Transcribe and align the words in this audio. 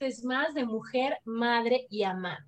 martes 0.00 0.24
más 0.24 0.54
de 0.54 0.64
Mujer, 0.64 1.18
Madre 1.24 1.86
y 1.90 2.04
Amante. 2.04 2.42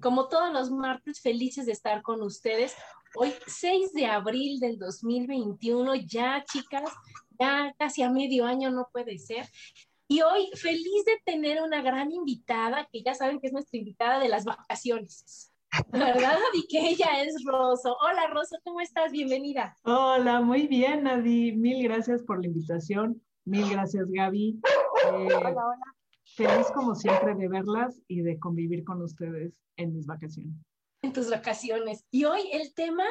Como 0.00 0.28
todos 0.28 0.50
los 0.52 0.70
martes, 0.70 1.20
felices 1.20 1.66
de 1.66 1.72
estar 1.72 2.00
con 2.00 2.22
ustedes. 2.22 2.74
Hoy, 3.14 3.32
6 3.46 3.92
de 3.92 4.06
abril 4.06 4.58
del 4.60 4.78
2021, 4.78 5.94
ya 5.96 6.42
chicas, 6.50 6.90
ya 7.38 7.74
casi 7.78 8.02
a 8.02 8.10
medio 8.10 8.46
año 8.46 8.70
no 8.70 8.88
puede 8.90 9.18
ser. 9.18 9.46
Y 10.08 10.22
hoy, 10.22 10.48
feliz 10.54 11.04
de 11.04 11.20
tener 11.24 11.62
una 11.62 11.82
gran 11.82 12.12
invitada, 12.12 12.88
que 12.90 13.02
ya 13.02 13.14
saben 13.14 13.40
que 13.40 13.48
es 13.48 13.52
nuestra 13.52 13.78
invitada 13.78 14.18
de 14.18 14.28
las 14.28 14.44
vacaciones. 14.44 15.52
¿Verdad, 15.92 16.38
Y 16.54 16.66
Que 16.66 16.90
ella 16.90 17.22
es 17.22 17.44
Roso. 17.44 17.94
Hola, 18.00 18.26
Roso, 18.28 18.56
¿cómo 18.64 18.80
estás? 18.80 19.12
Bienvenida. 19.12 19.76
Hola, 19.82 20.40
muy 20.40 20.66
bien, 20.66 21.06
Adi. 21.06 21.52
Mil 21.52 21.82
gracias 21.82 22.22
por 22.22 22.40
la 22.40 22.46
invitación. 22.46 23.20
Mil 23.44 23.68
gracias, 23.68 24.06
Gaby. 24.10 24.60
hola, 25.04 25.50
hola. 25.50 25.96
Feliz 26.36 26.66
como 26.74 26.94
siempre 26.94 27.34
de 27.34 27.48
verlas 27.48 27.98
y 28.08 28.20
de 28.20 28.38
convivir 28.38 28.84
con 28.84 29.00
ustedes 29.00 29.58
en 29.78 29.94
mis 29.94 30.04
vacaciones. 30.04 30.54
En 31.00 31.14
tus 31.14 31.30
vacaciones. 31.30 32.04
Y 32.10 32.24
hoy 32.24 32.50
el 32.52 32.74
tema 32.74 33.04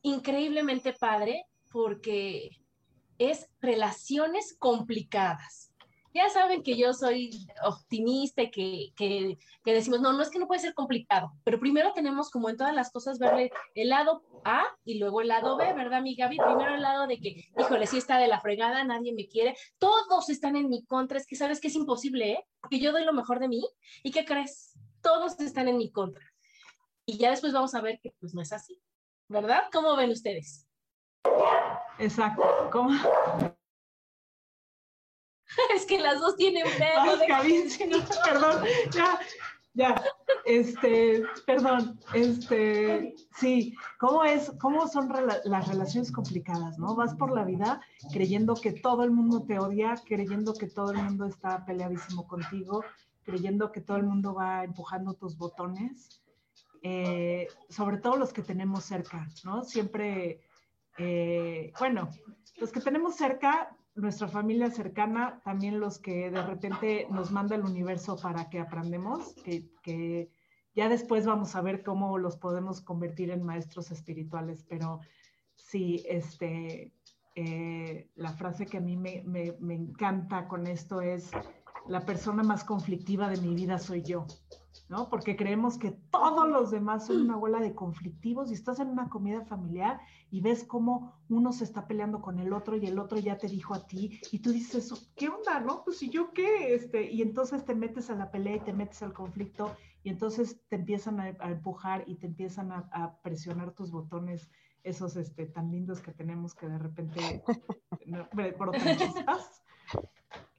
increíblemente 0.00 0.94
padre 0.94 1.44
porque 1.70 2.48
es 3.18 3.50
relaciones 3.60 4.56
complicadas. 4.58 5.74
Ya 6.16 6.30
saben 6.30 6.62
que 6.62 6.78
yo 6.78 6.94
soy 6.94 7.46
optimista 7.62 8.40
y 8.40 8.50
que, 8.50 8.92
que, 8.96 9.38
que, 9.62 9.74
decimos, 9.74 10.00
no, 10.00 10.14
no 10.14 10.22
es 10.22 10.30
que 10.30 10.38
no 10.38 10.46
puede 10.46 10.62
ser 10.62 10.72
complicado, 10.72 11.30
pero 11.44 11.60
primero 11.60 11.92
tenemos 11.92 12.30
como 12.30 12.48
en 12.48 12.56
todas 12.56 12.74
las 12.74 12.90
cosas 12.90 13.18
verle 13.18 13.50
el 13.74 13.90
lado 13.90 14.22
A 14.42 14.64
y 14.82 14.98
luego 14.98 15.20
el 15.20 15.28
lado 15.28 15.58
B, 15.58 15.74
¿verdad, 15.74 16.00
mi 16.00 16.14
Gaby? 16.14 16.38
Primero 16.38 16.74
el 16.74 16.80
lado 16.80 17.06
de 17.06 17.18
que, 17.18 17.44
híjole, 17.58 17.86
sí 17.86 17.98
está 17.98 18.16
de 18.16 18.28
la 18.28 18.40
fregada, 18.40 18.82
nadie 18.82 19.12
me 19.12 19.28
quiere, 19.28 19.58
todos 19.76 20.30
están 20.30 20.56
en 20.56 20.70
mi 20.70 20.86
contra, 20.86 21.18
es 21.18 21.26
que 21.26 21.36
sabes 21.36 21.60
que 21.60 21.68
es 21.68 21.74
imposible, 21.74 22.32
¿eh? 22.32 22.46
Porque 22.62 22.80
yo 22.80 22.92
doy 22.92 23.04
lo 23.04 23.12
mejor 23.12 23.38
de 23.38 23.48
mí 23.48 23.62
y 24.02 24.10
¿qué 24.10 24.24
crees? 24.24 24.72
Todos 25.02 25.38
están 25.40 25.68
en 25.68 25.76
mi 25.76 25.92
contra. 25.92 26.24
Y 27.04 27.18
ya 27.18 27.28
después 27.28 27.52
vamos 27.52 27.74
a 27.74 27.82
ver 27.82 28.00
que 28.00 28.14
pues 28.18 28.32
no 28.32 28.40
es 28.40 28.54
así, 28.54 28.80
¿verdad? 29.28 29.64
¿Cómo 29.70 29.94
ven 29.96 30.12
ustedes? 30.12 30.66
Exacto. 31.98 32.70
¿Cómo? 32.72 32.94
es 35.76 35.86
que 35.86 35.98
las 35.98 36.20
dos 36.20 36.36
tienen 36.36 36.64
pedo. 36.78 37.18
perdón, 38.24 38.64
ya, 38.92 39.18
ya, 39.74 40.02
este, 40.44 41.22
perdón, 41.46 42.00
este, 42.14 43.14
sí, 43.36 43.74
¿cómo 43.98 44.24
es, 44.24 44.52
cómo 44.60 44.88
son 44.88 45.12
las 45.44 45.68
relaciones 45.68 46.10
complicadas, 46.10 46.78
no? 46.78 46.94
Vas 46.94 47.14
por 47.14 47.32
la 47.32 47.44
vida 47.44 47.80
creyendo 48.12 48.54
que 48.54 48.72
todo 48.72 49.04
el 49.04 49.10
mundo 49.10 49.42
te 49.42 49.58
odia, 49.58 49.94
creyendo 50.06 50.54
que 50.54 50.68
todo 50.68 50.92
el 50.92 50.98
mundo 50.98 51.26
está 51.26 51.64
peleadísimo 51.64 52.26
contigo, 52.26 52.84
creyendo 53.24 53.72
que 53.72 53.80
todo 53.80 53.98
el 53.98 54.04
mundo 54.04 54.34
va 54.34 54.64
empujando 54.64 55.14
tus 55.14 55.36
botones, 55.36 56.22
eh, 56.82 57.48
sobre 57.68 57.98
todo 57.98 58.16
los 58.16 58.32
que 58.32 58.42
tenemos 58.42 58.84
cerca, 58.84 59.28
¿no? 59.44 59.64
Siempre, 59.64 60.40
eh, 60.96 61.72
bueno, 61.78 62.08
los 62.56 62.70
que 62.70 62.80
tenemos 62.80 63.16
cerca 63.16 63.76
nuestra 63.96 64.28
familia 64.28 64.70
cercana, 64.70 65.40
también 65.44 65.80
los 65.80 65.98
que 65.98 66.30
de 66.30 66.42
repente 66.42 67.06
nos 67.10 67.32
manda 67.32 67.56
el 67.56 67.62
universo 67.64 68.16
para 68.16 68.48
que 68.48 68.60
aprendamos, 68.60 69.34
que, 69.42 70.30
ya 70.74 70.88
después 70.90 71.24
vamos 71.24 71.56
a 71.56 71.62
ver 71.62 71.82
cómo 71.82 72.18
los 72.18 72.36
podemos 72.36 72.82
convertir 72.82 73.30
en 73.30 73.42
maestros 73.42 73.90
espirituales, 73.90 74.62
pero 74.68 75.00
sí, 75.54 76.04
este, 76.06 76.92
eh, 77.34 78.10
la 78.14 78.32
frase 78.34 78.66
que 78.66 78.76
a 78.76 78.82
mí 78.82 78.96
me, 78.96 79.24
me 79.24 79.74
encanta 79.74 80.46
con 80.46 80.66
esto 80.66 81.00
es, 81.00 81.30
la 81.88 82.04
persona 82.04 82.42
más 82.42 82.64
conflictiva 82.64 83.28
de 83.30 83.40
mi 83.40 83.54
vida 83.54 83.78
soy 83.78 84.02
yo. 84.02 84.26
¿No? 84.88 85.08
Porque 85.08 85.36
creemos 85.36 85.78
que 85.78 85.92
todos 86.10 86.48
los 86.48 86.70
demás 86.70 87.06
son 87.06 87.22
una 87.22 87.36
bola 87.36 87.60
de 87.60 87.74
conflictivos 87.74 88.50
y 88.50 88.54
estás 88.54 88.80
en 88.80 88.88
una 88.88 89.08
comida 89.08 89.42
familiar 89.44 90.00
y 90.30 90.40
ves 90.40 90.64
cómo 90.64 91.14
uno 91.28 91.52
se 91.52 91.64
está 91.64 91.86
peleando 91.86 92.20
con 92.20 92.38
el 92.38 92.52
otro 92.52 92.76
y 92.76 92.86
el 92.86 92.98
otro 92.98 93.18
ya 93.18 93.38
te 93.38 93.48
dijo 93.48 93.74
a 93.74 93.86
ti 93.86 94.20
y 94.32 94.40
tú 94.40 94.52
dices, 94.52 95.10
¿qué 95.16 95.28
onda, 95.28 95.60
no? 95.60 95.84
Pues 95.84 96.02
¿y 96.02 96.10
yo 96.10 96.32
qué? 96.32 96.74
Este, 96.74 97.10
y 97.10 97.22
entonces 97.22 97.64
te 97.64 97.74
metes 97.74 98.10
a 98.10 98.14
la 98.14 98.30
pelea 98.30 98.56
y 98.56 98.60
te 98.60 98.72
metes 98.72 99.02
al 99.02 99.12
conflicto 99.12 99.76
y 100.02 100.10
entonces 100.10 100.60
te 100.68 100.76
empiezan 100.76 101.20
a, 101.20 101.28
empujar 101.28 102.04
y 102.06 102.16
te 102.16 102.26
empiezan 102.26 102.70
a, 102.72 103.18
presionar 103.22 103.72
tus 103.72 103.90
botones 103.90 104.50
esos 104.84 105.16
este, 105.16 105.46
tan 105.46 105.72
lindos 105.72 106.00
que 106.00 106.12
tenemos 106.12 106.54
que 106.54 106.68
de 106.68 106.78
repente 106.78 107.42
no, 108.06 108.28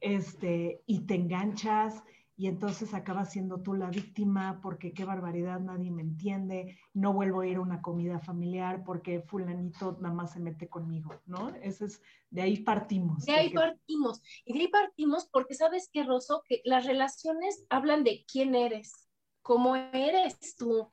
este, 0.00 0.82
y 0.86 1.00
te 1.00 1.14
enganchas 1.14 2.02
y 2.38 2.46
entonces 2.46 2.94
acabas 2.94 3.32
siendo 3.32 3.62
tú 3.62 3.74
la 3.74 3.90
víctima 3.90 4.60
porque 4.62 4.94
qué 4.94 5.04
barbaridad, 5.04 5.58
nadie 5.58 5.90
me 5.90 6.02
entiende, 6.02 6.78
no 6.94 7.12
vuelvo 7.12 7.40
a 7.40 7.48
ir 7.48 7.56
a 7.56 7.60
una 7.60 7.82
comida 7.82 8.20
familiar 8.20 8.84
porque 8.84 9.22
fulanito 9.22 9.98
nada 10.00 10.14
más 10.14 10.34
se 10.34 10.38
mete 10.38 10.68
conmigo, 10.68 11.20
¿no? 11.26 11.52
Ese 11.56 11.86
es, 11.86 12.00
de 12.30 12.42
ahí 12.42 12.58
partimos. 12.58 13.24
De 13.24 13.32
ahí 13.32 13.52
partimos. 13.52 14.22
Y 14.44 14.52
de 14.52 14.60
ahí 14.60 14.68
partimos 14.68 15.26
porque 15.26 15.54
sabes 15.54 15.90
que, 15.92 16.04
Rosso, 16.04 16.44
que 16.46 16.62
las 16.64 16.86
relaciones 16.86 17.66
hablan 17.70 18.04
de 18.04 18.24
quién 18.30 18.54
eres, 18.54 19.08
cómo 19.42 19.74
eres 19.74 20.54
tú, 20.56 20.92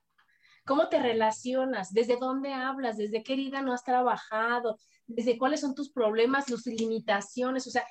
cómo 0.65 0.89
te 0.89 0.99
relacionas, 0.99 1.93
desde 1.93 2.17
dónde 2.17 2.53
hablas, 2.53 2.97
desde 2.97 3.21
qué 3.21 3.33
herida 3.33 3.61
no 3.61 3.71
has 3.71 3.83
trabajado, 3.83 4.79
desde 5.05 5.37
cuáles 5.37 5.61
son 5.61 5.75
tus 5.75 5.91
problemas, 5.91 6.47
tus 6.47 6.65
limitaciones, 6.65 7.67
o 7.67 7.69
sea, 7.69 7.85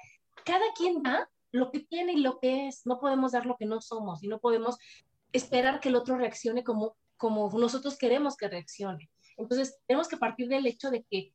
cada 0.44 0.64
quien 0.76 1.04
da 1.04 1.30
lo 1.54 1.70
que 1.70 1.80
tiene 1.80 2.14
y 2.14 2.16
lo 2.16 2.40
que 2.40 2.66
es. 2.66 2.84
No 2.84 2.98
podemos 2.98 3.32
dar 3.32 3.46
lo 3.46 3.56
que 3.56 3.64
no 3.64 3.80
somos 3.80 4.24
y 4.24 4.28
no 4.28 4.40
podemos 4.40 4.76
esperar 5.32 5.78
que 5.78 5.88
el 5.88 5.94
otro 5.94 6.18
reaccione 6.18 6.64
como, 6.64 6.96
como 7.16 7.48
nosotros 7.56 7.96
queremos 7.96 8.36
que 8.36 8.48
reaccione. 8.48 9.08
Entonces, 9.36 9.78
tenemos 9.86 10.08
que 10.08 10.16
partir 10.16 10.48
del 10.48 10.66
hecho 10.66 10.90
de 10.90 11.04
que 11.08 11.32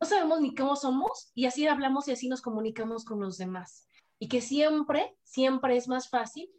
no 0.00 0.06
sabemos 0.06 0.40
ni 0.40 0.54
cómo 0.54 0.76
somos 0.76 1.30
y 1.34 1.44
así 1.44 1.66
hablamos 1.66 2.08
y 2.08 2.12
así 2.12 2.26
nos 2.26 2.40
comunicamos 2.40 3.04
con 3.04 3.20
los 3.20 3.36
demás. 3.36 3.86
Y 4.18 4.28
que 4.28 4.40
siempre, 4.40 5.14
siempre 5.24 5.76
es 5.76 5.88
más 5.88 6.08
fácil 6.08 6.50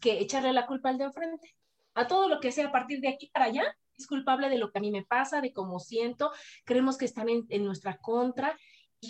que 0.00 0.20
echarle 0.20 0.52
la 0.52 0.66
culpa 0.66 0.90
al 0.90 0.98
de 0.98 1.04
enfrente. 1.04 1.56
A 1.94 2.06
todo 2.06 2.28
lo 2.28 2.38
que 2.38 2.52
sea 2.52 2.68
a 2.68 2.72
partir 2.72 3.00
de 3.00 3.08
aquí 3.08 3.30
para 3.32 3.46
allá, 3.46 3.76
es 3.96 4.06
culpable 4.06 4.48
de 4.48 4.58
lo 4.58 4.70
que 4.70 4.78
a 4.78 4.80
mí 4.80 4.92
me 4.92 5.04
pasa, 5.04 5.40
de 5.40 5.52
cómo 5.52 5.80
siento, 5.80 6.30
creemos 6.64 6.96
que 6.96 7.04
están 7.04 7.28
en, 7.28 7.64
nuestra 7.64 7.98
contra 7.98 8.56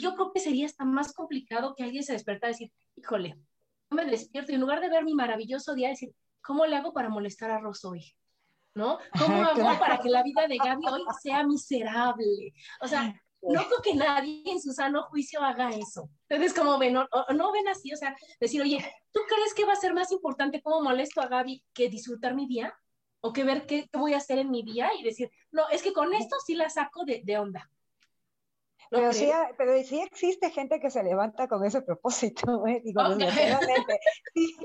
yo 0.00 0.14
creo 0.14 0.32
que 0.32 0.40
sería 0.40 0.66
hasta 0.66 0.84
más 0.84 1.12
complicado 1.12 1.74
que 1.74 1.84
alguien 1.84 2.04
se 2.04 2.12
despertara 2.12 2.50
y 2.50 2.54
decir, 2.54 2.72
híjole, 2.96 3.38
no 3.90 3.96
me 3.96 4.04
despierto 4.04 4.52
y 4.52 4.54
en 4.54 4.60
lugar 4.60 4.80
de 4.80 4.88
ver 4.88 5.04
mi 5.04 5.14
maravilloso 5.14 5.74
día, 5.74 5.88
decir, 5.88 6.14
¿cómo 6.42 6.66
le 6.66 6.76
hago 6.76 6.92
para 6.92 7.08
molestar 7.08 7.50
a 7.50 7.58
Ross 7.58 7.84
hoy? 7.84 8.14
¿No? 8.74 8.98
¿Cómo 9.18 9.36
hago 9.36 9.78
para 9.78 9.98
que 9.98 10.08
la 10.08 10.22
vida 10.22 10.48
de 10.48 10.56
Gaby 10.56 10.86
hoy 10.90 11.02
sea 11.22 11.46
miserable? 11.46 12.52
O 12.80 12.88
sea, 12.88 13.14
no 13.42 13.62
creo 13.66 13.82
que 13.82 13.94
nadie 13.94 14.42
en 14.46 14.60
su 14.60 14.72
sano 14.72 15.04
juicio 15.04 15.40
haga 15.42 15.70
eso. 15.70 16.08
Entonces, 16.28 16.58
como 16.58 16.78
ven, 16.78 16.94
no, 16.94 17.06
no 17.34 17.52
ven 17.52 17.68
así, 17.68 17.92
o 17.92 17.96
sea, 17.96 18.16
decir, 18.40 18.60
oye, 18.62 18.84
¿tú 19.12 19.20
crees 19.28 19.54
que 19.54 19.64
va 19.64 19.74
a 19.74 19.76
ser 19.76 19.94
más 19.94 20.10
importante 20.10 20.62
cómo 20.62 20.82
molesto 20.82 21.20
a 21.20 21.28
Gaby 21.28 21.62
que 21.72 21.88
disfrutar 21.88 22.34
mi 22.34 22.46
día? 22.46 22.74
o 23.26 23.32
que 23.32 23.42
ver 23.42 23.64
qué, 23.64 23.88
voy 23.94 24.12
a 24.12 24.18
hacer 24.18 24.38
en 24.38 24.50
mi 24.50 24.62
día 24.62 24.90
y 25.00 25.02
decir, 25.02 25.30
no, 25.50 25.66
es 25.70 25.82
que 25.82 25.94
con 25.94 26.12
esto 26.12 26.36
sí 26.44 26.54
la 26.54 26.68
saco 26.68 27.06
de, 27.06 27.22
de 27.24 27.38
onda. 27.38 27.70
Pero 28.90 29.12
sí, 29.12 29.30
pero 29.56 29.72
sí 29.82 30.00
existe 30.00 30.50
gente 30.50 30.80
que 30.80 30.90
se 30.90 31.02
levanta 31.02 31.48
con 31.48 31.64
ese 31.64 31.82
propósito, 31.82 32.44
¿eh? 32.66 32.80
digo, 32.84 33.00
sí, 34.34 34.56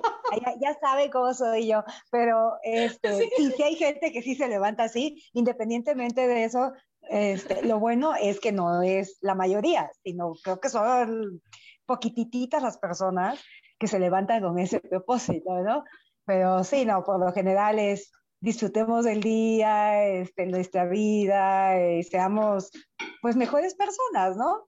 ya, 0.45 0.53
ya, 0.61 0.77
sabe 0.79 1.09
cómo 1.09 1.33
soy 1.33 1.67
yo, 1.67 1.83
pero 2.11 2.53
este, 2.63 3.13
sí. 3.13 3.51
sí, 3.55 3.63
hay 3.63 3.75
gente 3.75 4.11
que 4.11 4.21
sí 4.21 4.35
se 4.35 4.47
levanta 4.47 4.83
así, 4.83 5.23
independientemente 5.33 6.27
de 6.27 6.43
eso, 6.43 6.71
este, 7.09 7.63
lo 7.63 7.79
bueno 7.79 8.13
es 8.15 8.39
que 8.39 8.51
no 8.51 8.83
es 8.83 9.17
la 9.21 9.35
mayoría, 9.35 9.89
sino 10.03 10.33
creo 10.43 10.59
que 10.59 10.69
son 10.69 11.41
poquititas 11.85 12.61
las 12.61 12.77
personas 12.77 13.43
que 13.79 13.87
se 13.87 13.99
levantan 13.99 14.41
con 14.41 14.59
ese 14.59 14.79
propósito, 14.79 15.61
¿no? 15.61 15.83
Pero 16.25 16.63
sí, 16.63 16.85
no, 16.85 17.03
por 17.03 17.19
lo 17.19 17.31
general 17.31 17.79
es 17.79 18.11
disfrutemos 18.41 19.05
del 19.05 19.21
día, 19.21 20.05
este, 20.05 20.45
nuestra 20.45 20.85
vida, 20.85 21.91
y 21.91 22.03
seamos 22.03 22.71
pues 23.21 23.35
mejores 23.35 23.75
personas, 23.75 24.37
¿no? 24.37 24.67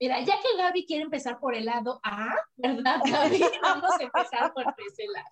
Mira, 0.00 0.20
ya 0.20 0.34
que 0.40 0.56
Gaby 0.58 0.86
quiere 0.86 1.04
empezar 1.04 1.38
por 1.38 1.54
el 1.54 1.66
lado 1.66 2.00
A, 2.02 2.34
¿verdad, 2.56 3.00
Gaby? 3.04 3.42
Vamos 3.62 3.90
a 3.98 4.02
empezar 4.02 4.52
por 4.52 4.64
ese 4.64 5.04
lado. 5.12 5.28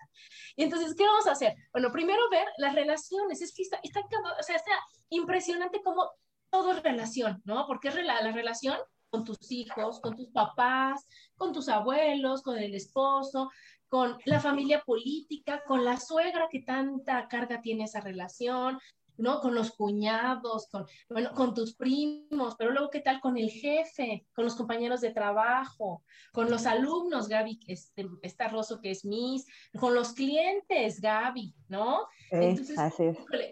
Y 0.57 0.65
entonces, 0.65 0.95
¿qué 0.97 1.05
vamos 1.05 1.27
a 1.27 1.33
hacer? 1.33 1.55
Bueno, 1.73 1.91
primero 1.93 2.23
ver 2.31 2.47
las 2.59 2.75
relaciones. 2.75 3.43
Es 3.43 3.55
que 3.55 3.63
está, 3.63 3.81
está, 3.83 4.01
o 4.01 4.43
sea, 4.43 4.57
está 4.57 4.73
impresionante 5.09 5.83
cómo 5.83 6.11
todo 6.51 6.73
es 6.73 6.83
relación, 6.83 7.43
¿no? 7.45 7.67
Porque 7.67 7.89
es 7.89 7.97
la, 7.97 8.23
la 8.23 8.33
relación 8.33 8.79
con 9.11 9.25
tus 9.25 9.51
hijos, 9.51 10.01
con 10.01 10.17
tus 10.17 10.31
papás, 10.31 11.07
con 11.37 11.53
tus 11.53 11.69
abuelos, 11.69 12.43
con 12.43 12.57
el 12.57 12.75
esposo, 12.75 13.51
con 13.89 14.17
la 14.25 14.41
familia 14.41 14.83
política, 14.87 15.63
con 15.67 15.85
la 15.85 15.99
suegra 15.99 16.49
que 16.51 16.63
tanta 16.63 17.29
carga 17.29 17.61
tiene 17.61 17.85
esa 17.85 18.01
relación, 18.01 18.79
¿no? 19.17 19.41
Con 19.41 19.55
los 19.55 19.73
cuñados, 19.73 20.69
con, 20.69 20.87
bueno, 21.09 21.33
con 21.35 21.55
tus 21.55 21.75
primos, 21.75 22.55
pero 22.57 22.71
luego, 22.71 22.91
¿qué 22.91 23.01
tal 23.01 23.21
con 23.21 23.37
el 23.37 23.51
jefe, 23.51 24.27
con 24.35 24.45
los 24.45 24.55
compañeros 24.55 25.01
de 25.01 25.11
trabajo, 25.11 26.03
con 26.33 26.51
los 26.51 26.67
alumnos, 26.67 27.29
Gaby, 27.29 27.61
este, 27.67 28.09
está 28.23 28.49
Rosso 28.49 28.81
que 28.81 28.91
es 28.91 29.05
Miss, 29.05 29.47
con 29.79 29.95
los 29.95 30.13
clientes, 30.13 31.01
Gaby, 31.01 31.55
¿no? 31.69 32.07
Entonces, 32.31 32.77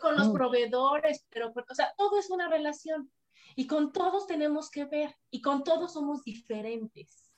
con 0.00 0.16
los 0.16 0.28
mm. 0.28 0.32
proveedores, 0.32 1.26
pero, 1.30 1.52
o 1.52 1.74
sea, 1.74 1.92
todo 1.96 2.18
es 2.18 2.30
una 2.30 2.48
relación 2.48 3.10
y 3.56 3.66
con 3.66 3.92
todos 3.92 4.26
tenemos 4.26 4.70
que 4.70 4.84
ver 4.84 5.14
y 5.30 5.40
con 5.40 5.64
todos 5.64 5.92
somos 5.92 6.22
diferentes. 6.24 7.30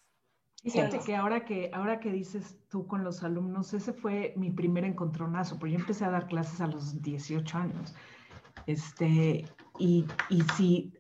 Fíjate 0.63 1.01
que 1.01 1.17
ahora 1.17 1.45
que 1.45 1.71
ahora 1.73 1.99
que 1.99 2.13
dices 2.13 2.57
tú 2.69 2.87
con 2.87 3.03
los 3.03 3.25
alumnos, 3.25 3.75
ese 3.75 3.93
fue 3.93 4.33
mi 4.37 4.53
primer 4.53 4.85
encontronazo, 4.85 5.59
porque 5.59 5.73
yo 5.73 5.81
empecé 5.81 6.05
a 6.05 6.11
dar 6.11 6.29
clases 6.29 6.61
a 6.61 6.69
los 6.69 7.03
18 7.03 7.59
años. 7.59 7.95
Este, 8.67 9.45
y, 9.79 10.07
y 10.29 10.43
sí, 10.57 10.93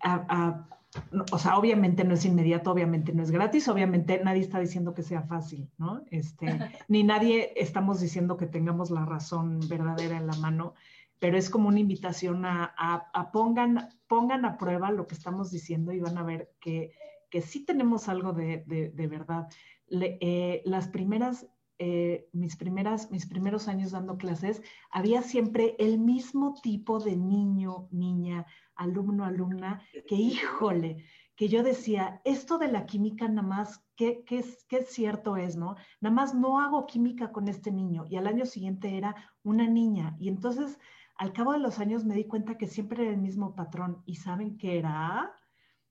o 1.32 1.38
sea, 1.38 1.56
obviamente 1.56 2.04
no 2.04 2.14
es 2.14 2.24
inmediato, 2.24 2.70
obviamente 2.70 3.12
no 3.12 3.22
es 3.22 3.30
gratis, 3.30 3.68
obviamente 3.68 4.20
nadie 4.24 4.42
está 4.42 4.60
diciendo 4.60 4.94
que 4.94 5.02
sea 5.02 5.22
fácil, 5.22 5.70
¿no? 5.78 6.04
Este, 6.10 6.46
ni 6.88 7.02
nadie 7.02 7.52
estamos 7.56 8.00
diciendo 8.00 8.36
que 8.36 8.46
tengamos 8.46 8.90
la 8.90 9.04
razón 9.04 9.60
verdadera 9.68 10.16
en 10.16 10.26
la 10.26 10.36
mano, 10.36 10.74
pero 11.18 11.38
es 11.38 11.50
como 11.50 11.68
una 11.68 11.80
invitación 11.80 12.44
a, 12.44 12.64
a, 12.74 13.30
pongan, 13.30 13.90
pongan 14.08 14.44
a 14.44 14.58
prueba 14.58 14.90
lo 14.90 15.06
que 15.06 15.14
estamos 15.14 15.50
diciendo 15.50 15.92
y 15.92 16.00
van 16.00 16.18
a 16.18 16.24
ver 16.24 16.50
que 16.60 16.92
que 17.32 17.40
sí 17.40 17.64
tenemos 17.64 18.10
algo 18.10 18.34
de, 18.34 18.62
de, 18.66 19.06
verdad. 19.06 19.48
Eh, 19.90 20.60
las 20.66 20.88
primeras, 20.88 21.46
eh, 21.78 22.28
mis 22.32 22.56
primeras, 22.56 23.10
mis 23.10 23.26
primeros 23.26 23.68
años 23.68 23.90
dando 23.92 24.16
clases, 24.16 24.62
había 24.90 25.22
siempre 25.22 25.74
el 25.78 25.98
mismo 25.98 26.54
tipo 26.62 27.00
de 27.00 27.16
niño, 27.16 27.88
niña, 27.90 28.46
alumno, 28.74 29.24
alumna, 29.24 29.82
que 30.06 30.14
híjole, 30.14 31.04
que 31.36 31.48
yo 31.48 31.62
decía, 31.62 32.20
esto 32.24 32.58
de 32.58 32.68
la 32.68 32.86
química 32.86 33.26
nada 33.26 33.46
más, 33.46 33.84
¿qué, 33.96 34.22
qué, 34.24 34.44
qué 34.68 34.82
cierto 34.84 35.36
es, 35.36 35.56
no? 35.56 35.76
Nada 36.00 36.14
más 36.14 36.34
no 36.34 36.60
hago 36.60 36.86
química 36.86 37.32
con 37.32 37.48
este 37.48 37.72
niño. 37.72 38.04
Y 38.08 38.16
al 38.16 38.26
año 38.26 38.46
siguiente 38.46 38.96
era 38.96 39.16
una 39.42 39.66
niña. 39.66 40.16
Y 40.20 40.28
entonces, 40.28 40.78
al 41.16 41.32
cabo 41.32 41.52
de 41.52 41.58
los 41.58 41.78
años 41.78 42.04
me 42.04 42.14
di 42.14 42.24
cuenta 42.24 42.58
que 42.58 42.66
siempre 42.66 43.02
era 43.02 43.12
el 43.12 43.18
mismo 43.18 43.54
patrón. 43.54 44.02
¿Y 44.06 44.16
saben 44.16 44.58
qué 44.58 44.78
era? 44.78 45.34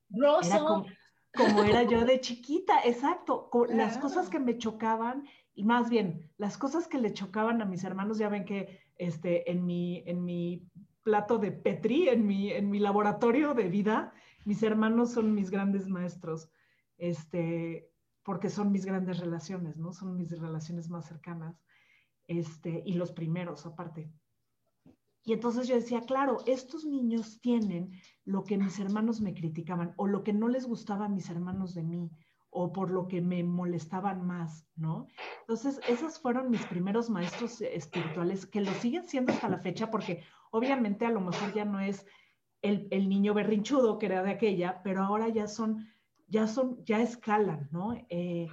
Rosa 0.09 0.83
como 1.33 1.63
era 1.63 1.83
yo 1.83 2.05
de 2.05 2.19
chiquita, 2.19 2.81
exacto. 2.83 3.49
Las 3.69 3.97
cosas 3.97 4.29
que 4.29 4.39
me 4.39 4.57
chocaban, 4.57 5.27
y 5.53 5.63
más 5.63 5.89
bien, 5.89 6.29
las 6.37 6.57
cosas 6.57 6.87
que 6.87 6.97
le 6.97 7.13
chocaban 7.13 7.61
a 7.61 7.65
mis 7.65 7.83
hermanos, 7.83 8.17
ya 8.17 8.29
ven 8.29 8.45
que 8.45 8.79
este, 8.97 9.49
en, 9.51 9.65
mi, 9.65 10.03
en 10.05 10.23
mi 10.23 10.69
plato 11.03 11.37
de 11.37 11.51
Petri, 11.51 12.07
en 12.07 12.25
mi, 12.25 12.51
en 12.51 12.69
mi 12.69 12.79
laboratorio 12.79 13.53
de 13.53 13.67
vida, 13.67 14.13
mis 14.45 14.63
hermanos 14.63 15.11
son 15.11 15.33
mis 15.33 15.49
grandes 15.49 15.87
maestros, 15.87 16.49
este, 16.97 17.91
porque 18.23 18.49
son 18.49 18.71
mis 18.71 18.85
grandes 18.85 19.19
relaciones, 19.19 19.77
¿no? 19.77 19.91
Son 19.91 20.15
mis 20.15 20.39
relaciones 20.39 20.89
más 20.89 21.05
cercanas, 21.05 21.61
este, 22.27 22.81
y 22.85 22.93
los 22.93 23.11
primeros 23.11 23.65
aparte. 23.65 24.11
Y 25.23 25.33
entonces 25.33 25.67
yo 25.67 25.75
decía, 25.75 26.01
claro, 26.01 26.37
estos 26.47 26.85
niños 26.85 27.39
tienen 27.41 27.91
lo 28.25 28.43
que 28.43 28.57
mis 28.57 28.79
hermanos 28.79 29.21
me 29.21 29.33
criticaban 29.33 29.93
o 29.97 30.07
lo 30.07 30.23
que 30.23 30.33
no 30.33 30.47
les 30.47 30.65
gustaba 30.65 31.05
a 31.05 31.09
mis 31.09 31.29
hermanos 31.29 31.75
de 31.75 31.83
mí 31.83 32.09
o 32.51 32.71
por 32.71 32.91
lo 32.91 33.07
que 33.07 33.21
me 33.21 33.43
molestaban 33.43 34.25
más, 34.25 34.67
¿no? 34.75 35.07
Entonces, 35.39 35.79
esos 35.87 36.19
fueron 36.19 36.49
mis 36.49 36.65
primeros 36.65 37.09
maestros 37.09 37.61
espirituales 37.61 38.45
que 38.45 38.61
lo 38.61 38.71
siguen 38.73 39.05
siendo 39.07 39.31
hasta 39.31 39.49
la 39.49 39.59
fecha 39.59 39.89
porque 39.89 40.23
obviamente 40.51 41.05
a 41.05 41.11
lo 41.11 41.21
mejor 41.21 41.53
ya 41.53 41.65
no 41.65 41.79
es 41.79 42.05
el, 42.61 42.87
el 42.91 43.07
niño 43.09 43.33
berrinchudo 43.33 43.97
que 43.97 44.07
era 44.07 44.21
de 44.21 44.31
aquella, 44.31 44.81
pero 44.83 45.01
ahora 45.01 45.29
ya 45.29 45.47
son, 45.47 45.87
ya 46.27 46.45
son, 46.45 46.83
ya 46.85 47.01
escalan, 47.01 47.69
¿no? 47.71 47.93
Eh, 48.09 48.47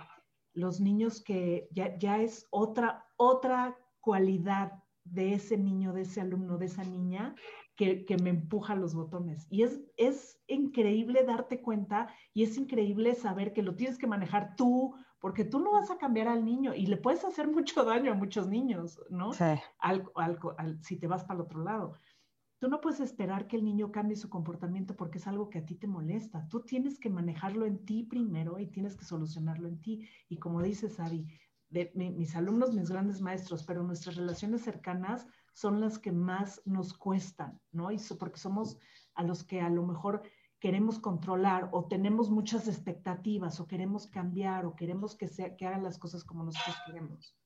los 0.54 0.80
niños 0.80 1.20
que 1.20 1.68
ya, 1.72 1.98
ya 1.98 2.22
es 2.22 2.46
otra, 2.50 3.04
otra 3.16 3.76
cualidad 4.00 4.72
de 5.04 5.34
ese 5.34 5.58
niño, 5.58 5.92
de 5.92 6.02
ese 6.02 6.20
alumno, 6.20 6.56
de 6.56 6.66
esa 6.66 6.84
niña 6.84 7.34
que, 7.78 8.16
me 8.20 8.30
empuja 8.30 8.74
los 8.74 8.92
botones. 8.92 9.46
Y 9.50 9.62
es, 9.62 9.80
es 9.96 10.42
increíble 10.48 11.24
darte 11.24 11.62
cuenta 11.62 12.08
y 12.34 12.42
es 12.42 12.58
increíble 12.58 13.14
saber 13.14 13.52
que 13.52 13.62
lo 13.62 13.76
tienes 13.76 13.98
que 13.98 14.08
manejar 14.08 14.56
tú, 14.56 14.96
porque 15.20 15.44
tú 15.44 15.60
no 15.60 15.72
vas 15.72 15.88
a 15.90 15.96
cambiar 15.96 16.26
al 16.26 16.44
niño 16.44 16.74
y 16.74 16.86
le 16.86 16.96
puedes 16.96 17.24
hacer 17.24 17.46
mucho 17.52 17.84
daño 17.84 18.10
a 18.10 18.16
muchos 18.16 18.48
niños, 18.48 19.00
¿no? 19.10 19.32
Sí. 19.32 19.44
si 20.82 20.96
te 20.96 21.06
vas 21.06 21.22
para 21.22 21.36
el 21.36 21.46
otro 21.46 21.62
lado. 21.62 21.94
Tú 22.58 22.68
no 22.68 22.80
puedes 22.80 22.98
esperar 22.98 23.46
que 23.46 23.56
el 23.56 23.64
niño 23.64 23.92
cambie 23.92 24.16
su 24.16 24.28
comportamiento 24.28 24.96
porque 24.96 25.18
es 25.18 25.28
algo 25.28 25.48
que 25.48 25.58
a 25.58 25.64
ti 25.64 25.76
te 25.76 25.86
molesta. 25.86 26.48
Tú 26.48 26.64
tienes 26.64 26.98
que 26.98 27.08
manejarlo 27.08 27.64
en 27.64 27.84
ti 27.84 28.02
primero 28.02 28.58
y 28.58 28.66
tienes 28.66 28.96
que 28.96 29.04
solucionarlo 29.04 29.68
en 29.68 29.80
ti. 29.80 30.08
Y 30.28 30.38
como 30.38 30.60
dices, 30.60 30.98
Abby, 30.98 31.28
de, 31.70 31.90
mis 31.94 32.34
alumnos, 32.34 32.74
mis 32.74 32.90
grandes 32.90 33.20
maestros, 33.20 33.64
pero 33.64 33.82
nuestras 33.82 34.16
relaciones 34.16 34.62
cercanas 34.62 35.26
son 35.52 35.80
las 35.80 35.98
que 35.98 36.12
más 36.12 36.62
nos 36.64 36.94
cuestan, 36.94 37.60
¿no? 37.72 37.90
Y 37.90 37.98
porque 38.18 38.38
somos 38.38 38.78
a 39.14 39.22
los 39.22 39.44
que 39.44 39.60
a 39.60 39.68
lo 39.68 39.84
mejor 39.84 40.22
queremos 40.60 40.98
controlar 40.98 41.68
o 41.72 41.86
tenemos 41.86 42.30
muchas 42.30 42.68
expectativas 42.68 43.60
o 43.60 43.66
queremos 43.66 44.06
cambiar 44.06 44.66
o 44.66 44.74
queremos 44.74 45.14
que, 45.16 45.28
sea, 45.28 45.56
que 45.56 45.66
hagan 45.66 45.82
las 45.82 45.98
cosas 45.98 46.24
como 46.24 46.44
nosotros 46.44 46.76
queremos. 46.86 47.36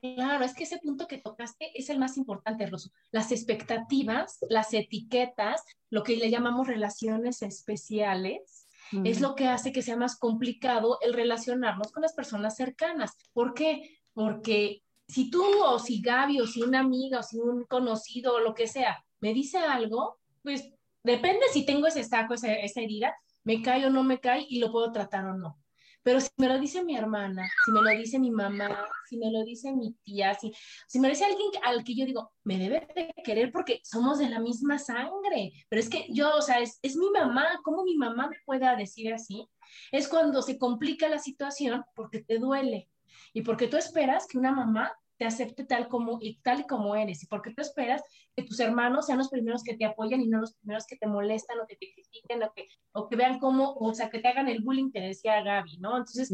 Claro, 0.00 0.44
es 0.44 0.54
que 0.54 0.64
ese 0.64 0.78
punto 0.78 1.06
que 1.06 1.18
tocaste 1.18 1.78
es 1.78 1.90
el 1.90 1.98
más 1.98 2.16
importante, 2.16 2.66
Rosso. 2.66 2.90
Las 3.10 3.32
expectativas, 3.32 4.38
las 4.48 4.72
etiquetas, 4.72 5.62
lo 5.90 6.02
que 6.02 6.16
le 6.16 6.30
llamamos 6.30 6.66
relaciones 6.66 7.42
especiales, 7.42 8.59
es 9.04 9.20
lo 9.20 9.34
que 9.34 9.48
hace 9.48 9.72
que 9.72 9.82
sea 9.82 9.96
más 9.96 10.18
complicado 10.18 10.98
el 11.00 11.14
relacionarnos 11.14 11.92
con 11.92 12.02
las 12.02 12.12
personas 12.12 12.56
cercanas. 12.56 13.16
¿Por 13.32 13.54
qué? 13.54 14.00
Porque 14.12 14.82
si 15.08 15.30
tú 15.30 15.44
o 15.64 15.78
si 15.78 16.00
Gaby 16.00 16.40
o 16.40 16.46
si 16.46 16.62
una 16.62 16.80
amiga 16.80 17.20
o 17.20 17.22
si 17.22 17.38
un 17.38 17.64
conocido 17.64 18.34
o 18.34 18.40
lo 18.40 18.54
que 18.54 18.66
sea 18.66 19.04
me 19.20 19.34
dice 19.34 19.58
algo, 19.58 20.18
pues 20.42 20.72
depende 21.02 21.46
si 21.52 21.64
tengo 21.64 21.86
ese 21.86 22.04
saco, 22.04 22.34
esa, 22.34 22.52
esa 22.52 22.80
herida, 22.80 23.14
me 23.44 23.62
cae 23.62 23.86
o 23.86 23.90
no 23.90 24.02
me 24.02 24.20
cae 24.20 24.46
y 24.48 24.58
lo 24.58 24.70
puedo 24.70 24.92
tratar 24.92 25.26
o 25.26 25.36
no. 25.36 25.58
Pero 26.02 26.20
si 26.20 26.30
me 26.38 26.48
lo 26.48 26.58
dice 26.58 26.82
mi 26.82 26.96
hermana, 26.96 27.50
si 27.64 27.72
me 27.72 27.82
lo 27.82 27.90
dice 27.90 28.18
mi 28.18 28.30
mamá, 28.30 28.86
si 29.08 29.18
me 29.18 29.30
lo 29.30 29.44
dice 29.44 29.72
mi 29.72 29.92
tía, 30.02 30.34
si, 30.34 30.52
si 30.88 30.98
me 30.98 31.08
lo 31.08 31.12
dice 31.12 31.24
alguien 31.24 31.50
al 31.62 31.84
que 31.84 31.94
yo 31.94 32.06
digo, 32.06 32.32
me 32.44 32.58
debe 32.58 32.88
de 32.94 33.12
querer 33.22 33.52
porque 33.52 33.80
somos 33.84 34.18
de 34.18 34.28
la 34.28 34.40
misma 34.40 34.78
sangre, 34.78 35.52
pero 35.68 35.80
es 35.80 35.90
que 35.90 36.06
yo, 36.10 36.34
o 36.36 36.42
sea, 36.42 36.60
es, 36.60 36.78
es 36.82 36.96
mi 36.96 37.10
mamá, 37.10 37.44
¿cómo 37.62 37.84
mi 37.84 37.96
mamá 37.96 38.28
me 38.28 38.36
pueda 38.46 38.76
decir 38.76 39.12
así? 39.12 39.48
Es 39.92 40.08
cuando 40.08 40.42
se 40.42 40.58
complica 40.58 41.08
la 41.08 41.18
situación 41.18 41.84
porque 41.94 42.22
te 42.22 42.38
duele 42.38 42.88
y 43.32 43.42
porque 43.42 43.68
tú 43.68 43.76
esperas 43.76 44.26
que 44.26 44.38
una 44.38 44.52
mamá 44.52 44.92
te 45.20 45.26
acepte 45.26 45.66
tal 45.66 45.86
como 45.88 46.16
y 46.18 46.36
tal 46.36 46.60
y 46.60 46.66
como 46.66 46.96
eres 46.96 47.22
y 47.22 47.26
porque 47.26 47.52
tú 47.52 47.60
esperas 47.60 48.02
que 48.34 48.42
tus 48.42 48.58
hermanos 48.58 49.04
sean 49.04 49.18
los 49.18 49.28
primeros 49.28 49.62
que 49.62 49.76
te 49.76 49.84
apoyan 49.84 50.22
y 50.22 50.28
no 50.28 50.40
los 50.40 50.54
primeros 50.54 50.86
que 50.86 50.96
te 50.96 51.06
molestan 51.06 51.60
o 51.60 51.66
que 51.66 51.76
te 51.76 51.92
critiquen 51.92 52.42
o 52.42 52.50
que, 52.54 52.68
o 52.92 53.06
que 53.06 53.16
vean 53.16 53.38
cómo, 53.38 53.74
o 53.74 53.92
sea, 53.92 54.08
que 54.08 54.20
te 54.20 54.28
hagan 54.28 54.48
el 54.48 54.62
bullying, 54.62 54.90
te 54.90 55.00
decía 55.00 55.42
Gaby, 55.42 55.76
¿no? 55.76 55.98
Entonces, 55.98 56.32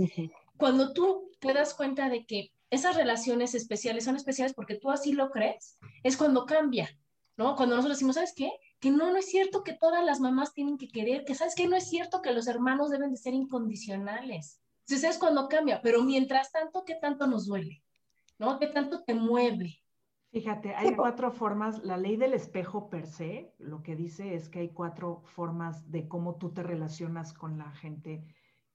cuando 0.56 0.92
tú 0.92 1.32
te 1.40 1.52
das 1.52 1.74
cuenta 1.74 2.08
de 2.08 2.26
que 2.26 2.52
esas 2.70 2.94
relaciones 2.94 3.56
especiales 3.56 4.04
son 4.04 4.14
especiales 4.14 4.54
porque 4.54 4.76
tú 4.76 4.92
así 4.92 5.14
lo 5.14 5.32
crees, 5.32 5.80
es 6.04 6.16
cuando 6.16 6.46
cambia, 6.46 6.88
¿no? 7.36 7.56
Cuando 7.56 7.74
nosotros 7.74 7.98
decimos, 7.98 8.14
¿sabes 8.14 8.34
qué? 8.36 8.52
Que 8.78 8.92
no, 8.92 9.10
no 9.10 9.16
es 9.16 9.26
cierto 9.26 9.64
que 9.64 9.72
todas 9.72 10.04
las 10.04 10.20
mamás 10.20 10.52
tienen 10.52 10.78
que 10.78 10.86
querer, 10.86 11.24
que 11.24 11.34
sabes 11.34 11.56
qué? 11.56 11.66
No 11.66 11.74
es 11.74 11.90
cierto 11.90 12.22
que 12.22 12.30
los 12.30 12.46
hermanos 12.46 12.90
deben 12.90 13.10
de 13.10 13.16
ser 13.16 13.34
incondicionales. 13.34 14.60
Entonces 14.82 15.10
es 15.10 15.18
cuando 15.18 15.48
cambia, 15.48 15.82
pero 15.82 16.04
mientras 16.04 16.52
tanto, 16.52 16.84
¿qué 16.84 16.94
tanto 16.94 17.26
nos 17.26 17.46
duele? 17.46 17.82
¿No? 18.38 18.58
¿Qué 18.58 18.66
tanto 18.68 19.02
te 19.04 19.14
mueve? 19.14 19.80
Fíjate, 20.32 20.74
hay 20.74 20.94
cuatro 20.94 21.30
formas, 21.30 21.82
la 21.82 21.96
ley 21.96 22.16
del 22.16 22.34
espejo 22.34 22.90
per 22.90 23.06
se, 23.06 23.54
lo 23.58 23.82
que 23.82 23.96
dice 23.96 24.34
es 24.34 24.50
que 24.50 24.58
hay 24.58 24.68
cuatro 24.68 25.22
formas 25.24 25.90
de 25.90 26.08
cómo 26.08 26.36
tú 26.36 26.52
te 26.52 26.62
relacionas 26.62 27.32
con 27.32 27.56
la 27.56 27.70
gente, 27.70 28.22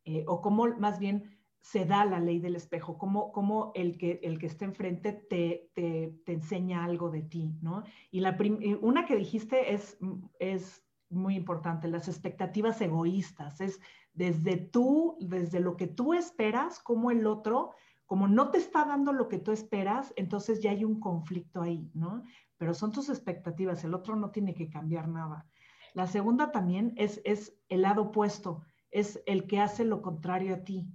eh, 0.06 0.24
o 0.28 0.42
cómo 0.42 0.66
más 0.80 0.98
bien 0.98 1.38
se 1.60 1.86
da 1.86 2.04
la 2.06 2.20
ley 2.20 2.40
del 2.40 2.56
espejo, 2.56 2.98
cómo, 2.98 3.32
cómo 3.32 3.72
el, 3.76 3.98
que, 3.98 4.20
el 4.24 4.40
que 4.40 4.48
está 4.48 4.66
enfrente 4.66 5.14
te, 5.14 5.70
te, 5.76 6.20
te 6.26 6.34
enseña 6.34 6.84
algo 6.84 7.12
de 7.12 7.22
ti, 7.22 7.54
¿no? 7.62 7.84
Y 8.10 8.22
la 8.22 8.36
una 8.82 9.06
que 9.06 9.16
dijiste 9.16 9.74
es, 9.74 10.00
es 10.40 10.84
muy 11.10 11.36
importante, 11.36 11.88
las 11.88 12.08
expectativas 12.08 12.82
egoístas, 12.82 13.62
es 13.62 13.80
desde 14.14 14.58
tú, 14.58 15.18
desde 15.20 15.60
lo 15.60 15.78
que 15.78 15.88
tú 15.88 16.14
esperas, 16.14 16.80
como 16.80 17.12
el 17.12 17.28
otro 17.28 17.72
como 18.12 18.28
no 18.28 18.52
te 18.52 18.58
está 18.58 18.84
dando 18.84 19.14
lo 19.14 19.30
que 19.30 19.38
tú 19.38 19.54
esperas, 19.54 20.12
entonces 20.18 20.60
ya 20.60 20.72
hay 20.72 20.84
un 20.84 21.00
conflicto 21.00 21.62
ahí, 21.62 21.90
¿no? 21.94 22.26
Pero 22.58 22.74
son 22.74 22.92
tus 22.92 23.08
expectativas, 23.08 23.86
el 23.86 23.94
otro 23.94 24.18
no 24.18 24.32
tiene 24.32 24.54
que 24.54 24.70
cambiar 24.70 25.08
nada. 25.08 25.48
La 25.94 26.08
segunda 26.08 26.52
también 26.52 26.94
es, 26.98 27.22
es 27.24 27.58
el 27.70 27.84
lado 27.84 28.02
opuesto, 28.02 28.66
es 28.90 29.24
el 29.28 29.48
que 29.48 29.62
hace 29.62 29.86
lo 29.86 30.02
contrario 30.02 30.56
a 30.56 30.64
ti. 30.66 30.90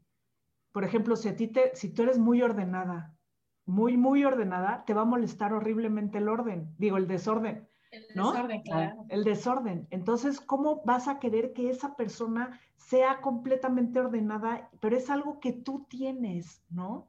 Por 0.73 0.85
ejemplo, 0.85 1.17
si 1.17 1.31
a 1.31 1.37
ti 1.37 1.49
te, 1.49 1.75
si 1.75 1.89
tú 1.89 2.03
eres 2.03 2.19
muy 2.19 2.43
ordenada, 2.43 3.17
muy, 3.65 3.97
muy 3.97 4.23
ordenada, 4.23 4.85
te 4.85 4.93
va 4.93 5.01
a 5.01 5.07
molestar 5.07 5.55
horriblemente 5.55 6.19
el 6.19 6.29
orden, 6.29 6.75
digo, 6.77 6.99
el 6.99 7.07
desorden. 7.07 7.67
El 7.91 8.07
desorden, 8.09 8.63
claro. 8.63 9.05
El 9.09 9.25
desorden. 9.25 9.87
Entonces, 9.91 10.41
¿cómo 10.41 10.83
vas 10.85 11.09
a 11.09 11.19
querer 11.19 11.53
que 11.53 11.71
esa 11.71 11.97
persona 11.97 12.61
sea 12.77 13.21
completamente 13.21 14.01
ordenada? 14.01 14.71
Pero 14.81 14.97
es 14.97 15.11
algo 15.11 15.41
que 15.41 15.53
tú 15.53 15.87
tienes, 15.89 16.63
¿no? 16.69 17.09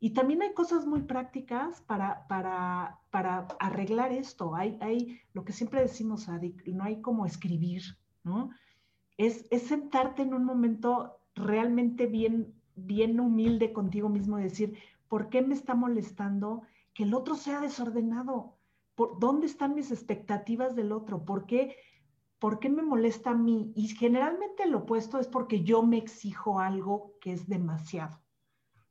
Y 0.00 0.10
también 0.10 0.42
hay 0.42 0.54
cosas 0.54 0.86
muy 0.86 1.02
prácticas 1.02 1.80
para, 1.82 2.26
para, 2.28 3.00
para 3.10 3.48
arreglar 3.58 4.12
esto. 4.12 4.54
Hay, 4.54 4.78
hay 4.80 5.20
lo 5.32 5.44
que 5.44 5.52
siempre 5.52 5.80
decimos, 5.80 6.28
no 6.66 6.84
hay 6.84 7.00
como 7.00 7.26
escribir, 7.26 7.82
¿no? 8.22 8.50
Es, 9.16 9.46
es 9.50 9.62
sentarte 9.62 10.22
en 10.22 10.34
un 10.34 10.44
momento 10.44 11.18
realmente 11.34 12.06
bien, 12.06 12.54
bien 12.76 13.18
humilde 13.18 13.72
contigo 13.72 14.08
mismo 14.08 14.38
y 14.38 14.44
decir, 14.44 14.78
¿por 15.08 15.30
qué 15.30 15.42
me 15.42 15.54
está 15.54 15.74
molestando 15.74 16.62
que 16.94 17.02
el 17.02 17.14
otro 17.14 17.34
sea 17.34 17.60
desordenado? 17.60 18.57
¿Dónde 19.18 19.46
están 19.46 19.74
mis 19.74 19.90
expectativas 19.90 20.74
del 20.74 20.92
otro? 20.92 21.24
¿Por 21.24 21.46
qué, 21.46 21.76
¿Por 22.38 22.58
qué 22.58 22.68
me 22.68 22.82
molesta 22.82 23.30
a 23.30 23.34
mí? 23.34 23.72
Y 23.76 23.88
generalmente 23.88 24.66
lo 24.66 24.78
opuesto 24.78 25.18
es 25.18 25.28
porque 25.28 25.62
yo 25.62 25.82
me 25.82 25.98
exijo 25.98 26.60
algo 26.60 27.14
que 27.20 27.32
es 27.32 27.48
demasiado, 27.48 28.20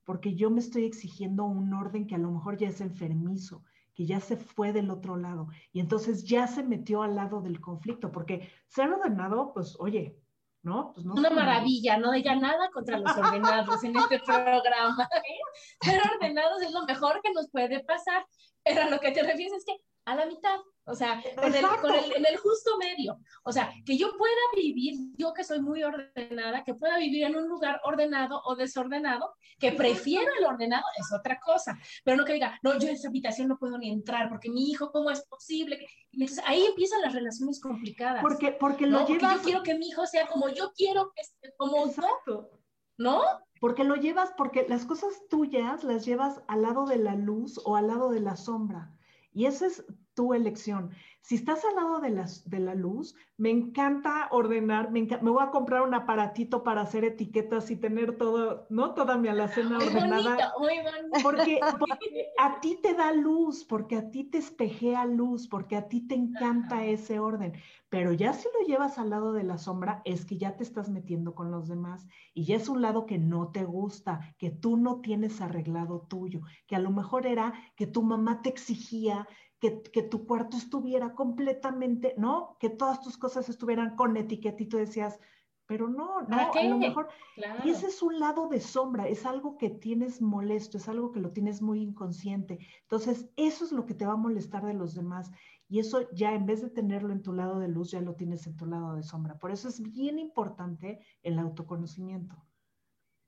porque 0.06 0.36
yo 0.36 0.50
me 0.50 0.60
estoy 0.60 0.86
exigiendo 0.86 1.46
un 1.46 1.74
orden 1.74 2.08
que 2.08 2.16
a 2.16 2.20
lo 2.20 2.32
mejor 2.32 2.58
ya 2.58 2.70
es 2.70 2.80
enfermizo, 2.82 3.64
que 3.94 4.06
ya 4.06 4.20
se 4.20 4.38
fue 4.38 4.72
del 4.72 4.92
otro 4.92 5.18
lado 5.18 5.48
y 5.74 5.80
entonces 5.80 6.24
ya 6.24 6.48
se 6.48 6.64
metió 6.64 7.02
al 7.02 7.16
lado 7.16 7.42
del 7.42 7.60
conflicto, 7.60 8.12
porque 8.12 8.50
ser 8.68 8.90
ordenado, 8.90 9.54
pues 9.54 9.76
oye, 9.80 10.18
¿no? 10.62 10.94
Pues 10.94 11.06
no 11.06 11.16
Una 11.16 11.30
maravilla, 11.30 11.98
no 11.98 12.12
diga 12.12 12.36
nada 12.36 12.70
contra 12.72 13.00
los 13.00 13.18
ordenados 13.18 13.84
en 13.84 13.96
este 13.96 14.20
programa. 14.20 15.10
¿eh? 15.16 15.40
Ser 15.82 16.02
ordenados 16.14 16.62
es 16.62 16.72
lo 16.72 16.86
mejor 16.86 17.22
que 17.24 17.32
nos 17.34 17.50
puede 17.50 17.84
pasar, 17.84 18.26
pero 18.64 18.84
a 18.84 18.90
lo 18.90 19.00
que 19.00 19.12
te 19.12 19.24
refieres 19.24 19.54
es 19.54 19.66
que 19.66 19.78
a 20.08 20.16
la 20.16 20.26
mitad, 20.26 20.58
o 20.86 20.96
sea, 20.96 21.22
con 21.36 21.54
el, 21.54 21.66
con 21.82 21.94
el, 21.94 22.16
en 22.16 22.26
el 22.26 22.38
justo 22.38 22.78
medio. 22.78 23.20
O 23.44 23.52
sea, 23.52 23.74
que 23.86 23.98
yo 23.98 24.18
pueda 24.18 24.34
vivir, 24.56 24.96
yo 25.18 25.34
que 25.34 25.44
soy 25.44 25.60
muy 25.60 25.84
ordenada, 25.84 26.64
que 26.64 26.74
pueda 26.76 26.98
vivir 26.98 27.26
en 27.26 27.36
un 27.36 27.50
lugar 27.50 27.82
ordenado 27.84 28.42
o 28.46 28.56
desordenado, 28.56 29.36
que 29.60 29.74
prefiero 29.74 30.32
el 30.40 30.46
ordenado, 30.46 30.86
es 30.98 31.12
otra 31.12 31.42
cosa. 31.42 31.78
Pero 32.06 32.16
no 32.16 32.24
que 32.24 32.32
diga, 32.32 32.58
no, 32.64 32.80
yo 32.80 32.88
en 32.88 32.96
esa 32.96 33.10
habitación 33.10 33.50
no 33.50 33.58
puedo 33.58 33.78
ni 33.78 33.92
entrar 33.92 34.30
porque 34.30 34.50
mi 34.50 34.72
hijo, 34.72 34.92
¿cómo 34.92 35.12
es 35.12 35.26
posible? 35.28 35.86
entonces 36.14 36.42
ahí 36.48 36.66
empiezan 36.66 37.02
las 37.02 37.14
relaciones 37.14 37.60
complicadas. 37.60 38.22
Porque, 38.22 38.54
porque 38.54 38.88
lo 38.88 39.02
¿no? 39.02 39.08
llevas... 39.08 39.34
Porque 39.34 39.36
yo 39.36 39.44
quiero 39.44 39.64
que 39.64 39.76
mi 39.76 39.90
hijo 39.90 40.08
sea 40.08 40.26
como 40.28 40.48
yo 40.48 40.72
quiero 40.74 41.12
que 41.14 41.22
esté, 41.22 41.54
como 41.58 41.86
Exacto. 41.86 42.50
¿no? 42.98 43.22
Porque 43.60 43.84
lo 43.84 43.96
llevas, 43.96 44.32
porque 44.38 44.66
las 44.70 44.86
cosas 44.86 45.28
tuyas 45.30 45.84
las 45.84 46.06
llevas 46.06 46.42
al 46.48 46.62
lado 46.62 46.86
de 46.86 46.98
la 46.98 47.16
luz 47.16 47.60
o 47.66 47.76
al 47.76 47.88
lado 47.88 48.10
de 48.10 48.22
la 48.22 48.38
sombra. 48.38 48.94
Y 49.38 49.46
esa 49.46 49.68
es 49.68 49.84
tu 50.18 50.34
elección. 50.34 50.90
Si 51.22 51.36
estás 51.36 51.64
al 51.64 51.76
lado 51.76 52.00
de, 52.00 52.10
las, 52.10 52.50
de 52.50 52.60
la 52.60 52.74
luz, 52.74 53.14
me 53.38 53.52
encanta 53.52 54.30
ordenar, 54.32 54.90
me, 54.92 55.04
me, 55.04 55.30
voy 55.30 55.44
a 55.44 55.52
comprar 55.52 55.84
un 55.84 55.94
aparatito 55.94 56.64
para 56.64 56.82
hacer 56.82 57.04
etiquetas 57.04 57.70
y 57.70 57.76
tener 57.76 58.18
todo, 58.18 58.66
¿no? 58.70 58.96
Toda 58.96 59.18
mi 59.18 59.28
alacena 59.28 59.78
ordenada. 59.78 60.54
Muy 60.58 60.78
bonito, 60.78 61.20
Porque, 61.22 61.60
porque, 61.80 62.30
a 62.40 62.60
ti 62.62 62.80
te 62.82 62.96
da 62.96 63.12
luz, 63.12 63.64
porque 63.64 63.98
a 63.98 64.10
ti 64.10 64.24
te 64.24 64.40
espejea 64.40 65.06
luz, 65.06 65.48
porque 65.48 65.76
a 65.76 65.88
ti 65.88 66.08
te 66.08 66.16
encanta 66.16 66.86
ese 66.86 67.20
orden. 67.20 67.54
Pero 67.90 68.12
ya 68.12 68.34
si 68.34 68.48
lo 68.60 68.66
llevas 68.66 68.98
al 68.98 69.12
lado 69.12 69.34
de 69.34 69.44
la 69.44 69.58
sombra, 69.58 70.02
es 70.04 70.26
que 70.26 70.38
ya 70.38 70.58
te 70.58 70.64
estás 70.64 70.90
metiendo 70.90 71.36
con 71.36 71.52
los 71.52 71.68
demás 71.68 72.08
y 72.34 72.46
ya 72.46 72.56
es 72.56 72.68
un 72.68 72.82
lado 72.82 73.06
que 73.06 73.18
no 73.18 73.50
te 73.52 73.64
gusta, 73.64 74.36
que 74.38 74.50
tú 74.50 74.78
no 74.78 75.00
tienes 75.02 75.42
arreglado 75.42 76.02
tuyo, 76.10 76.42
que 76.68 76.76
a 76.76 76.80
lo 76.80 76.90
mejor 76.90 77.26
era 77.28 77.54
que 77.76 77.88
tu 77.88 78.02
mamá 78.02 78.42
te 78.42 78.50
exigía 78.50 79.28
que, 79.60 79.82
que, 79.82 80.04
tu 80.04 80.26
cuarto 80.26 80.58
estuviera 80.58 81.14
completamente, 81.14 82.14
¿no? 82.18 82.58
Que 82.60 82.70
todas 82.70 83.02
tus 83.02 83.18
cosas 83.18 83.50
estuvieran 83.50 83.96
con 83.96 84.16
etiqueta 84.18 84.62
y 84.64 84.68
tú 84.68 84.78
decías, 84.78 85.20
pero 85.68 85.90
no, 85.90 86.22
no, 86.22 86.52
a 86.54 86.64
lo 86.64 86.78
mejor. 86.78 87.10
Claro. 87.36 87.62
Y 87.66 87.72
ese 87.72 87.88
es 87.88 88.02
un 88.02 88.20
lado 88.20 88.48
de 88.48 88.62
sombra, 88.62 89.08
es 89.08 89.26
algo 89.26 89.58
que 89.58 89.70
tienes 89.70 90.22
molesto, 90.22 90.78
es 90.78 90.88
algo 90.88 91.12
que 91.12 91.20
lo 91.20 91.32
tienes 91.32 91.62
muy 91.62 91.82
inconsciente. 91.82 92.60
Entonces, 92.84 93.30
eso 93.36 93.66
es 93.66 93.74
lo 93.74 93.86
que 93.86 93.94
te 93.94 94.06
va 94.06 94.14
a 94.14 94.18
molestar 94.18 94.66
de 94.66 94.74
los 94.74 94.96
demás. 94.96 95.30
Y 95.68 95.80
eso 95.80 96.10
ya 96.14 96.34
en 96.34 96.46
vez 96.46 96.62
de 96.62 96.70
tenerlo 96.70 97.12
en 97.12 97.22
tu 97.22 97.34
lado 97.34 97.60
de 97.60 97.68
luz, 97.68 97.92
ya 97.92 98.02
lo 98.02 98.16
tienes 98.16 98.48
en 98.48 98.56
tu 98.56 98.66
lado 98.66 98.96
de 98.96 99.04
sombra. 99.04 99.38
Por 99.38 99.52
eso 99.52 99.68
es 99.68 99.82
bien 99.82 100.20
importante 100.20 101.02
el 101.22 101.38
autoconocimiento. 101.38 102.42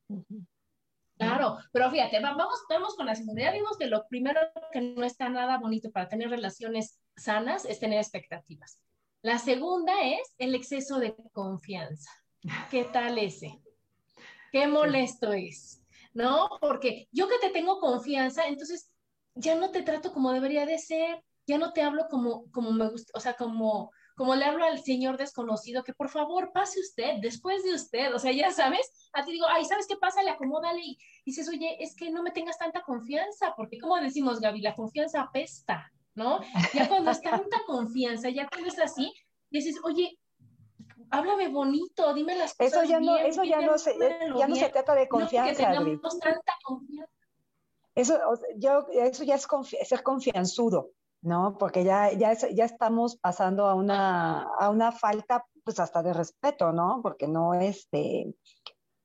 Uh 0.08 0.24
-huh. 0.30 0.46
Claro, 1.20 1.58
pero 1.74 1.92
fíjate, 1.92 2.22
vamos, 2.22 2.64
vamos 2.70 2.96
con 2.96 3.06
la 3.06 3.14
segunda. 3.14 3.42
Ya 3.42 3.52
vimos 3.52 3.78
que 3.78 3.88
lo 3.88 4.08
primero 4.08 4.40
que 4.72 4.80
no 4.80 5.04
está 5.04 5.28
nada 5.28 5.58
bonito 5.58 5.92
para 5.92 6.08
tener 6.08 6.30
relaciones 6.30 7.02
sanas 7.18 7.66
es 7.66 7.80
tener 7.80 8.00
expectativas. 8.00 8.82
La 9.22 9.38
segunda 9.38 9.92
es 10.02 10.34
el 10.38 10.56
exceso 10.56 10.98
de 10.98 11.14
confianza. 11.34 12.10
¿Qué 12.72 12.86
tal 12.86 13.18
ese? 13.18 13.62
Qué 14.54 14.66
molesto 14.68 15.34
es, 15.34 15.84
¿no? 16.14 16.48
Porque 16.62 17.10
yo 17.12 17.28
que 17.28 17.38
te 17.40 17.50
tengo 17.50 17.82
confianza, 17.82 18.48
entonces 18.48 18.90
ya 19.36 19.56
no 19.56 19.72
te 19.72 19.82
trato 19.82 20.14
como 20.14 20.32
debería 20.32 20.66
de 20.66 20.78
ser, 20.78 21.22
ya 21.46 21.58
no 21.58 21.74
te 21.74 21.82
hablo 21.82 22.08
como, 22.10 22.50
como 22.52 22.72
me 22.72 22.90
gusta, 22.90 23.12
o 23.14 23.20
sea, 23.20 23.34
como, 23.34 23.92
como 24.20 24.36
le 24.36 24.44
hablo 24.44 24.66
al 24.66 24.84
señor 24.84 25.16
desconocido, 25.16 25.82
que 25.82 25.94
por 25.94 26.10
favor 26.10 26.52
pase 26.52 26.82
usted, 26.82 27.22
después 27.22 27.64
de 27.64 27.74
usted, 27.74 28.14
o 28.14 28.20
sea, 28.20 28.34
ya 28.34 28.52
sabes, 28.52 28.92
a 29.14 29.24
ti 29.24 29.32
digo, 29.32 29.46
ay, 29.48 29.64
¿sabes 29.64 29.88
qué 29.88 29.96
pasa? 29.96 30.22
Le 30.22 30.32
acomódale 30.32 30.82
y 30.84 30.98
dices, 31.26 31.48
oye, 31.48 31.82
es 31.82 31.96
que 31.96 32.12
no 32.12 32.22
me 32.22 32.32
tengas 32.32 32.58
tanta 32.58 32.82
confianza, 32.82 33.54
porque 33.56 33.80
como 33.80 33.96
decimos, 33.96 34.42
Gaby, 34.42 34.60
la 34.60 34.76
confianza 34.76 35.22
apesta, 35.22 35.90
¿no? 36.16 36.42
Ya 36.74 36.90
cuando 36.90 37.12
es 37.12 37.22
tanta 37.22 37.62
confianza, 37.66 38.28
ya 38.28 38.46
cuando 38.50 38.68
es 38.68 38.78
así, 38.80 39.14
dices, 39.52 39.78
oye, 39.86 40.20
háblame 41.12 41.48
bonito, 41.48 42.14
dime 42.14 42.36
las 42.36 42.54
cosas 42.56 42.74
Eso 42.74 42.84
ya 42.84 43.00
no, 43.00 43.16
eso 43.16 43.46
ya 43.46 43.62
no 43.62 43.78
se, 43.78 43.98
ya 44.38 44.48
no 44.50 44.56
se 44.58 44.68
trata 44.68 44.96
de 44.96 45.08
confianza, 45.08 45.72
no, 45.76 45.86
que 45.86 45.98
tanta 45.98 46.54
confianza. 46.66 47.14
Eso, 47.96 48.20
yo, 48.58 48.86
eso 48.92 49.24
ya 49.24 49.36
es 49.36 49.48
confi 49.48 49.78
ser 49.86 50.04
confianzudo. 50.04 50.92
¿No? 51.22 51.58
Porque 51.58 51.84
ya, 51.84 52.12
ya, 52.14 52.34
ya 52.34 52.66
estamos 52.66 53.18
pasando 53.18 53.68
a 53.68 53.76
una, 53.76 54.44
a 54.60 54.70
una 54.70 54.92
falta, 54.92 55.46
pues 55.64 55.80
hasta 55.80 56.02
de 56.04 56.14
respeto, 56.14 56.72
¿no? 56.72 57.02
Porque 57.02 57.28
no, 57.28 57.54
este, 57.54 58.34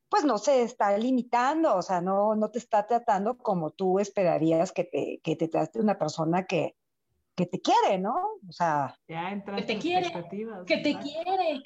pues 0.09 0.25
no 0.25 0.39
se 0.39 0.63
está 0.63 0.97
limitando, 0.97 1.75
o 1.75 1.83
sea, 1.83 2.01
no, 2.01 2.35
no 2.37 2.51
te 2.51 2.59
está 2.59 2.87
tratando 2.87 3.37
como 3.37 3.71
tú 3.71 3.99
esperarías 3.99 4.73
que 4.73 4.85
te, 4.85 5.21
que 5.23 5.37
te 5.37 5.49
trate 5.49 5.81
una 5.81 5.99
persona 5.99 6.45
que, 6.47 6.77
que 7.35 7.47
te 7.47 7.61
quiere, 7.61 7.99
¿no? 7.99 8.15
O 8.49 8.53
sea, 8.53 8.97
ya 9.09 9.43
que 9.45 9.63
te 9.63 9.79
quiere, 9.79 10.13
que 10.67 10.77
te 10.79 10.99
quiere. 10.99 11.63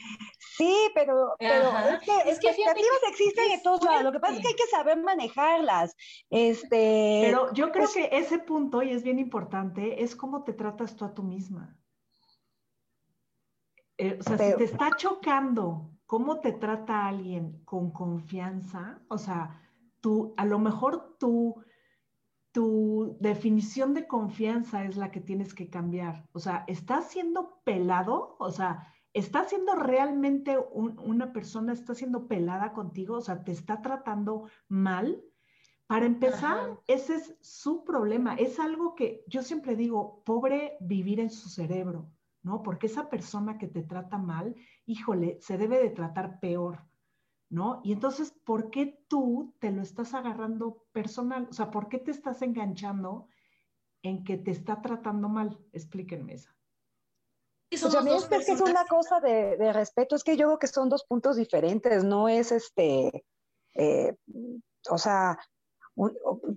Sí, 0.57 0.75
pero, 0.95 1.35
pero 1.39 1.69
es 1.69 2.01
que, 2.01 2.31
es 2.31 2.41
que 2.41 2.49
expectativas 2.49 2.99
existen 3.09 3.51
en 3.53 3.63
todos 3.63 3.85
lados. 3.85 4.05
Lo 4.05 4.13
que 4.13 4.21
pasa 4.21 4.37
es 4.37 4.41
que 4.41 4.49
hay 4.49 4.55
que 4.55 4.67
saber 4.67 5.03
manejarlas. 5.03 5.95
Este, 6.31 7.21
pero 7.25 7.53
yo 7.53 7.71
creo 7.71 7.85
pues, 7.85 7.95
que 7.95 8.17
ese 8.17 8.39
punto, 8.39 8.83
y 8.83 8.91
es 8.91 9.03
bien 9.03 9.19
importante, 9.19 10.03
es 10.03 10.17
cómo 10.17 10.45
te 10.45 10.55
tratas 10.55 10.97
tú 10.97 11.05
a 11.05 11.15
tú 11.15 11.23
misma. 11.23 11.77
Eh, 13.99 14.17
o 14.19 14.23
sea, 14.23 14.37
pero, 14.37 14.59
si 14.59 14.65
te 14.65 14.73
está 14.73 14.97
chocando 14.97 15.91
cómo 16.07 16.41
te 16.41 16.53
trata 16.53 17.07
alguien 17.07 17.63
con 17.65 17.91
confianza, 17.91 19.01
o 19.09 19.19
sea, 19.19 19.61
tú, 20.01 20.33
a 20.37 20.47
lo 20.47 20.59
mejor 20.59 21.17
tú 21.19 21.63
tu 22.53 23.17
definición 23.21 23.95
de 23.95 24.07
confianza 24.07 24.85
es 24.85 24.97
la 24.97 25.11
que 25.11 25.21
tienes 25.21 25.55
que 25.55 25.69
cambiar. 25.69 26.29
O 26.33 26.39
sea, 26.39 26.65
¿estás 26.67 27.11
siendo 27.11 27.61
pelado? 27.65 28.37
O 28.39 28.51
sea, 28.51 28.93
¿está 29.13 29.45
siendo 29.45 29.75
realmente 29.75 30.59
una 30.73 31.33
persona, 31.33 31.73
está 31.73 31.95
siendo 31.95 32.27
pelada 32.27 32.73
contigo? 32.73 33.17
O 33.17 33.21
sea, 33.21 33.45
¿te 33.45 33.53
está 33.53 33.83
tratando 33.83 34.49
mal? 34.69 35.23
Para 35.87 36.05
empezar, 36.05 36.79
ese 36.87 37.15
es 37.15 37.37
su 37.41 37.83
problema. 37.85 38.35
Es 38.35 38.61
algo 38.61 38.95
que 38.95 39.25
yo 39.27 39.43
siempre 39.43 39.75
digo, 39.75 40.23
pobre 40.25 40.77
vivir 40.81 41.19
en 41.19 41.31
su 41.31 41.49
cerebro, 41.49 42.11
¿no? 42.43 42.63
Porque 42.63 42.89
esa 42.89 43.09
persona 43.09 43.57
que 43.57 43.69
te 43.69 43.83
trata 43.83 44.19
mal, 44.19 44.55
híjole, 44.85 45.39
se 45.41 45.57
debe 45.57 45.79
de 45.79 45.89
tratar 45.89 46.41
peor, 46.41 46.85
¿no? 47.51 47.81
Y 47.85 47.93
entonces, 47.93 48.33
¿por 48.45 48.71
qué 48.71 49.05
tú 49.09 49.55
te 49.59 49.71
lo 49.71 49.83
estás 49.83 50.15
agarrando 50.15 50.85
personal? 50.93 51.49
O 51.51 51.53
sea, 51.53 51.71
¿por 51.71 51.89
qué 51.89 51.99
te 51.99 52.11
estás 52.11 52.43
enganchando 52.43 53.29
en 54.03 54.25
que 54.25 54.37
te 54.37 54.51
está 54.51 54.83
tratando 54.83 55.29
mal? 55.29 55.59
Explíquenme 55.73 56.35
esa. 56.35 56.55
Pues 57.71 57.95
a 57.95 58.01
mí 58.01 58.13
es 58.13 58.25
que 58.25 58.37
es 58.37 58.61
una 58.61 58.87
cosa 58.87 59.21
de, 59.21 59.57
de, 59.59 59.73
respeto, 59.75 60.17
es 60.17 60.25
que 60.25 60.37
yo 60.37 60.47
creo 60.47 60.59
que 60.59 60.67
son 60.67 60.89
dos 60.89 61.05
puntos 61.05 61.37
diferentes, 61.37 62.03
no 62.03 62.27
es 62.27 62.51
este, 62.51 63.27
eh, 63.75 64.17
o 64.89 64.97
sea, 64.97 65.39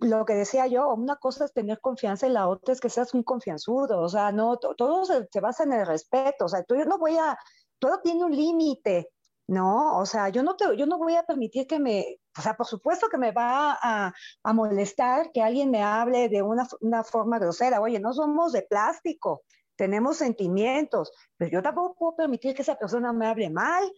lo 0.01 0.25
que 0.25 0.33
decía 0.33 0.67
yo, 0.67 0.93
una 0.93 1.17
cosa 1.17 1.45
es 1.45 1.53
tener 1.53 1.81
confianza 1.81 2.27
y 2.27 2.31
la 2.31 2.48
otra 2.48 2.74
es 2.74 2.79
que 2.79 2.89
seas 2.89 3.13
un 3.13 3.24
confianzudo, 3.24 4.00
o 4.00 4.07
sea, 4.07 4.31
no, 4.31 4.57
todo 4.57 5.03
se, 5.05 5.27
basa 5.41 5.63
en 5.63 5.74
el 5.74 5.86
respeto, 5.86 6.45
o 6.45 6.48
sea, 6.48 6.63
tú, 6.63 6.75
yo 6.75 6.86
no 6.86 6.98
voy 6.98 7.17
a, 7.17 7.38
todo 7.77 8.00
tiene 8.01 8.24
un 8.24 8.36
límite, 8.36 9.10
¿no? 9.51 9.98
O 9.98 10.05
sea, 10.05 10.29
yo 10.29 10.43
no, 10.43 10.55
te, 10.55 10.65
yo 10.77 10.86
no 10.86 10.98
voy 10.98 11.15
a 11.15 11.24
permitir 11.24 11.67
que 11.67 11.77
me, 11.77 12.20
o 12.38 12.41
sea, 12.41 12.55
por 12.55 12.65
supuesto 12.65 13.10
que 13.10 13.17
me 13.17 13.31
va 13.31 13.77
a, 13.81 14.13
a 14.43 14.53
molestar 14.53 15.31
que 15.34 15.41
alguien 15.41 15.70
me 15.70 15.84
hable 15.84 16.29
de 16.29 16.41
una, 16.41 16.67
una, 16.79 17.03
forma 17.03 17.38
grosera, 17.38 17.81
oye, 17.81 18.00
no 18.00 18.13
somos 18.13 18.53
de 18.53 18.62
plástico, 18.62 19.43
tenemos 19.75 20.17
sentimientos, 20.17 21.12
pero 21.38 21.51
yo 21.51 21.62
tampoco 21.62 21.96
puedo 21.96 22.15
permitir 22.15 22.55
que 22.55 22.62
esa 22.62 22.75
persona 22.75 23.12
me 23.12 23.27
hable 23.27 23.50
mal, 23.50 23.91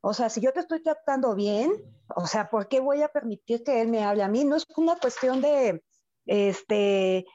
o 0.00 0.14
sea, 0.14 0.30
si 0.30 0.40
yo 0.40 0.52
te 0.52 0.60
estoy 0.60 0.82
tratando 0.82 1.34
bien, 1.34 1.72
o 2.14 2.26
sea, 2.26 2.48
¿por 2.48 2.66
qué 2.66 2.80
voy 2.80 3.02
a 3.02 3.08
permitir 3.08 3.62
que 3.64 3.82
él 3.82 3.88
me 3.88 4.02
hable 4.02 4.22
a 4.22 4.28
mí? 4.28 4.44
No 4.44 4.56
es 4.56 4.66
una 4.76 4.96
cuestión 4.96 5.42
de, 5.42 5.84
este, 6.24 7.26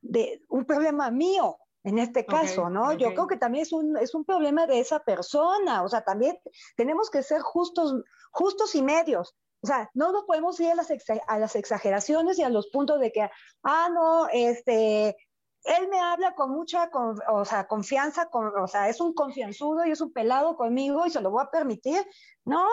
de 0.00 0.42
un 0.48 0.64
problema 0.64 1.12
mío, 1.12 1.58
en 1.84 1.98
este 1.98 2.24
caso, 2.24 2.70
¿no? 2.70 2.94
Yo 2.94 3.10
creo 3.12 3.26
que 3.26 3.36
también 3.36 3.62
es 3.62 3.72
un, 3.72 3.96
es 3.98 4.14
un 4.14 4.24
problema 4.24 4.66
de 4.66 4.80
esa 4.80 5.00
persona, 5.00 5.82
o 5.82 5.88
sea, 5.88 6.02
también 6.02 6.38
tenemos 6.76 7.10
que 7.10 7.22
ser 7.22 7.42
justos, 7.42 8.02
justos 8.32 8.74
y 8.74 8.82
medios. 8.82 9.36
O 9.62 9.66
sea, 9.66 9.90
no 9.94 10.12
nos 10.12 10.24
podemos 10.24 10.58
ir 10.60 10.70
a 10.70 10.74
las, 10.74 10.88
a 11.26 11.38
las 11.38 11.56
exageraciones 11.56 12.38
y 12.38 12.42
a 12.42 12.48
los 12.48 12.68
puntos 12.68 13.00
de 13.00 13.12
que, 13.12 13.30
ah, 13.62 13.88
no, 13.92 14.28
este, 14.32 15.16
él 15.64 15.88
me 15.90 16.00
habla 16.00 16.34
con 16.34 16.50
mucha 16.50 16.90
o 17.28 17.44
sea, 17.44 17.66
confianza, 17.66 18.26
con, 18.26 18.52
o 18.58 18.66
sea, 18.66 18.88
es 18.88 19.00
un 19.00 19.14
confianzudo 19.14 19.84
y 19.86 19.90
es 19.90 20.00
un 20.00 20.12
pelado 20.12 20.56
conmigo 20.56 21.06
y 21.06 21.10
se 21.10 21.20
lo 21.20 21.30
voy 21.30 21.42
a 21.42 21.50
permitir. 21.50 22.06
No, 22.44 22.66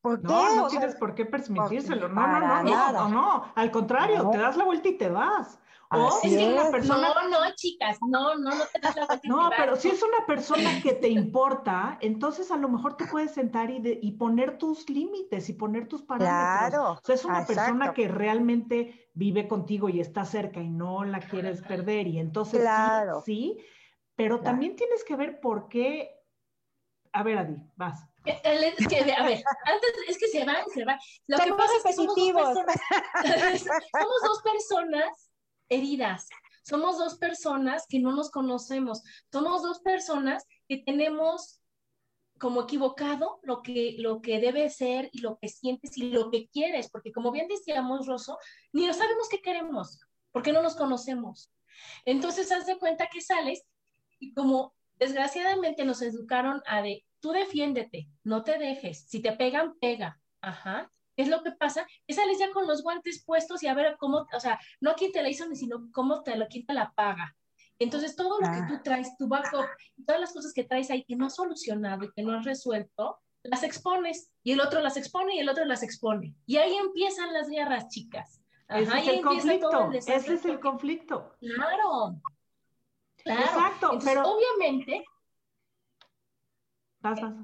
¿por 0.00 0.20
qué? 0.20 0.28
No, 0.28 0.56
no 0.56 0.68
tienes 0.68 0.96
por 0.96 1.14
qué 1.14 1.26
permitírselo. 1.26 2.08
No, 2.08 2.26
no, 2.26 2.40
no, 2.40 2.62
no, 2.62 2.92
no, 2.92 3.08
no, 3.08 3.52
al 3.54 3.70
contrario, 3.70 4.28
te 4.30 4.38
das 4.38 4.56
la 4.56 4.64
vuelta 4.64 4.88
y 4.88 4.98
te 4.98 5.08
vas. 5.10 5.59
O 5.92 6.20
es 6.22 6.30
que 6.30 6.46
una 6.46 6.70
persona. 6.70 7.08
No, 7.14 7.28
no, 7.28 7.54
chicas, 7.56 7.98
no, 8.06 8.36
no, 8.36 8.50
no 8.50 8.64
te 8.72 8.78
das 8.78 8.96
la. 8.96 9.06
No, 9.24 9.50
pero 9.56 9.74
si 9.74 9.88
es 9.88 10.00
una 10.02 10.24
persona 10.24 10.80
que 10.82 10.92
te 10.92 11.08
importa, 11.08 11.98
entonces 12.00 12.50
a 12.52 12.56
lo 12.56 12.68
mejor 12.68 12.96
te 12.96 13.06
puedes 13.06 13.32
sentar 13.32 13.70
y, 13.70 13.98
y 14.00 14.12
poner 14.12 14.56
tus 14.56 14.88
límites 14.88 15.48
y 15.48 15.54
poner 15.54 15.88
tus 15.88 16.02
parámetros. 16.02 16.70
Claro. 16.70 16.92
O 16.92 17.00
sea, 17.04 17.14
es 17.16 17.24
una 17.24 17.44
persona 17.44 17.92
que 17.92 18.06
realmente 18.06 19.10
vive 19.14 19.48
contigo 19.48 19.88
y 19.88 20.00
está 20.00 20.24
cerca 20.24 20.60
y 20.60 20.68
no 20.68 21.04
la 21.04 21.18
quieres 21.18 21.60
perder. 21.62 22.06
Y 22.06 22.20
entonces 22.20 22.60
claro. 22.60 23.22
sí, 23.24 23.56
sí, 23.58 23.64
pero 24.14 24.40
también 24.40 24.76
tienes 24.76 25.02
que 25.02 25.16
ver 25.16 25.40
por 25.40 25.68
qué. 25.68 26.14
A 27.12 27.24
ver, 27.24 27.38
Adi, 27.38 27.56
vas. 27.74 28.06
Es 28.24 28.86
que, 28.86 28.96
a 29.12 29.24
ver, 29.24 29.42
antes 29.64 29.90
es 30.06 30.18
que 30.18 30.28
se 30.28 30.44
van, 30.44 30.62
se 30.72 30.84
van. 30.84 30.98
Lo 31.26 31.38
que 31.38 31.52
pasa 31.52 31.72
es 31.78 31.82
que 31.82 31.92
somos 31.94 32.14
dos 32.14 32.64
personas, 32.64 32.76
somos 33.92 34.22
dos 34.22 34.42
personas 34.42 35.29
heridas. 35.70 36.28
Somos 36.62 36.98
dos 36.98 37.16
personas 37.16 37.86
que 37.88 37.98
no 37.98 38.12
nos 38.12 38.30
conocemos. 38.30 39.02
Somos 39.32 39.62
dos 39.62 39.80
personas 39.80 40.44
que 40.68 40.78
tenemos 40.78 41.60
como 42.38 42.62
equivocado 42.62 43.38
lo 43.42 43.62
que, 43.62 43.96
lo 43.98 44.22
que 44.22 44.40
debe 44.40 44.70
ser 44.70 45.10
y 45.12 45.20
lo 45.20 45.38
que 45.38 45.48
sientes 45.48 45.96
y 45.98 46.10
lo 46.10 46.30
que 46.30 46.48
quieres, 46.48 46.90
porque 46.90 47.12
como 47.12 47.30
bien 47.30 47.48
decíamos, 47.48 48.06
Rosso, 48.06 48.38
ni 48.72 48.86
no 48.86 48.94
sabemos 48.94 49.28
qué 49.28 49.42
queremos, 49.42 50.00
porque 50.32 50.52
no 50.52 50.62
nos 50.62 50.74
conocemos. 50.74 51.52
Entonces, 52.06 52.50
haz 52.50 52.66
de 52.66 52.78
cuenta 52.78 53.08
que 53.12 53.20
sales 53.20 53.62
y 54.18 54.32
como 54.32 54.74
desgraciadamente 54.96 55.84
nos 55.84 56.00
educaron 56.00 56.62
a 56.66 56.80
de, 56.80 57.04
tú 57.20 57.32
defiéndete, 57.32 58.08
no 58.24 58.42
te 58.42 58.58
dejes, 58.58 59.06
si 59.06 59.20
te 59.20 59.32
pegan, 59.32 59.78
pega, 59.78 60.18
ajá, 60.40 60.90
¿Qué 61.20 61.24
es 61.24 61.30
lo 61.30 61.42
que 61.42 61.52
pasa? 61.52 61.86
Que 62.06 62.14
sales 62.14 62.38
ya 62.38 62.50
con 62.50 62.66
los 62.66 62.82
guantes 62.82 63.22
puestos 63.22 63.62
y 63.62 63.66
a 63.66 63.74
ver 63.74 63.98
cómo, 63.98 64.26
o 64.32 64.40
sea, 64.40 64.58
no 64.80 64.94
quién 64.94 65.12
te 65.12 65.20
la 65.20 65.28
hizo, 65.28 65.44
sino 65.54 65.90
cómo 65.92 66.22
te 66.22 66.34
lo, 66.34 66.48
quién 66.48 66.64
te 66.64 66.72
la 66.72 66.92
paga. 66.92 67.36
Entonces, 67.78 68.16
todo 68.16 68.40
lo 68.40 68.50
que 68.50 68.62
tú 68.66 68.82
traes, 68.82 69.14
tu 69.18 69.28
backup, 69.28 69.66
todas 70.06 70.18
las 70.18 70.32
cosas 70.32 70.54
que 70.54 70.64
traes 70.64 70.90
ahí 70.90 71.04
que 71.04 71.16
no 71.16 71.26
has 71.26 71.34
solucionado 71.34 72.04
y 72.04 72.12
que 72.12 72.22
no 72.22 72.38
has 72.38 72.46
resuelto, 72.46 73.18
las 73.42 73.62
expones 73.64 74.32
y 74.42 74.52
el 74.52 74.62
otro 74.62 74.80
las 74.80 74.96
expone 74.96 75.34
y 75.34 75.40
el 75.40 75.50
otro 75.50 75.66
las 75.66 75.82
expone. 75.82 76.34
Y 76.46 76.56
ahí 76.56 76.74
empiezan 76.74 77.34
las 77.34 77.50
guerras, 77.50 77.88
chicas. 77.88 78.40
Ese 78.70 78.98
es 78.98 79.08
el 79.08 79.20
conflicto. 79.20 79.92
Ese 79.92 80.32
es 80.32 80.44
el 80.46 80.58
conflicto. 80.58 81.36
Claro. 81.38 82.18
Claro. 83.16 83.42
Exacto. 83.42 83.98
pero 84.02 84.22
obviamente. 84.22 85.04
Vas, 87.00 87.20
vas, 87.20 87.34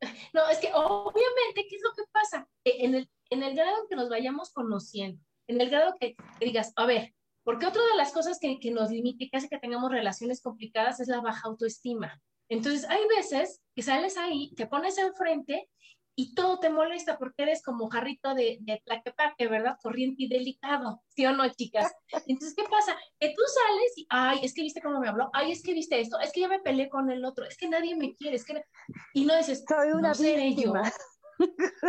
No, 0.32 0.48
es 0.48 0.58
que 0.58 0.70
obviamente, 0.74 1.66
¿qué 1.68 1.76
es 1.76 1.82
lo 1.82 1.92
que 1.92 2.08
pasa? 2.12 2.48
En 2.64 2.94
el, 2.94 3.10
en 3.30 3.42
el 3.42 3.54
grado 3.54 3.86
que 3.88 3.96
nos 3.96 4.08
vayamos 4.08 4.52
conociendo, 4.52 5.22
en 5.46 5.60
el 5.60 5.70
grado 5.70 5.96
que, 5.98 6.16
digas, 6.40 6.72
a 6.76 6.86
ver, 6.86 7.14
porque 7.44 7.66
otra 7.66 7.82
de 7.82 7.96
las 7.96 8.12
cosas 8.12 8.38
que, 8.38 8.58
que 8.60 8.70
nos 8.70 8.90
limita 8.90 9.24
y 9.24 9.30
que 9.30 9.36
hace 9.36 9.48
que 9.48 9.58
tengamos 9.58 9.90
relaciones 9.90 10.42
complicadas 10.42 11.00
es 11.00 11.08
la 11.08 11.20
baja 11.20 11.48
autoestima. 11.48 12.20
Entonces, 12.48 12.88
hay 12.88 13.06
veces 13.08 13.62
que 13.74 13.82
sales 13.82 14.16
ahí, 14.16 14.52
te 14.56 14.66
pones 14.66 14.98
enfrente 14.98 15.68
y 16.16 16.34
todo 16.34 16.58
te 16.58 16.70
molesta 16.70 17.18
porque 17.18 17.44
eres 17.44 17.62
como 17.62 17.88
jarrito 17.88 18.34
de, 18.34 18.58
de 18.60 18.82
plaquepaque, 18.84 19.48
¿verdad? 19.48 19.78
Corriente 19.82 20.24
y 20.24 20.28
delicado, 20.28 21.02
¿sí 21.08 21.24
o 21.24 21.32
no, 21.32 21.48
chicas? 21.48 21.92
Entonces, 22.26 22.54
¿qué 22.54 22.64
pasa? 22.64 22.96
Que 23.18 23.28
tú 23.28 23.42
sales 23.46 23.92
y, 23.96 24.06
ay, 24.10 24.40
es 24.42 24.54
que 24.54 24.62
viste 24.62 24.82
cómo 24.82 25.00
me 25.00 25.08
habló, 25.08 25.30
ay, 25.32 25.52
es 25.52 25.62
que 25.62 25.72
viste 25.72 26.00
esto, 26.00 26.18
es 26.20 26.32
que 26.32 26.40
ya 26.40 26.48
me 26.48 26.60
peleé 26.60 26.88
con 26.88 27.10
el 27.10 27.24
otro, 27.24 27.44
es 27.44 27.56
que 27.56 27.68
nadie 27.68 27.96
me 27.96 28.14
quiere, 28.14 28.36
es 28.36 28.44
que... 28.44 28.62
Y 29.14 29.24
no 29.24 29.36
dices, 29.36 29.64
soy 29.66 29.92
una 29.92 30.08
no 30.08 30.14
seré 30.14 30.54
yo. 30.54 30.72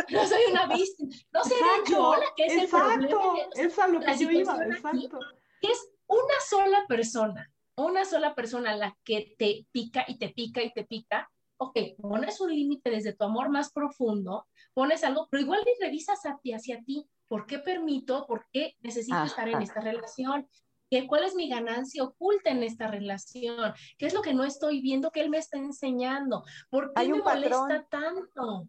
No 0.08 0.26
soy 0.26 0.40
una 0.50 0.66
víctima, 0.66 1.14
no 1.30 1.44
seré 1.44 1.60
yo 1.90 2.14
la 2.14 2.26
que 2.34 2.46
es 2.46 2.52
el 2.54 2.68
problema. 2.70 3.06
es 3.54 3.76
lo 3.76 4.00
que 4.00 4.16
yo 4.16 4.30
iba, 4.30 4.64
exacto. 4.64 5.18
es 5.60 5.90
una 6.06 6.40
sola 6.48 6.86
persona, 6.88 7.52
una 7.76 8.06
sola 8.06 8.34
persona 8.34 8.74
la 8.74 8.96
que 9.04 9.34
te 9.38 9.66
pica 9.70 10.06
y 10.08 10.18
te 10.18 10.30
pica 10.30 10.62
y 10.62 10.72
te 10.72 10.84
pica, 10.84 11.30
ok, 11.62 11.78
pones 12.00 12.40
un 12.40 12.50
límite 12.50 12.90
desde 12.90 13.12
tu 13.12 13.24
amor 13.24 13.48
más 13.48 13.72
profundo, 13.72 14.46
pones 14.74 15.04
algo, 15.04 15.28
pero 15.30 15.42
igual 15.42 15.60
y 15.60 15.82
revisas 15.82 16.20
hacia 16.24 16.82
ti, 16.82 17.06
¿por 17.28 17.46
qué 17.46 17.58
permito? 17.58 18.26
¿Por 18.26 18.46
qué 18.52 18.76
necesito 18.80 19.22
estar 19.22 19.48
en 19.48 19.62
esta 19.62 19.80
relación? 19.80 20.48
¿Qué, 20.90 21.06
¿Cuál 21.06 21.24
es 21.24 21.34
mi 21.34 21.48
ganancia 21.48 22.04
oculta 22.04 22.50
en 22.50 22.62
esta 22.62 22.88
relación? 22.88 23.72
¿Qué 23.96 24.06
es 24.06 24.14
lo 24.14 24.22
que 24.22 24.34
no 24.34 24.44
estoy 24.44 24.82
viendo 24.82 25.10
que 25.10 25.20
él 25.20 25.30
me 25.30 25.38
está 25.38 25.56
enseñando? 25.56 26.44
¿Por 26.68 26.92
qué 26.92 27.08
me 27.08 27.22
molesta 27.22 27.86
tanto? 27.88 28.68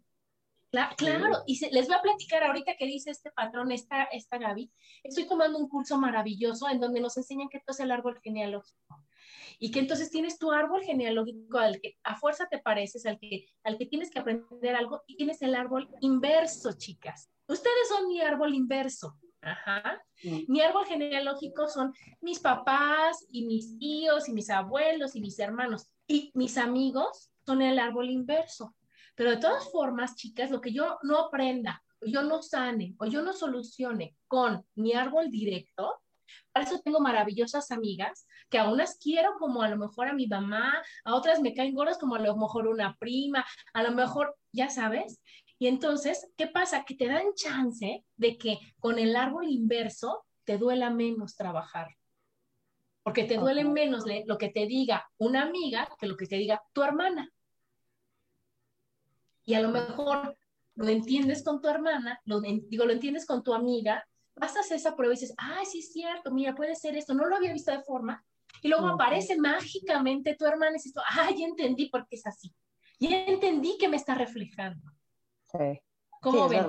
Claro, 0.96 1.44
y 1.46 1.58
les 1.72 1.86
voy 1.86 1.96
a 1.96 2.02
platicar 2.02 2.42
ahorita 2.42 2.74
que 2.76 2.86
dice 2.86 3.10
este 3.10 3.30
patrón, 3.30 3.70
esta, 3.70 4.04
esta 4.04 4.38
Gaby. 4.38 4.72
Estoy 5.04 5.26
tomando 5.28 5.58
un 5.58 5.68
curso 5.68 5.98
maravilloso 5.98 6.68
en 6.68 6.80
donde 6.80 7.00
nos 7.00 7.16
enseñan 7.16 7.48
que 7.48 7.58
esto 7.58 7.72
es 7.72 7.80
el 7.80 7.92
árbol 7.92 8.18
genealógico 8.22 9.04
y 9.58 9.70
que 9.70 9.80
entonces 9.80 10.10
tienes 10.10 10.38
tu 10.38 10.52
árbol 10.52 10.82
genealógico 10.82 11.58
al 11.58 11.80
que 11.80 11.96
a 12.02 12.16
fuerza 12.16 12.46
te 12.50 12.58
pareces, 12.58 13.06
al 13.06 13.18
que, 13.18 13.46
al 13.62 13.78
que 13.78 13.86
tienes 13.86 14.10
que 14.10 14.18
aprender 14.18 14.76
algo 14.76 15.02
y 15.06 15.16
tienes 15.16 15.42
el 15.42 15.54
árbol 15.54 15.88
inverso, 16.00 16.72
chicas. 16.72 17.30
Ustedes 17.46 17.88
son 17.88 18.08
mi 18.08 18.20
árbol 18.20 18.54
inverso. 18.54 19.18
Ajá. 19.42 20.02
Mi 20.48 20.62
árbol 20.62 20.86
genealógico 20.86 21.68
son 21.68 21.92
mis 22.22 22.40
papás 22.40 23.26
y 23.30 23.44
mis 23.46 23.78
tíos 23.78 24.28
y 24.28 24.32
mis 24.32 24.48
abuelos 24.48 25.14
y 25.16 25.20
mis 25.20 25.38
hermanos 25.38 25.90
y 26.06 26.30
mis 26.34 26.56
amigos 26.56 27.30
son 27.44 27.60
el 27.60 27.78
árbol 27.78 28.10
inverso. 28.10 28.74
Pero 29.14 29.30
de 29.30 29.36
todas 29.36 29.70
formas, 29.70 30.16
chicas, 30.16 30.50
lo 30.50 30.60
que 30.60 30.72
yo 30.72 30.98
no 31.02 31.18
aprenda, 31.18 31.82
o 32.00 32.06
yo 32.06 32.22
no 32.22 32.42
sane, 32.42 32.94
o 32.98 33.06
yo 33.06 33.22
no 33.22 33.32
solucione 33.32 34.16
con 34.26 34.66
mi 34.74 34.94
árbol 34.94 35.30
directo, 35.30 36.02
para 36.52 36.66
eso 36.66 36.80
tengo 36.80 37.00
maravillosas 37.00 37.70
amigas 37.70 38.26
que 38.54 38.60
a 38.60 38.70
unas 38.70 38.98
quiero 38.98 39.34
como 39.40 39.62
a 39.62 39.68
lo 39.68 39.76
mejor 39.76 40.06
a 40.06 40.12
mi 40.12 40.28
mamá, 40.28 40.80
a 41.04 41.16
otras 41.16 41.40
me 41.40 41.54
caen 41.54 41.74
gordas 41.74 41.98
como 41.98 42.14
a 42.14 42.20
lo 42.20 42.36
mejor 42.36 42.68
una 42.68 42.96
prima, 42.98 43.44
a 43.72 43.82
lo 43.82 43.90
mejor, 43.90 44.36
ya 44.52 44.70
sabes. 44.70 45.20
Y 45.58 45.66
entonces, 45.66 46.30
¿qué 46.36 46.46
pasa? 46.46 46.84
Que 46.84 46.94
te 46.94 47.08
dan 47.08 47.34
chance 47.34 48.04
de 48.16 48.38
que 48.38 48.60
con 48.78 49.00
el 49.00 49.16
árbol 49.16 49.48
inverso 49.48 50.24
te 50.44 50.56
duela 50.56 50.88
menos 50.90 51.34
trabajar. 51.34 51.88
Porque 53.02 53.24
te 53.24 53.38
duele 53.38 53.64
menos 53.64 54.04
lo 54.24 54.38
que 54.38 54.50
te 54.50 54.66
diga 54.66 55.04
una 55.18 55.42
amiga 55.42 55.88
que 55.98 56.06
lo 56.06 56.16
que 56.16 56.28
te 56.28 56.36
diga 56.36 56.62
tu 56.72 56.84
hermana. 56.84 57.28
Y 59.44 59.54
a 59.54 59.62
lo 59.62 59.70
mejor 59.70 60.38
lo 60.76 60.88
entiendes 60.90 61.42
con 61.42 61.60
tu 61.60 61.66
hermana, 61.66 62.20
lo, 62.24 62.40
digo, 62.40 62.84
lo 62.84 62.92
entiendes 62.92 63.26
con 63.26 63.42
tu 63.42 63.52
amiga, 63.52 64.06
hacer 64.36 64.76
esa 64.76 64.94
prueba 64.94 65.12
y 65.12 65.18
dices, 65.18 65.34
ah, 65.38 65.64
sí 65.68 65.80
es 65.80 65.92
cierto, 65.92 66.30
mira, 66.30 66.54
puede 66.54 66.76
ser 66.76 66.96
esto, 66.96 67.14
no 67.14 67.26
lo 67.26 67.34
había 67.34 67.52
visto 67.52 67.72
de 67.72 67.82
forma. 67.82 68.24
Y 68.62 68.68
luego 68.68 68.88
aparece 68.88 69.36
mágicamente 69.36 70.34
tu 70.34 70.46
hermana 70.46 70.72
y 70.72 70.74
dices, 70.74 70.94
ah, 70.96 71.30
ya 71.30 71.46
entendí 71.46 71.88
por 71.88 72.06
qué 72.06 72.16
es 72.16 72.26
así. 72.26 72.54
Ya 72.98 73.24
entendí 73.24 73.76
que 73.78 73.88
me 73.88 73.96
está 73.96 74.14
reflejando. 74.14 74.90
Sí. 75.44 75.80
¿Cómo 76.20 76.48
ven? 76.48 76.66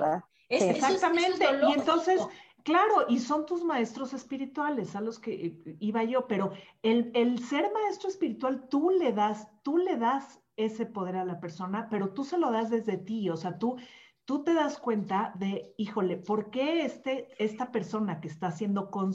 exactamente. 0.48 1.44
y 1.68 1.72
entonces, 1.72 2.20
claro, 2.62 3.06
y 3.08 3.18
son 3.18 3.46
tus 3.46 3.64
maestros 3.64 4.12
espirituales 4.12 4.94
a 4.94 5.00
los 5.00 5.18
que 5.18 5.46
eh, 5.46 5.76
iba 5.80 6.04
yo, 6.04 6.26
pero 6.26 6.52
el, 6.82 7.10
el 7.14 7.38
ser 7.44 7.72
maestro 7.72 8.08
espiritual, 8.08 8.68
tú 8.68 8.90
le 8.90 9.12
das, 9.12 9.48
tú 9.62 9.78
le 9.78 9.96
das 9.96 10.40
ese 10.56 10.86
poder 10.86 11.16
a 11.16 11.24
la 11.24 11.40
persona, 11.40 11.88
pero 11.90 12.12
tú 12.12 12.24
se 12.24 12.38
lo 12.38 12.50
das 12.50 12.70
desde 12.70 12.96
ti, 12.96 13.28
o 13.28 13.36
sea, 13.36 13.58
tú, 13.58 13.76
tú 14.26 14.42
te 14.42 14.54
das 14.54 14.78
cuenta 14.78 15.32
de, 15.36 15.72
híjole, 15.78 16.16
¿por 16.16 16.50
qué 16.50 16.84
este, 16.84 17.28
esta 17.42 17.70
persona 17.70 18.20
que 18.20 18.26
está 18.26 18.50
siendo 18.50 18.90
con, 18.90 19.14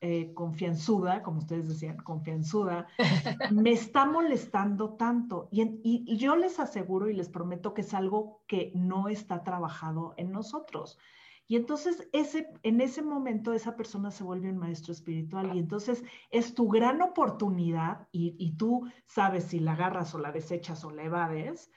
eh, 0.00 0.34
confianzuda, 0.34 1.22
como 1.22 1.38
ustedes 1.38 1.68
decían, 1.68 1.98
confianzuda, 1.98 2.88
me 3.52 3.70
está 3.70 4.04
molestando 4.04 4.94
tanto? 4.94 5.48
Y, 5.52 5.80
y, 5.84 6.16
yo 6.16 6.34
les 6.34 6.58
aseguro 6.58 7.08
y 7.08 7.14
les 7.14 7.28
prometo 7.28 7.74
que 7.74 7.82
es 7.82 7.94
algo 7.94 8.42
que 8.48 8.72
no 8.74 9.08
está 9.08 9.44
trabajado 9.44 10.14
en 10.16 10.32
nosotros. 10.32 10.98
Y 11.46 11.56
entonces 11.56 12.08
ese, 12.12 12.48
en 12.62 12.80
ese 12.80 13.02
momento 13.02 13.52
esa 13.52 13.76
persona 13.76 14.10
se 14.10 14.24
vuelve 14.24 14.50
un 14.50 14.58
maestro 14.58 14.92
espiritual 14.92 15.54
y 15.54 15.58
entonces 15.58 16.02
es 16.30 16.54
tu 16.54 16.68
gran 16.68 17.02
oportunidad 17.02 18.08
y, 18.10 18.34
y 18.38 18.56
tú 18.56 18.90
sabes 19.06 19.44
si 19.44 19.60
la 19.60 19.74
agarras 19.74 20.14
o 20.14 20.18
la 20.18 20.32
desechas 20.32 20.84
o 20.84 20.90
la 20.90 21.04
evades, 21.04 21.70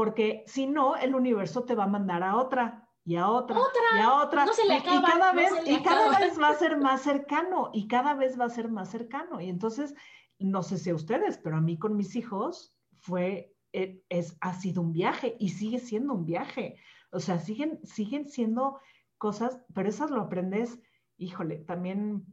porque 0.00 0.44
si 0.46 0.66
no, 0.66 0.96
el 0.96 1.14
universo 1.14 1.64
te 1.64 1.74
va 1.74 1.84
a 1.84 1.86
mandar 1.86 2.22
a 2.22 2.36
otra 2.36 2.88
y 3.04 3.16
a 3.16 3.28
otra, 3.28 3.58
y 3.94 4.00
a 4.00 4.14
otra. 4.14 4.46
y, 4.46 5.02
cada 5.02 5.34
vez, 5.34 5.52
y 5.66 5.82
cada 5.82 6.18
vez 6.18 6.40
va 6.40 6.48
a 6.48 6.54
ser 6.54 6.78
más 6.78 7.02
cercano 7.02 7.68
y 7.74 7.86
cada 7.86 8.14
vez 8.14 8.40
va 8.40 8.46
a 8.46 8.48
ser 8.48 8.70
más 8.70 8.90
cercano. 8.90 9.42
Y 9.42 9.50
entonces, 9.50 9.94
no 10.38 10.62
sé 10.62 10.78
si 10.78 10.88
a 10.88 10.94
ustedes, 10.94 11.36
pero 11.36 11.58
a 11.58 11.60
mí 11.60 11.78
con 11.78 11.98
mis 11.98 12.16
hijos 12.16 12.74
fue, 13.00 13.54
eh, 13.74 14.02
es, 14.08 14.38
ha 14.40 14.54
sido 14.54 14.80
un 14.80 14.94
viaje 14.94 15.36
y 15.38 15.50
sigue 15.50 15.80
siendo 15.80 16.14
un 16.14 16.24
viaje. 16.24 16.76
O 17.12 17.20
sea, 17.20 17.38
siguen, 17.38 17.78
siguen 17.84 18.26
siendo 18.26 18.80
cosas, 19.18 19.60
pero 19.74 19.90
esas 19.90 20.10
lo 20.10 20.22
aprendes, 20.22 20.80
híjole, 21.18 21.58
también, 21.58 22.24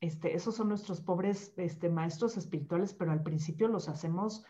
este, 0.00 0.34
esos 0.34 0.54
son 0.54 0.70
nuestros 0.70 1.02
pobres 1.02 1.52
este, 1.58 1.90
maestros 1.90 2.38
espirituales, 2.38 2.94
pero 2.94 3.12
al 3.12 3.22
principio 3.22 3.68
los 3.68 3.90
hacemos 3.90 4.42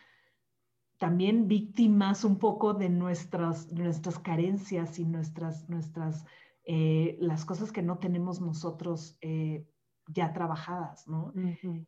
también 1.00 1.48
víctimas 1.48 2.24
un 2.24 2.38
poco 2.38 2.74
de 2.74 2.90
nuestras, 2.90 3.72
nuestras 3.72 4.18
carencias 4.18 4.98
y 4.98 5.06
nuestras, 5.06 5.66
nuestras 5.70 6.26
eh, 6.66 7.16
las 7.20 7.46
cosas 7.46 7.72
que 7.72 7.80
no 7.80 7.96
tenemos 7.96 8.42
nosotros 8.42 9.16
eh, 9.22 9.66
ya 10.08 10.34
trabajadas, 10.34 11.08
¿no? 11.08 11.32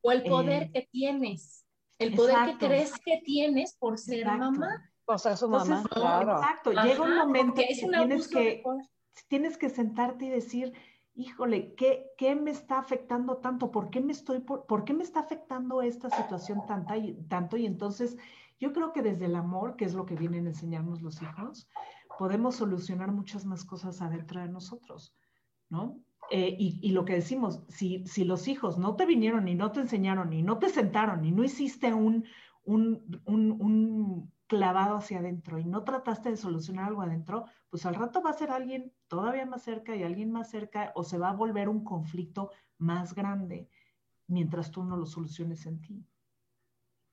O 0.00 0.12
el 0.12 0.22
poder 0.22 0.62
eh, 0.62 0.70
que 0.72 0.88
tienes, 0.90 1.66
el 1.98 2.14
poder 2.14 2.36
que 2.46 2.66
crees 2.66 2.94
que 3.04 3.20
tienes 3.22 3.76
por 3.78 3.98
ser 3.98 4.24
mamá. 4.24 4.90
O 5.04 5.18
sea, 5.18 5.36
su 5.36 5.46
mamá, 5.46 5.84
claro. 5.90 6.38
Exacto, 6.38 6.72
llega 6.72 7.02
un 7.02 7.16
momento 7.18 7.54
que, 7.54 7.66
tienes 7.66 8.28
que, 8.28 8.62
tienes 9.28 9.58
que 9.58 9.68
sentarte 9.68 10.24
y 10.24 10.30
decir, 10.30 10.72
híjole, 11.14 11.74
¿qué, 11.74 12.06
¿qué, 12.16 12.34
me 12.34 12.50
está 12.50 12.78
afectando 12.78 13.36
tanto? 13.36 13.70
¿Por 13.70 13.90
qué 13.90 14.00
me 14.00 14.12
estoy, 14.12 14.40
por, 14.40 14.64
por 14.64 14.86
qué 14.86 14.94
me 14.94 15.04
está 15.04 15.20
afectando 15.20 15.82
esta 15.82 16.08
situación 16.08 16.64
tanta 16.66 16.96
y, 16.96 17.12
tanto? 17.28 17.58
Y 17.58 17.66
entonces 17.66 18.16
yo 18.62 18.72
creo 18.72 18.92
que 18.92 19.02
desde 19.02 19.24
el 19.24 19.34
amor, 19.34 19.74
que 19.74 19.84
es 19.84 19.92
lo 19.92 20.06
que 20.06 20.14
vienen 20.14 20.46
a 20.46 20.50
enseñarnos 20.50 21.02
los 21.02 21.20
hijos, 21.20 21.68
podemos 22.16 22.54
solucionar 22.54 23.10
muchas 23.10 23.44
más 23.44 23.64
cosas 23.64 24.00
adentro 24.00 24.40
de 24.40 24.48
nosotros, 24.48 25.16
¿no? 25.68 25.98
Eh, 26.30 26.54
y, 26.56 26.78
y, 26.80 26.92
lo 26.92 27.04
que 27.04 27.14
decimos, 27.14 27.64
si, 27.68 28.06
si 28.06 28.22
los 28.22 28.46
hijos 28.46 28.78
no 28.78 28.94
te 28.94 29.04
vinieron 29.04 29.48
y 29.48 29.56
no 29.56 29.72
te 29.72 29.80
enseñaron 29.80 30.32
y 30.32 30.44
no 30.44 30.60
te 30.60 30.68
sentaron 30.68 31.24
y 31.24 31.32
no 31.32 31.42
hiciste 31.42 31.92
un, 31.92 32.24
un, 32.62 33.20
un, 33.24 33.50
un 33.60 34.32
clavado 34.46 34.94
hacia 34.94 35.18
adentro 35.18 35.58
y 35.58 35.64
no 35.64 35.82
trataste 35.82 36.30
de 36.30 36.36
solucionar 36.36 36.86
algo 36.86 37.02
adentro, 37.02 37.46
pues 37.68 37.84
al 37.84 37.96
rato 37.96 38.22
va 38.22 38.30
a 38.30 38.34
ser 38.34 38.52
alguien 38.52 38.92
todavía 39.08 39.44
más 39.44 39.62
cerca 39.62 39.96
y 39.96 40.04
alguien 40.04 40.30
más 40.30 40.48
cerca 40.48 40.92
o 40.94 41.02
se 41.02 41.18
va 41.18 41.30
a 41.30 41.34
volver 41.34 41.68
un 41.68 41.82
conflicto 41.82 42.52
más 42.78 43.12
grande 43.12 43.68
mientras 44.28 44.70
tú 44.70 44.84
no 44.84 44.96
lo 44.96 45.06
soluciones 45.06 45.66
en 45.66 45.80
ti. 45.80 46.06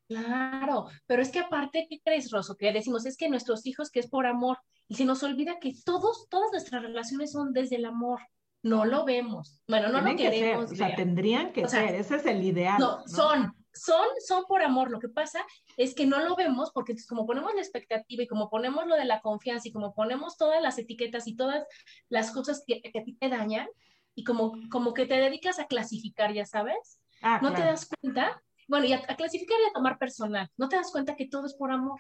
Claro, 0.10 0.88
pero 1.06 1.22
es 1.22 1.32
que 1.32 1.38
aparte, 1.38 1.86
¿qué 1.88 2.02
crees, 2.04 2.32
Rosso? 2.32 2.58
Que 2.58 2.74
decimos, 2.74 3.06
es 3.06 3.16
que 3.16 3.30
nuestros 3.30 3.68
hijos, 3.68 3.92
que 3.92 4.00
es 4.00 4.10
por 4.10 4.26
amor, 4.26 4.58
y 4.88 4.96
se 4.96 5.06
nos 5.06 5.22
olvida 5.22 5.60
que 5.60 5.72
todos, 5.86 6.28
todas 6.30 6.52
nuestras 6.52 6.82
relaciones 6.82 7.32
son 7.32 7.54
desde 7.54 7.76
el 7.76 7.86
amor. 7.86 8.20
No 8.64 8.86
lo 8.86 9.06
vemos. 9.06 9.62
Bueno, 9.68 9.90
no 9.90 10.02
lo 10.02 10.16
queremos. 10.16 10.72
o 10.72 10.76
sea, 10.76 10.96
tendrían 10.96 11.54
que 11.54 11.68
ser, 11.68 11.94
ese 11.94 12.16
es 12.16 12.26
el 12.26 12.44
ideal. 12.44 12.80
No, 12.80 13.08
son, 13.08 13.54
son, 13.72 14.08
son 14.26 14.46
por 14.46 14.64
amor. 14.64 14.90
Lo 14.90 15.00
que 15.00 15.10
pasa 15.10 15.46
es 15.78 15.94
que 15.94 16.08
no 16.08 16.20
lo 16.20 16.36
vemos 16.36 16.72
porque 16.74 16.96
como 17.08 17.28
ponemos 17.28 17.54
la 17.54 17.62
expectativa 17.62 18.24
y 18.24 18.28
como 18.28 18.50
ponemos 18.50 18.88
lo 18.88 18.96
de 18.96 19.06
la 19.06 19.22
confianza 19.22 19.68
y 19.68 19.72
como 19.72 19.94
ponemos 19.94 20.38
todas 20.38 20.60
las 20.60 20.80
etiquetas 20.80 21.28
y 21.28 21.36
todas 21.36 21.64
las 22.10 22.32
cosas 22.32 22.64
que, 22.66 22.82
a 22.84 23.04
ti 23.04 23.14
te 23.14 23.30
dañan 23.30 23.68
y 24.16 24.24
como, 24.24 24.54
como 24.72 24.96
que 24.96 25.06
te 25.06 25.16
dedicas 25.16 25.60
a 25.60 25.68
clasificar, 25.68 26.34
ya 26.34 26.46
sabes, 26.46 27.00
ah, 27.22 27.40
no 27.44 27.54
te 27.54 27.62
das 27.62 27.88
cuenta 27.88 28.42
bueno, 28.70 28.86
y 28.86 28.94
a, 28.94 29.02
clasificar 29.02 29.58
y 29.60 29.70
a 29.70 29.74
tomar 29.74 29.98
personal. 29.98 30.50
No 30.56 30.70
te 30.70 30.76
das 30.76 30.92
cuenta 30.92 31.16
que 31.16 31.28
todo 31.28 31.48
es 31.48 31.56
por 31.56 31.72
amor. 31.72 32.00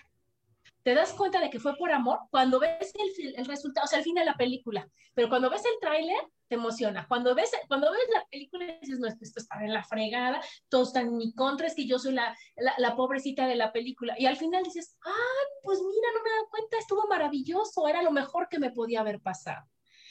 Te 0.84 0.93
das 0.93 1.12
cuenta 1.13 1.41
de 1.41 1.49
que 1.49 1.60
fue 1.60 1.75
por 1.75 1.91
amor 1.91 2.19
cuando 2.29 2.60
ves 2.60 2.93
el, 2.93 3.36
el 3.36 3.45
resultado, 3.45 3.86
o 3.86 3.88
sea, 3.88 3.97
el 3.97 4.05
fin 4.05 4.15
de 4.15 4.23
la 4.23 4.36
película. 4.36 4.88
Pero 5.15 5.27
cuando 5.27 5.49
ves 5.49 5.65
el 5.65 5.79
tráiler, 5.82 6.21
te 6.47 6.55
emociona. 6.55 7.08
Cuando 7.08 7.34
ves, 7.36 7.51
cuando 7.67 7.91
ves 7.91 8.08
la 8.13 8.25
película, 8.29 8.65
dices, 8.79 8.99
no, 8.99 9.08
esto 9.08 9.39
está 9.39 9.63
en 9.63 9.73
la 9.73 9.84
fregada, 9.84 10.41
todos 10.69 10.89
están 10.89 11.08
en 11.08 11.17
mi 11.17 11.34
contra, 11.34 11.67
es 11.67 11.75
que 11.75 11.88
yo 11.88 11.97
soy 11.97 12.13
la, 12.13 12.38
la, 12.77 12.95
pobrecita 12.95 13.47
de 13.47 13.55
la 13.55 13.71
película. 13.73 14.15
Y 14.17 14.27
al 14.27 14.38
final 14.38 14.63
dices, 14.63 14.95
ah, 15.05 15.43
pues 15.63 15.79
mira, 15.79 16.08
no 16.13 16.23
me 16.23 16.29
he 16.29 16.34
dado 16.34 16.49
cuenta, 16.49 16.77
estuvo 16.77 17.08
maravilloso, 17.08 17.88
era 17.88 18.03
lo 18.03 18.12
mejor 18.12 18.47
que 18.47 18.60
me 18.60 18.71
podía 18.71 19.01
haber 19.01 19.19
pasado. 19.19 19.65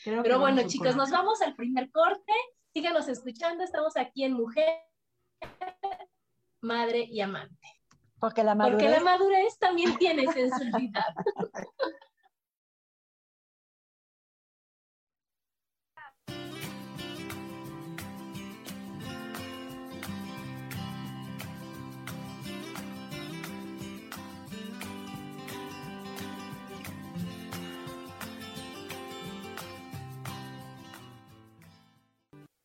Pero 0.05 0.39
bueno, 0.39 0.63
chicos, 0.67 0.97
nos 0.97 1.11
vamos 1.11 1.41
al 1.43 1.55
primer 1.55 1.91
corte. 1.91 2.33
Síganos 2.73 3.09
escuchando, 3.09 3.65
estamos 3.65 3.97
aquí 3.97 4.25
en 4.25 4.33
Mujer 4.33 4.83
madre 6.61 7.05
y 7.11 7.21
amante. 7.21 7.69
Porque 8.19 8.43
la 8.43 8.55
madurez, 8.55 8.79
Porque 8.79 8.91
la 8.91 9.01
madurez 9.01 9.59
también 9.59 9.97
tiene 9.97 10.27
sensibilidad. 10.33 11.05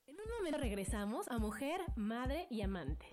En 0.08 0.20
un 0.20 0.32
momento 0.38 0.58
regresamos 0.58 1.28
a 1.30 1.38
mujer, 1.38 1.80
madre 1.96 2.48
y 2.50 2.62
amante. 2.62 3.13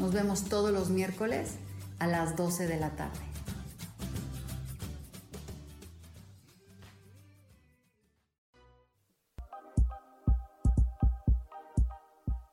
Nos 0.00 0.12
vemos 0.12 0.44
todos 0.44 0.70
los 0.70 0.90
miércoles 0.90 1.56
a 1.98 2.06
las 2.06 2.36
12 2.36 2.66
de 2.68 2.78
la 2.78 2.90
tarde. 2.90 3.18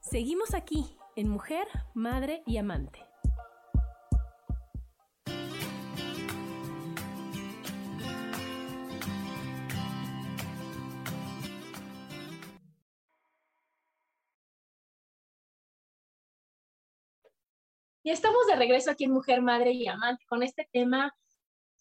Seguimos 0.02 0.54
aquí 0.54 0.98
en 1.16 1.30
Mujer, 1.30 1.68
Madre 1.94 2.42
y 2.48 2.58
Amante. 2.58 3.00
Y 18.06 18.12
estamos 18.12 18.46
de 18.46 18.56
regreso 18.56 18.92
aquí 18.92 19.06
en 19.06 19.14
Mujer, 19.14 19.42
Madre 19.42 19.72
y 19.72 19.88
Amante 19.88 20.24
con 20.28 20.44
este 20.44 20.70
tema 20.72 21.18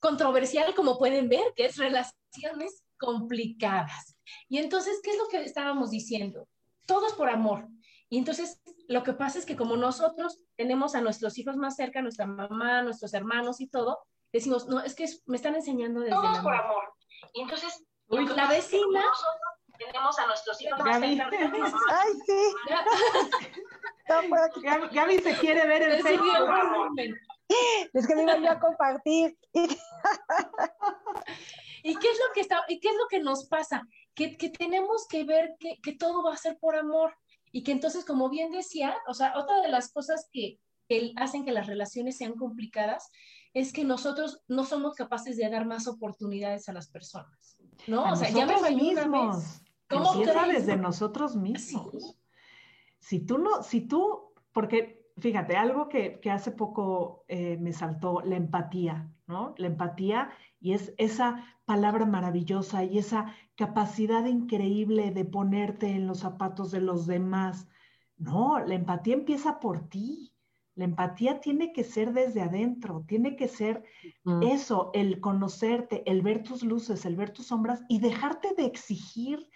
controversial, 0.01 0.75
como 0.75 0.97
pueden 0.97 1.29
ver, 1.29 1.53
que 1.55 1.67
es 1.67 1.77
relaciones 1.77 2.83
complicadas. 2.99 4.17
Y 4.49 4.57
entonces, 4.57 5.03
¿qué 5.05 5.11
es 5.11 5.19
lo 5.19 5.29
que 5.29 5.43
estábamos 5.43 5.91
diciendo? 5.91 6.49
Todos 6.87 7.13
por 7.13 7.29
amor. 7.29 7.69
Y 8.09 8.17
entonces, 8.17 8.59
lo 8.89 9.03
que 9.03 9.13
pasa 9.13 9.39
es 9.39 9.45
que 9.45 9.55
como 9.55 9.77
nosotros 9.77 10.41
tenemos 10.57 10.95
a 10.95 11.03
nuestros 11.03 11.37
hijos 11.37 11.59
más 11.59 11.77
cerca, 11.77 12.01
nuestra 12.01 12.25
mamá, 12.25 12.81
nuestros 12.81 13.13
hermanos 13.13 13.61
y 13.61 13.67
todo, 13.67 13.99
decimos, 14.33 14.67
no, 14.67 14.81
es 14.81 14.95
que 14.95 15.05
me 15.27 15.37
están 15.37 15.57
enseñando 15.57 16.01
desde 16.01 16.15
Todos 16.15 16.39
por 16.39 16.55
amor. 16.55 16.95
Y 17.35 17.43
entonces, 17.43 17.85
la 18.09 18.49
vecina... 18.49 19.05
Tenemos 19.77 20.19
a 20.21 20.27
nuestros 20.27 20.63
hijos 20.63 20.79
más 20.79 21.01
cerca. 21.01 21.29
Ay, 21.31 22.13
sí. 22.25 22.55
Gaby, 24.07 25.19
se 25.19 25.37
quiere 25.39 25.67
ver 25.67 25.83
el 25.83 26.03
Facebook. 26.03 26.29
Es 27.93 28.07
que 28.07 28.17
me 28.17 28.23
iba 28.23 28.53
a 28.53 28.59
compartir. 28.59 29.37
¿Y 31.83 31.95
qué 31.97 32.09
es 32.09 32.19
lo 32.19 32.33
que 32.33 32.41
está, 32.41 32.63
y 32.69 32.81
qué 32.81 32.89
es 32.89 32.95
lo 32.95 33.07
que 33.09 33.21
nos 33.21 33.45
pasa? 33.47 33.87
Que, 34.15 34.39
que 34.39 34.49
tenemos 34.49 35.07
que 35.07 35.25
ver 35.25 35.55
que, 35.61 35.79
que, 35.83 35.93
todo 35.93 36.25
va 36.25 36.33
a 36.33 36.39
ser 36.39 36.59
por 36.59 36.75
amor 36.75 37.15
y 37.53 37.63
que 37.63 37.73
entonces, 37.73 38.07
como 38.07 38.31
bien 38.31 38.51
decía, 38.51 38.97
o 39.07 39.13
sea, 39.13 39.35
otra 39.37 39.61
de 39.61 39.69
las 39.69 39.93
cosas 39.93 40.27
que, 40.33 40.59
que 40.89 41.13
hacen 41.17 41.45
que 41.45 41.53
las 41.53 41.67
relaciones 41.67 42.17
sean 42.17 42.33
complicadas 42.33 43.11
es 43.53 43.73
que 43.73 43.85
nosotros 43.85 44.41
no 44.49 44.65
somos 44.65 44.95
capaces 44.95 45.37
de 45.37 45.49
dar 45.51 45.67
más 45.67 45.87
oportunidades 45.87 46.69
a 46.71 46.73
las 46.73 46.89
personas, 46.89 47.59
¿no? 47.87 48.11
o 48.11 48.17
sea, 48.17 48.31
ya 48.31 48.47
me 48.47 48.55
una 48.57 49.37
vez. 49.37 49.61
¿Cómo 49.89 50.15
Empieza 50.15 50.47
desde 50.47 50.77
nosotros 50.77 51.37
mismos 51.37 52.17
si 53.05 53.21
tú 53.21 53.37
no, 53.37 53.63
si 53.63 53.83
tú, 53.83 54.33
porque 54.53 55.05
fíjate, 55.19 55.57
algo 55.57 55.91
que, 55.91 56.19
hace 56.33 56.53
poco 56.53 57.27
eh, 57.29 57.59
me 57.59 57.75
saltó, 57.75 58.23
la 58.23 58.37
empatía, 58.37 59.13
¿no? 59.27 59.55
La 59.59 59.67
empatía 59.67 60.31
y 60.59 60.73
es 60.73 60.95
esa 60.97 61.45
palabra 61.67 62.07
maravillosa 62.07 62.83
y 62.83 62.97
esa 62.97 63.35
capacidad 63.57 64.25
increíble 64.25 65.11
de 65.11 65.27
ponerte 65.27 65.91
en 65.91 66.07
los 66.07 66.21
zapatos 66.21 66.71
de 66.71 66.81
los 66.81 67.07
demás. 67.07 67.69
No, 68.17 68.59
la 68.59 68.75
empatía 68.75 69.13
empieza 69.13 69.61
por 69.61 69.87
ti. 69.91 70.33
La 70.75 70.85
empatía 70.85 71.41
tiene 71.41 71.75
que 71.75 71.85
ser 71.85 72.15
desde 72.15 72.41
adentro, 72.41 73.05
tiene 73.07 73.37
que 73.37 73.49
ser 73.49 73.85
eso, 74.43 74.91
el 74.95 75.21
conocerte, 75.21 76.03
el 76.11 76.23
ver 76.23 76.43
tus 76.43 76.63
luces, 76.65 77.05
el 77.05 77.17
ver 77.17 77.31
tus 77.31 77.49
sombras 77.49 77.83
y 77.89 78.01
dejarte 78.01 78.55
de 78.57 78.65
exigir 78.65 79.47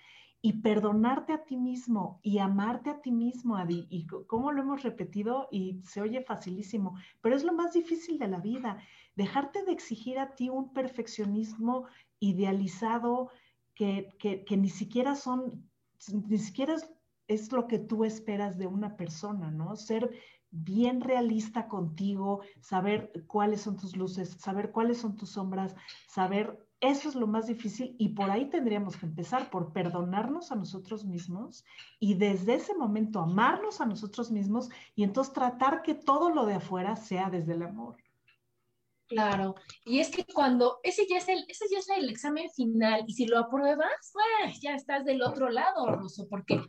y 0.41 0.61
perdonarte 0.61 1.33
a 1.33 1.45
ti 1.45 1.57
mismo 1.57 2.21
y 2.23 2.39
amarte 2.39 2.91
a 2.91 3.01
ti 3.01 3.11
mismo, 3.11 3.57
Adi. 3.57 3.87
Y 3.91 4.07
como 4.07 4.53
lo 4.53 4.63
hemos 4.63 4.83
repetido 4.83 5.49
y 5.51 5.81
se 5.83 6.01
oye 6.01 6.23
facilísimo, 6.23 6.97
pero 7.21 7.35
es 7.35 7.45
lo 7.45 7.53
más 7.53 7.73
difícil 7.73 8.19
de 8.19 8.29
la 8.29 8.39
vida, 8.39 8.79
dejarte 9.17 9.65
de 9.65 9.73
exigir 9.73 10.19
a 10.19 10.35
ti 10.37 10.49
un 10.49 10.73
perfeccionismo 10.73 11.87
idealizado 12.21 13.31
que, 13.75 14.17
que, 14.19 14.57
ni 14.57 14.69
siquiera 14.69 15.15
son, 15.15 15.69
ni 16.13 16.39
siquiera 16.39 16.75
es, 16.75 16.89
es 17.27 17.53
lo 17.53 17.67
que 17.67 17.79
tú 17.79 18.05
esperas 18.05 18.59
de 18.59 18.67
una 18.67 18.97
persona, 18.97 19.51
¿no? 19.51 19.77
Ser 19.77 20.11
bien 20.51 21.01
realista 21.01 21.69
contigo, 21.69 22.41
saber 22.61 23.13
cuáles 23.27 23.61
son 23.61 23.77
tus 23.77 23.97
luces, 23.97 24.37
saber 24.39 24.71
cuáles 24.71 24.99
son 24.99 25.17
tus 25.17 25.31
sombras, 25.31 25.75
saber 26.09 26.68
eso 26.81 27.09
es 27.09 27.15
lo 27.17 27.27
más 27.27 27.47
difícil 27.47 27.97
y 27.99 28.11
por 28.11 28.31
ahí 28.31 28.49
tendríamos 28.49 28.97
que 28.97 29.07
empezar 29.07 29.51
por 29.51 29.73
perdonarnos 29.73 30.53
a 30.53 30.57
nosotros 30.57 31.05
mismos 31.05 31.65
y 31.99 32.15
desde 32.15 32.55
ese 32.55 32.75
momento 32.75 33.21
amarnos 33.21 33.81
a 33.81 33.87
nosotros 33.87 34.31
mismos 34.31 34.69
y 34.95 35.03
entonces 35.03 35.35
tratar 35.35 35.83
que 35.83 35.95
todo 35.95 36.31
lo 36.31 36.47
de 36.47 36.55
afuera 36.55 36.95
sea 36.95 37.31
desde 37.31 37.55
el 37.55 37.63
amor. 37.63 37.97
Claro, 39.09 39.55
y 39.87 40.01
es 40.01 40.11
que 40.11 40.25
cuando 40.25 40.81
ese 40.83 41.07
ya 41.09 41.17
es 41.17 41.29
el, 41.29 41.45
ese 41.49 41.65
ya 41.71 41.79
es 41.79 41.89
el 41.89 42.11
examen 42.11 42.51
final 42.51 43.05
y 43.07 43.15
si 43.15 43.27
lo 43.27 43.39
apruebas, 43.39 44.13
pues 44.13 44.61
ya 44.61 44.75
estás 44.75 45.05
del 45.05 45.23
otro 45.23 45.49
lado, 45.49 45.87
Ruso, 45.97 46.29
porque 46.29 46.61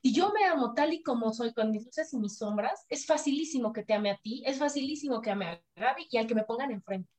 si 0.00 0.12
yo 0.12 0.32
me 0.32 0.44
amo 0.44 0.74
tal 0.74 0.94
y 0.94 1.02
como 1.02 1.32
soy, 1.32 1.52
con 1.52 1.72
mis 1.72 1.84
luces 1.84 2.12
y 2.14 2.18
mis 2.18 2.38
sombras, 2.38 2.86
es 2.88 3.04
facilísimo 3.04 3.72
que 3.72 3.82
te 3.82 3.94
ame 3.94 4.12
a 4.12 4.16
ti, 4.16 4.44
es 4.46 4.58
facilísimo 4.58 5.20
que 5.20 5.32
ame 5.32 5.46
a 5.46 5.62
Gaby 5.74 6.06
y 6.08 6.18
al 6.18 6.28
que 6.28 6.36
me 6.36 6.44
pongan 6.44 6.70
enfrente. 6.70 7.17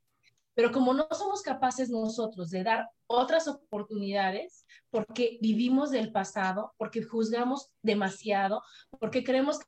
Pero 0.60 0.74
como 0.74 0.93
no 0.93 1.08
somos 1.12 1.41
capaces 1.41 1.89
nosotros 1.89 2.50
de 2.50 2.65
dar 2.65 2.89
otras 3.08 3.48
oportunidades, 3.48 4.65
porque 4.89 5.38
vivimos 5.41 5.89
del 5.89 6.12
pasado, 6.12 6.74
porque 6.76 7.02
juzgamos 7.02 7.72
demasiado, 7.82 8.62
porque 9.00 9.24
creemos 9.24 9.62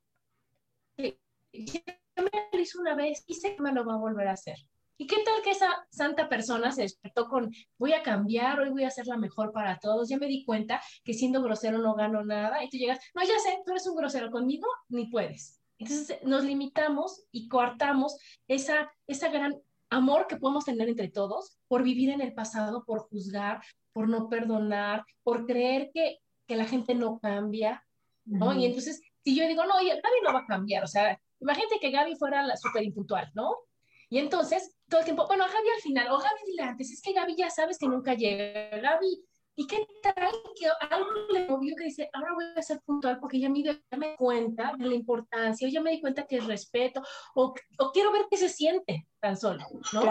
que 0.97 1.17
ya 1.53 1.81
me 2.17 2.29
lo 2.51 2.59
hizo 2.59 2.81
una 2.81 2.93
vez 2.95 3.23
y 3.25 3.35
sé 3.35 3.55
que 3.55 3.61
me 3.61 3.71
lo 3.71 3.85
va 3.85 3.93
a 3.93 3.99
volver 3.99 4.27
a 4.27 4.33
hacer. 4.33 4.57
¿Y 4.97 5.07
qué 5.07 5.23
tal 5.23 5.41
que 5.41 5.51
esa 5.51 5.69
santa 5.91 6.27
persona 6.27 6.73
se 6.73 6.81
despertó 6.81 7.29
con, 7.29 7.53
voy 7.77 7.93
a 7.93 8.03
cambiar, 8.03 8.59
hoy 8.59 8.71
voy 8.71 8.83
a 8.83 8.91
ser 8.91 9.07
la 9.07 9.15
mejor 9.15 9.53
para 9.53 9.79
todos? 9.79 10.09
Ya 10.09 10.17
me 10.17 10.27
di 10.27 10.43
cuenta 10.43 10.81
que 11.05 11.13
siendo 11.13 11.41
grosero 11.41 11.77
no 11.77 11.95
gano 11.95 12.25
nada 12.25 12.65
y 12.65 12.69
tú 12.69 12.75
llegas, 12.75 12.99
no, 13.15 13.21
ya 13.21 13.39
sé, 13.39 13.61
tú 13.65 13.71
eres 13.71 13.87
un 13.87 13.95
grosero 13.95 14.29
conmigo, 14.29 14.67
ni 14.89 15.09
puedes. 15.09 15.61
Entonces 15.77 16.21
nos 16.23 16.43
limitamos 16.43 17.23
y 17.31 17.47
coartamos 17.47 18.17
esa, 18.49 18.91
esa 19.07 19.29
gran 19.29 19.55
amor 19.91 20.25
que 20.27 20.37
podemos 20.37 20.65
tener 20.65 20.89
entre 20.89 21.09
todos 21.09 21.59
por 21.67 21.83
vivir 21.83 22.09
en 22.09 22.21
el 22.21 22.33
pasado, 22.33 22.83
por 22.83 23.01
juzgar, 23.01 23.61
por 23.93 24.09
no 24.09 24.27
perdonar, 24.29 25.05
por 25.21 25.45
creer 25.45 25.91
que, 25.93 26.17
que 26.47 26.55
la 26.55 26.65
gente 26.65 26.95
no 26.95 27.19
cambia, 27.19 27.85
¿no? 28.25 28.53
Y 28.53 28.65
entonces 28.65 29.01
si 29.23 29.35
yo 29.35 29.47
digo, 29.47 29.65
no, 29.65 29.75
oye, 29.75 29.89
Gaby 29.89 30.21
no 30.23 30.33
va 30.33 30.39
a 30.39 30.45
cambiar, 30.45 30.83
o 30.83 30.87
sea, 30.87 31.19
imagínate 31.39 31.79
que 31.79 31.91
Gaby 31.91 32.15
fuera 32.15 32.45
súper 32.57 32.83
impuntual, 32.83 33.29
¿no? 33.33 33.55
Y 34.09 34.17
entonces, 34.17 34.75
todo 34.89 34.99
el 34.99 35.05
tiempo, 35.05 35.25
bueno, 35.27 35.45
Gaby 35.45 35.69
al 35.75 35.81
final, 35.81 36.07
o 36.11 36.17
Gaby 36.17 36.41
dile 36.47 36.63
antes, 36.63 36.91
es 36.91 37.01
que 37.01 37.13
Gaby 37.13 37.35
ya 37.35 37.49
sabes 37.49 37.77
que 37.77 37.87
nunca 37.87 38.13
llega, 38.13 38.77
Gaby, 38.77 39.23
¿y 39.55 39.67
qué 39.67 39.85
tal 40.01 40.31
que 40.55 40.67
algo 40.89 41.09
le 41.31 41.47
movió 41.47 41.75
que 41.75 41.85
dice, 41.85 42.09
ahora 42.13 42.33
voy 42.33 42.45
a 42.55 42.61
ser 42.61 42.81
puntual 42.81 43.19
porque 43.19 43.39
ya 43.39 43.49
me, 43.49 43.63
me 43.97 44.15
cuenta 44.15 44.73
de 44.77 44.85
la 44.85 44.95
importancia, 44.95 45.67
o 45.67 45.71
ya 45.71 45.81
me 45.81 45.91
di 45.91 46.01
cuenta 46.01 46.25
que 46.25 46.37
es 46.37 46.45
respeto, 46.45 47.01
o, 47.35 47.53
o 47.79 47.91
quiero 47.91 48.11
ver 48.11 48.25
qué 48.29 48.37
se 48.37 48.49
siente 48.49 49.07
tan 49.19 49.37
solo, 49.37 49.65
¿no? 49.93 50.03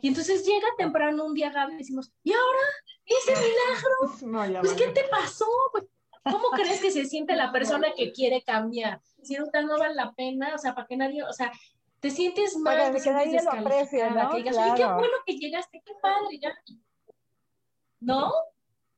Y 0.00 0.08
entonces 0.08 0.44
llega 0.44 0.66
temprano 0.76 1.24
un 1.24 1.34
día 1.34 1.50
Gaby 1.50 1.74
y 1.74 1.78
decimos, 1.78 2.12
¿y 2.22 2.32
ahora? 2.32 2.58
¿Ese 3.04 3.32
milagro? 3.32 4.60
pues, 4.60 4.74
¿qué 4.74 4.88
te 4.88 5.04
pasó? 5.04 5.46
Pues, 5.72 5.84
¿Cómo 6.24 6.50
crees 6.50 6.80
que 6.80 6.90
se 6.90 7.04
siente 7.04 7.34
la 7.34 7.50
persona 7.50 7.92
que 7.96 8.12
quiere 8.12 8.42
cambiar? 8.42 9.00
Si 9.22 9.34
no, 9.34 9.46
no 9.46 9.78
vale 9.78 9.94
la 9.94 10.12
pena, 10.12 10.54
o 10.54 10.58
sea, 10.58 10.74
para 10.74 10.86
que 10.86 10.96
nadie, 10.96 11.22
o 11.24 11.32
sea, 11.32 11.50
te 11.98 12.10
sientes 12.10 12.56
mal, 12.56 12.92
te 12.92 13.00
sientes 13.00 13.32
descalificada, 13.32 14.24
¿no? 14.24 14.30
que 14.30 14.36
digas, 14.38 14.56
qué 14.76 14.84
bueno 14.84 15.16
que 15.26 15.36
llegaste, 15.36 15.82
qué 15.84 15.92
padre, 16.00 16.38
ya. 16.40 16.54
¿No? 18.00 18.32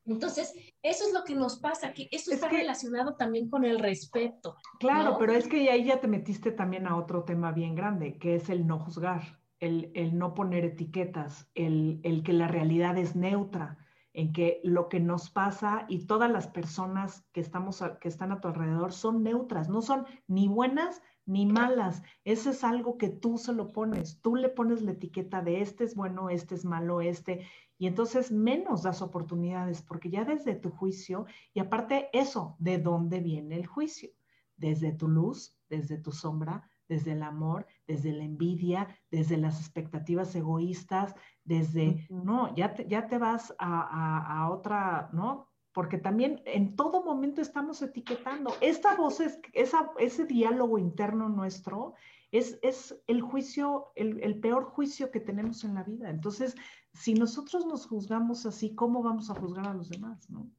Entonces, 0.05 0.53
eso 0.81 1.05
es 1.07 1.13
lo 1.13 1.23
que 1.23 1.35
nos 1.35 1.59
pasa, 1.59 1.93
que 1.93 2.07
eso 2.11 2.31
está 2.31 2.47
relacionado 2.47 3.15
también 3.15 3.49
con 3.49 3.65
el 3.65 3.79
respeto. 3.79 4.55
Claro, 4.79 5.17
pero 5.17 5.33
es 5.33 5.47
que 5.47 5.69
ahí 5.69 5.85
ya 5.85 5.99
te 5.99 6.07
metiste 6.07 6.51
también 6.51 6.87
a 6.87 6.95
otro 6.95 7.23
tema 7.23 7.51
bien 7.51 7.75
grande, 7.75 8.17
que 8.17 8.35
es 8.35 8.49
el 8.49 8.67
no 8.67 8.79
juzgar, 8.79 9.39
el, 9.59 9.91
el 9.95 10.17
no 10.17 10.33
poner 10.33 10.63
etiquetas, 10.65 11.49
el, 11.55 11.99
el 12.03 12.23
que 12.23 12.33
la 12.33 12.47
realidad 12.47 12.97
es 12.97 13.15
neutra 13.15 13.79
en 14.15 14.31
que 14.31 14.61
lo 14.63 14.87
que 14.87 15.01
nos 15.01 15.29
pasa 15.29 15.85
y 15.89 16.05
todas 16.05 16.31
las 16.31 16.47
personas 16.47 17.25
que, 17.33 17.41
estamos 17.41 17.83
que 17.99 18.07
están 18.07 18.31
a 18.31 18.39
tu 18.39 18.47
alrededor 18.47 18.93
son 18.93 19.23
neutras, 19.23 19.67
no 19.67 19.81
son 19.81 20.05
ni 20.27 20.47
buenas 20.47 21.01
ni 21.25 21.45
malas. 21.45 22.01
Eso 22.23 22.51
es 22.51 22.63
algo 22.63 22.97
que 22.97 23.09
tú 23.09 23.37
se 23.37 23.53
lo 23.53 23.73
pones. 23.73 24.21
Tú 24.21 24.35
le 24.35 24.49
pones 24.49 24.81
la 24.81 24.91
etiqueta 24.91 25.41
de 25.41 25.61
este 25.61 25.83
es 25.83 25.95
bueno, 25.95 26.29
este 26.29 26.55
es 26.55 26.65
malo, 26.65 27.01
este. 27.01 27.45
Y 27.77 27.87
entonces 27.87 28.31
menos 28.31 28.83
das 28.83 29.01
oportunidades 29.01 29.81
porque 29.81 30.09
ya 30.09 30.23
desde 30.23 30.55
tu 30.55 30.71
juicio, 30.71 31.25
y 31.53 31.59
aparte 31.59 32.09
eso, 32.13 32.55
¿de 32.59 32.77
dónde 32.77 33.19
viene 33.19 33.55
el 33.55 33.65
juicio? 33.65 34.09
Desde 34.55 34.93
tu 34.93 35.07
luz, 35.07 35.57
desde 35.69 35.97
tu 35.97 36.11
sombra, 36.11 36.69
desde 36.87 37.13
el 37.13 37.23
amor, 37.23 37.65
desde 37.87 38.13
la 38.13 38.23
envidia, 38.23 38.87
desde 39.11 39.37
las 39.37 39.59
expectativas 39.59 40.35
egoístas, 40.35 41.15
desde, 41.43 42.07
no, 42.09 42.53
ya 42.55 42.73
te, 42.73 42.87
ya 42.87 43.07
te 43.07 43.17
vas 43.17 43.53
a, 43.59 44.49
otra, 44.51 45.09
¿no? 45.13 45.47
Porque 45.73 45.97
también 45.97 46.41
en 46.45 46.75
todo 46.75 47.03
momento 47.03 47.41
estamos 47.41 47.81
etiquetando. 47.81 48.53
Esta 48.61 48.95
voz, 48.95 49.19
es, 49.19 49.39
esa, 49.53 49.91
ese 49.99 50.25
diálogo 50.25 50.77
interno 50.77 51.27
nuestro 51.27 51.95
es, 52.31 52.59
es 52.61 53.01
el 53.07 53.21
juicio, 53.21 53.87
el, 53.95 54.21
el, 54.21 54.39
peor 54.39 54.65
juicio 54.65 55.11
que 55.11 55.19
tenemos 55.19 55.63
en 55.63 55.75
la 55.75 55.83
vida. 55.83 56.09
Entonces, 56.09 56.55
si 56.95 57.13
nosotros 57.13 57.65
nos 57.65 57.85
juzgamos 57.87 58.45
así, 58.45 58.73
¿cómo 58.73 59.03
vamos 59.03 59.29
a 59.29 59.35
juzgar 59.35 59.67
a 59.67 59.73
los 59.73 59.89
demás, 59.89 60.29
no? 60.29 60.49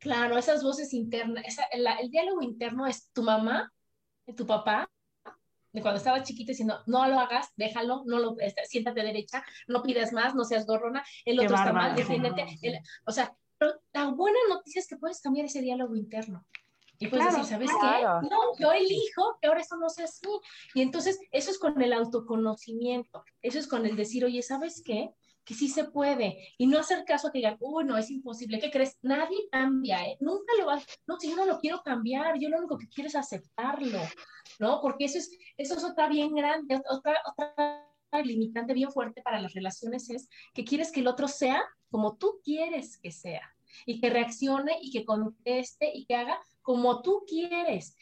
Claro, 0.00 0.38
esas 0.38 0.62
voces 0.62 0.94
internas, 0.94 1.44
el 1.72 2.10
diálogo 2.10 2.42
interno 2.42 2.86
es 2.86 3.10
tu 3.12 3.22
mamá, 3.22 3.72
tu 4.36 4.46
papá, 4.46 4.88
de 5.72 5.82
cuando 5.82 5.98
estaba 5.98 6.22
chiquita 6.22 6.52
diciendo, 6.52 6.80
no 6.86 7.06
lo 7.08 7.18
hagas, 7.18 7.48
déjalo, 7.56 8.04
no 8.06 8.18
lo, 8.18 8.38
este, 8.38 8.64
siéntate 8.66 9.02
derecha, 9.02 9.44
no 9.66 9.82
pidas 9.82 10.12
más, 10.12 10.34
no 10.34 10.44
seas 10.44 10.66
gorrona, 10.66 11.04
el 11.24 11.40
otro 11.40 11.56
está 11.56 11.72
mal, 11.72 11.94
defiéndete. 11.94 12.46
o 13.06 13.12
sea, 13.12 13.34
la 13.92 14.06
buena 14.06 14.38
noticia 14.48 14.80
es 14.80 14.86
que 14.86 14.96
puedes 14.96 15.20
cambiar 15.20 15.46
ese 15.46 15.60
diálogo 15.60 15.96
interno. 15.96 16.46
Y 17.00 17.06
puedes 17.06 17.26
decir, 17.26 17.44
¿sabes 17.44 17.70
qué? 17.70 18.28
No, 18.28 18.58
yo 18.58 18.72
elijo 18.72 19.38
que 19.40 19.46
ahora 19.46 19.60
eso 19.60 19.76
no 19.76 19.88
sea 19.88 20.06
así. 20.06 20.26
Y 20.74 20.82
entonces, 20.82 21.18
eso 21.30 21.50
es 21.50 21.58
con 21.58 21.80
el 21.80 21.92
autoconocimiento, 21.92 23.24
eso 23.40 23.58
es 23.58 23.68
con 23.68 23.86
el 23.86 23.94
decir, 23.94 24.24
oye, 24.24 24.42
¿sabes 24.42 24.82
qué? 24.84 25.10
Que 25.48 25.54
sí 25.54 25.66
se 25.66 25.84
puede 25.84 26.52
y 26.58 26.66
no 26.66 26.78
hacer 26.78 27.06
caso 27.06 27.28
a 27.28 27.32
que 27.32 27.38
digan, 27.38 27.56
uy, 27.58 27.82
no, 27.82 27.96
es 27.96 28.10
imposible, 28.10 28.58
¿qué 28.60 28.70
crees? 28.70 28.98
Nadie 29.00 29.48
cambia, 29.50 30.06
¿eh? 30.06 30.18
nunca 30.20 30.52
lo 30.58 30.66
va, 30.66 30.78
no, 31.06 31.18
si 31.18 31.30
yo 31.30 31.36
no 31.36 31.46
lo 31.46 31.58
quiero 31.58 31.82
cambiar, 31.82 32.38
yo 32.38 32.50
lo 32.50 32.58
único 32.58 32.76
que 32.76 32.86
quiero 32.86 33.08
es 33.08 33.16
aceptarlo, 33.16 33.98
¿no? 34.58 34.82
Porque 34.82 35.06
eso 35.06 35.16
es, 35.16 35.30
eso 35.56 35.74
es 35.74 35.84
otra 35.84 36.06
bien 36.06 36.34
grande, 36.34 36.78
otra, 36.90 37.16
otra 37.24 37.82
limitante 38.22 38.74
bien 38.74 38.92
fuerte 38.92 39.22
para 39.22 39.40
las 39.40 39.54
relaciones 39.54 40.10
es 40.10 40.28
que 40.52 40.66
quieres 40.66 40.92
que 40.92 41.00
el 41.00 41.08
otro 41.08 41.28
sea 41.28 41.64
como 41.90 42.18
tú 42.18 42.40
quieres 42.44 42.98
que 42.98 43.10
sea 43.10 43.54
y 43.86 44.02
que 44.02 44.10
reaccione 44.10 44.78
y 44.82 44.90
que 44.90 45.06
conteste 45.06 45.90
y 45.94 46.04
que 46.04 46.14
haga 46.14 46.38
como 46.60 47.00
tú 47.00 47.24
quieres. 47.26 47.96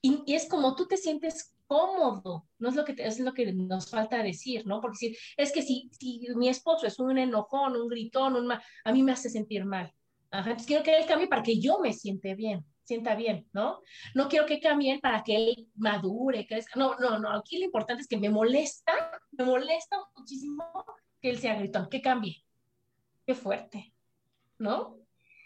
Y 0.00 0.22
es 0.32 0.48
como 0.48 0.76
tú 0.76 0.86
te 0.86 0.96
sientes 0.96 1.52
cómodo, 1.72 2.46
no 2.58 2.68
es 2.68 2.74
lo 2.74 2.84
que, 2.84 2.94
es 2.98 3.18
lo 3.18 3.32
que 3.32 3.50
nos 3.50 3.88
falta 3.88 4.22
decir, 4.22 4.66
¿no? 4.66 4.78
Porque 4.82 4.98
si, 4.98 5.16
es 5.38 5.52
que 5.52 5.62
si, 5.62 5.88
si 5.98 6.26
mi 6.36 6.50
esposo 6.50 6.86
es 6.86 6.98
un 6.98 7.16
enojón, 7.16 7.76
un 7.76 7.88
gritón, 7.88 8.36
un 8.36 8.52
a 8.52 8.92
mí 8.92 9.02
me 9.02 9.12
hace 9.12 9.30
sentir 9.30 9.64
mal. 9.64 9.90
Ajá, 10.30 10.50
entonces 10.50 10.66
quiero 10.66 10.82
que 10.82 10.94
él 10.94 11.06
cambie 11.06 11.28
para 11.28 11.42
que 11.42 11.58
yo 11.58 11.78
me 11.78 11.94
siente 11.94 12.34
bien, 12.34 12.62
sienta 12.84 13.14
bien, 13.14 13.48
¿no? 13.54 13.80
No 14.14 14.28
quiero 14.28 14.44
que 14.44 14.60
cambie 14.60 15.00
para 15.00 15.22
que 15.22 15.34
él 15.36 15.68
madure, 15.76 16.46
crezca. 16.46 16.78
No, 16.78 16.94
no, 16.98 17.18
no, 17.18 17.30
aquí 17.30 17.58
lo 17.58 17.64
importante 17.64 18.02
es 18.02 18.08
que 18.08 18.18
me 18.18 18.28
molesta, 18.28 18.92
me 19.30 19.44
molesta 19.44 19.96
muchísimo 20.14 20.64
que 21.22 21.30
él 21.30 21.38
sea 21.38 21.54
gritón, 21.54 21.88
que 21.88 22.02
cambie. 22.02 22.44
Qué 23.26 23.34
fuerte, 23.34 23.94
¿no? 24.58 25.01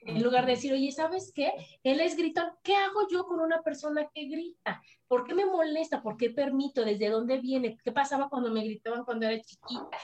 En 0.07 0.23
lugar 0.23 0.47
de 0.47 0.53
decir, 0.53 0.73
oye, 0.73 0.93
¿sabes 0.93 1.33
qué? 1.35 1.53
Él 1.83 2.01
es 2.01 2.17
gritón. 2.17 2.47
¿Qué 2.63 2.75
hago 2.75 3.09
yo 3.11 3.27
con 3.27 3.41
una 3.41 3.63
persona 3.63 4.09
que 4.15 4.27
grita? 4.27 4.81
¿Por 5.09 5.25
qué 5.25 5.35
me 5.35 5.47
molesta? 5.47 6.03
¿Por 6.03 6.17
qué 6.17 6.31
permito? 6.31 6.85
¿Desde 6.85 7.11
dónde 7.11 7.39
viene? 7.39 7.77
¿Qué 7.83 7.93
pasaba 7.93 8.29
cuando 8.29 8.51
me 8.51 8.63
gritaban 8.65 9.05
cuando 9.05 9.27
era 9.27 9.43
chiquita? 9.43 9.99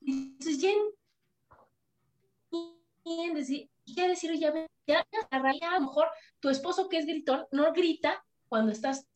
Entonces, 0.00 0.60
ya, 0.60 0.70
decir, 3.34 3.68
ya 3.84 4.08
decir, 4.08 4.30
oye, 4.30 4.68
ya, 4.86 5.06
ya, 5.12 5.28
a 5.30 5.78
lo 5.78 5.80
mejor 5.80 6.06
tu 6.38 6.48
esposo 6.48 6.88
que 6.88 6.98
es 6.98 7.06
gritón 7.06 7.46
no 7.50 7.72
grita 7.72 8.24
cuando 8.48 8.72
estás 8.72 9.06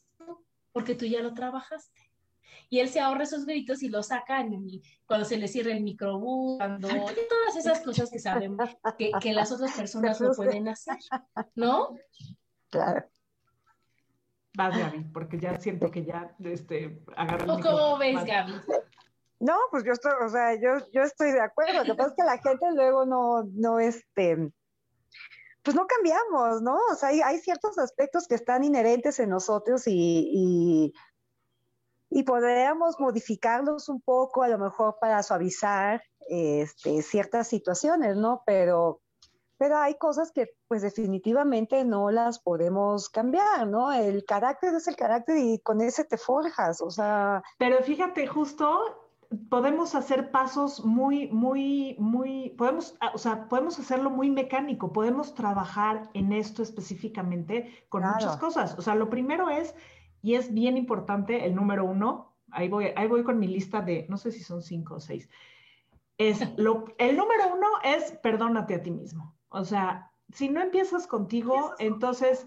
porque 0.72 0.94
tú 0.94 1.06
ya 1.06 1.20
lo 1.22 1.34
trabajaste 1.34 1.99
y 2.70 2.78
él 2.78 2.88
se 2.88 3.00
ahorra 3.00 3.24
esos 3.24 3.44
gritos 3.44 3.82
y 3.82 3.88
los 3.88 4.06
saca 4.06 4.46
cuando 5.04 5.26
se 5.26 5.36
le 5.36 5.48
cierra 5.48 5.72
el 5.72 5.82
microbús, 5.82 6.56
cuando 6.56 6.88
todas 6.88 7.56
esas 7.58 7.80
cosas 7.80 8.10
que 8.10 8.20
sabemos 8.20 8.70
que, 8.96 9.10
que 9.20 9.32
las 9.32 9.50
otras 9.50 9.72
personas 9.76 10.20
no 10.20 10.32
pueden 10.32 10.68
hacer, 10.68 10.96
¿no? 11.56 11.96
Claro. 12.70 13.04
Vas, 14.54 14.76
Gaby, 14.76 15.04
porque 15.12 15.38
ya 15.38 15.58
siento 15.58 15.90
que 15.90 16.04
ya 16.04 16.34
este, 16.44 17.02
agarra 17.16 17.44
el 17.44 17.62
¿Cómo 17.62 17.98
ves, 17.98 18.24
Gaby? 18.24 18.52
No, 19.40 19.56
pues 19.70 19.84
yo 19.84 19.92
estoy, 19.92 20.12
o 20.24 20.28
sea, 20.28 20.54
yo, 20.54 20.86
yo 20.92 21.02
estoy 21.02 21.32
de 21.32 21.40
acuerdo. 21.40 21.78
Lo 21.78 21.84
que 21.84 21.94
pasa 21.94 22.10
es 22.10 22.16
que 22.16 22.24
la 22.24 22.38
gente 22.38 22.66
luego 22.74 23.06
no, 23.06 23.44
no, 23.54 23.80
este, 23.80 24.36
pues 25.62 25.74
no 25.74 25.86
cambiamos, 25.86 26.62
¿no? 26.62 26.76
O 26.90 26.94
sea, 26.94 27.08
hay, 27.08 27.20
hay 27.20 27.38
ciertos 27.38 27.78
aspectos 27.78 28.26
que 28.28 28.34
están 28.34 28.64
inherentes 28.64 29.18
en 29.18 29.30
nosotros 29.30 29.86
y, 29.86 30.30
y, 30.32 30.92
y 32.10 32.24
podríamos 32.24 32.98
modificarlos 32.98 33.88
un 33.88 34.00
poco, 34.00 34.42
a 34.42 34.48
lo 34.48 34.58
mejor 34.58 34.96
para 35.00 35.22
suavizar 35.22 36.02
este, 36.28 37.02
ciertas 37.02 37.48
situaciones, 37.48 38.16
¿no? 38.16 38.42
Pero, 38.44 39.00
pero 39.56 39.78
hay 39.78 39.96
cosas 39.96 40.32
que 40.32 40.50
pues 40.66 40.82
definitivamente 40.82 41.84
no 41.84 42.10
las 42.10 42.40
podemos 42.40 43.08
cambiar, 43.08 43.66
¿no? 43.68 43.92
El 43.92 44.24
carácter 44.24 44.74
es 44.74 44.88
el 44.88 44.96
carácter 44.96 45.36
y 45.38 45.60
con 45.60 45.80
ese 45.80 46.04
te 46.04 46.16
forjas, 46.16 46.80
o 46.80 46.90
sea... 46.90 47.42
Pero 47.58 47.82
fíjate, 47.82 48.26
justo 48.26 49.06
podemos 49.48 49.94
hacer 49.94 50.32
pasos 50.32 50.84
muy, 50.84 51.28
muy, 51.28 51.94
muy, 51.98 52.50
podemos, 52.58 52.96
o 53.14 53.18
sea, 53.18 53.48
podemos 53.48 53.78
hacerlo 53.78 54.10
muy 54.10 54.30
mecánico, 54.30 54.92
podemos 54.92 55.34
trabajar 55.34 56.10
en 56.14 56.32
esto 56.32 56.62
específicamente 56.62 57.84
con 57.88 58.02
muchas 58.02 58.36
cosas. 58.38 58.76
O 58.78 58.82
sea, 58.82 58.96
lo 58.96 59.08
primero 59.08 59.48
es 59.48 59.74
y 60.22 60.34
es 60.34 60.52
bien 60.52 60.76
importante 60.76 61.46
el 61.46 61.54
número 61.54 61.84
uno, 61.84 62.34
ahí 62.50 62.68
voy, 62.68 62.88
ahí 62.96 63.08
voy 63.08 63.24
con 63.24 63.38
mi 63.38 63.46
lista 63.46 63.80
de, 63.80 64.06
no 64.08 64.16
sé 64.16 64.32
si 64.32 64.42
son 64.42 64.62
cinco 64.62 64.96
o 64.96 65.00
seis. 65.00 65.28
Es 66.18 66.40
lo, 66.58 66.84
el 66.98 67.16
número 67.16 67.54
uno 67.54 67.68
es 67.84 68.12
perdónate 68.22 68.74
a 68.74 68.82
ti 68.82 68.90
mismo. 68.90 69.34
O 69.48 69.64
sea, 69.64 70.10
si 70.32 70.48
no 70.48 70.60
empiezas 70.60 71.06
contigo, 71.06 71.74
entonces 71.78 72.46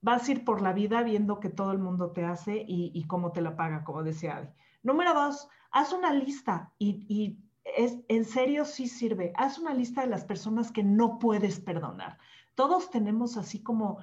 vas 0.00 0.28
a 0.28 0.32
ir 0.32 0.44
por 0.44 0.62
la 0.62 0.72
vida 0.72 1.02
viendo 1.02 1.40
que 1.40 1.48
todo 1.48 1.72
el 1.72 1.78
mundo 1.78 2.12
te 2.12 2.24
hace 2.24 2.64
y, 2.66 3.02
cómo 3.06 3.32
te 3.32 3.40
la 3.40 3.56
paga, 3.56 3.84
como 3.84 4.02
decía 4.02 4.36
Adi. 4.36 4.48
Número 4.82 5.14
dos, 5.14 5.48
haz 5.70 5.92
una 5.92 6.12
lista 6.12 6.72
y, 6.78 7.06
y 7.08 7.38
es, 7.64 7.98
en 8.08 8.24
serio 8.24 8.64
sí 8.64 8.86
sirve. 8.86 9.32
Haz 9.36 9.58
una 9.58 9.72
lista 9.72 10.02
de 10.02 10.08
las 10.08 10.24
personas 10.24 10.70
que 10.70 10.82
no 10.82 11.18
puedes 11.18 11.58
perdonar. 11.58 12.18
Todos 12.54 12.90
tenemos 12.90 13.36
así 13.36 13.62
como 13.62 13.98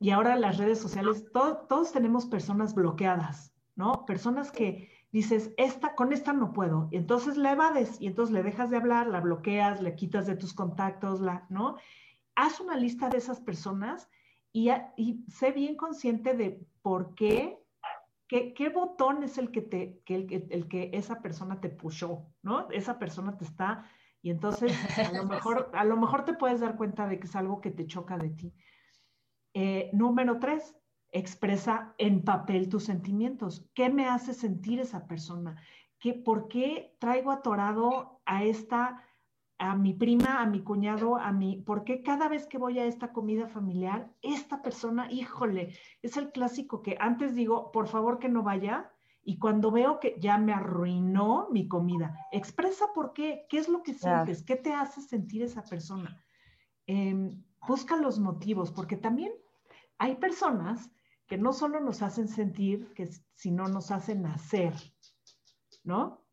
y 0.00 0.10
ahora 0.10 0.36
las 0.36 0.58
redes 0.58 0.78
sociales, 0.78 1.24
todos 1.32 1.92
tenemos 1.92 2.26
personas 2.26 2.74
bloqueadas, 2.74 3.52
¿no? 3.74 4.04
Personas 4.06 4.52
que 4.52 4.90
dices, 5.10 5.52
esta, 5.56 5.94
con 5.94 6.12
esta 6.12 6.32
no 6.32 6.52
puedo, 6.52 6.88
y 6.90 6.96
entonces 6.96 7.36
la 7.36 7.52
evades, 7.52 8.00
y 8.00 8.06
entonces 8.06 8.32
le 8.32 8.42
dejas 8.42 8.70
de 8.70 8.76
hablar, 8.76 9.06
la 9.06 9.20
bloqueas, 9.20 9.82
le 9.82 9.94
quitas 9.94 10.26
de 10.26 10.36
tus 10.36 10.54
contactos, 10.54 11.20
la, 11.20 11.46
¿no? 11.48 11.76
Haz 12.34 12.60
una 12.60 12.76
lista 12.76 13.08
de 13.08 13.18
esas 13.18 13.40
personas 13.40 14.08
y, 14.52 14.70
y 14.96 15.24
sé 15.28 15.52
bien 15.52 15.76
consciente 15.76 16.34
de 16.34 16.64
por 16.82 17.14
qué 17.14 17.58
¿Qué, 18.28 18.52
¿Qué, 18.52 18.68
botón 18.68 19.22
es 19.22 19.38
el 19.38 19.50
que, 19.50 19.62
te, 19.62 20.02
que 20.04 20.14
el, 20.14 20.48
el, 20.50 20.68
que 20.68 20.90
esa 20.92 21.22
persona 21.22 21.62
te 21.62 21.70
pushó, 21.70 22.26
¿no? 22.42 22.68
Esa 22.70 22.98
persona 22.98 23.38
te 23.38 23.46
está, 23.46 23.90
y 24.20 24.28
entonces 24.30 24.76
a 24.98 25.12
lo 25.12 25.24
mejor, 25.24 25.70
a 25.72 25.84
lo 25.84 25.96
mejor 25.96 26.26
te 26.26 26.34
puedes 26.34 26.60
dar 26.60 26.76
cuenta 26.76 27.06
de 27.08 27.18
que 27.18 27.26
es 27.26 27.34
algo 27.34 27.62
que 27.62 27.70
te 27.70 27.86
choca 27.86 28.18
de 28.18 28.28
ti. 28.28 28.54
Eh, 29.54 29.90
número 29.92 30.38
tres, 30.38 30.76
expresa 31.10 31.94
en 31.98 32.22
papel 32.22 32.68
tus 32.68 32.84
sentimientos. 32.84 33.68
¿Qué 33.74 33.90
me 33.90 34.06
hace 34.06 34.34
sentir 34.34 34.80
esa 34.80 35.06
persona? 35.06 35.60
¿Qué, 35.98 36.14
¿Por 36.14 36.48
qué 36.48 36.94
traigo 36.98 37.30
atorado 37.30 38.20
a 38.24 38.44
esta 38.44 39.04
a 39.58 39.74
mi 39.74 39.92
prima, 39.92 40.40
a 40.40 40.46
mi 40.46 40.60
cuñado, 40.62 41.16
a 41.16 41.32
mi, 41.32 41.56
porque 41.56 42.02
cada 42.02 42.28
vez 42.28 42.46
que 42.46 42.58
voy 42.58 42.78
a 42.78 42.86
esta 42.86 43.12
comida 43.12 43.48
familiar, 43.48 44.08
esta 44.22 44.62
persona, 44.62 45.10
híjole, 45.10 45.74
es 46.00 46.16
el 46.16 46.30
clásico 46.30 46.80
que 46.80 46.96
antes 47.00 47.34
digo, 47.34 47.72
por 47.72 47.88
favor 47.88 48.20
que 48.20 48.28
no 48.28 48.44
vaya, 48.44 48.92
y 49.24 49.38
cuando 49.38 49.70
veo 49.70 49.98
que 49.98 50.16
ya 50.20 50.38
me 50.38 50.52
arruinó 50.52 51.48
mi 51.50 51.66
comida, 51.66 52.16
expresa 52.30 52.86
por 52.94 53.12
qué, 53.12 53.46
qué 53.50 53.58
es 53.58 53.68
lo 53.68 53.82
que 53.82 53.94
sientes, 53.94 54.44
qué 54.44 54.56
te 54.56 54.72
hace 54.72 55.02
sentir 55.02 55.42
esa 55.42 55.62
persona. 55.64 56.22
Em, 56.86 57.42
busca 57.66 57.96
los 57.96 58.18
motivos, 58.18 58.70
porque 58.72 58.96
también 58.96 59.32
hay 59.98 60.16
personas 60.16 60.90
que 61.26 61.38
no 61.38 61.52
solo 61.52 61.80
nos 61.80 62.02
hacen 62.02 62.28
sentir, 62.28 62.92
que, 62.94 63.08
sino 63.34 63.68
nos 63.68 63.90
hacen 63.90 64.26
hacer, 64.26 64.74
¿no? 65.84 66.28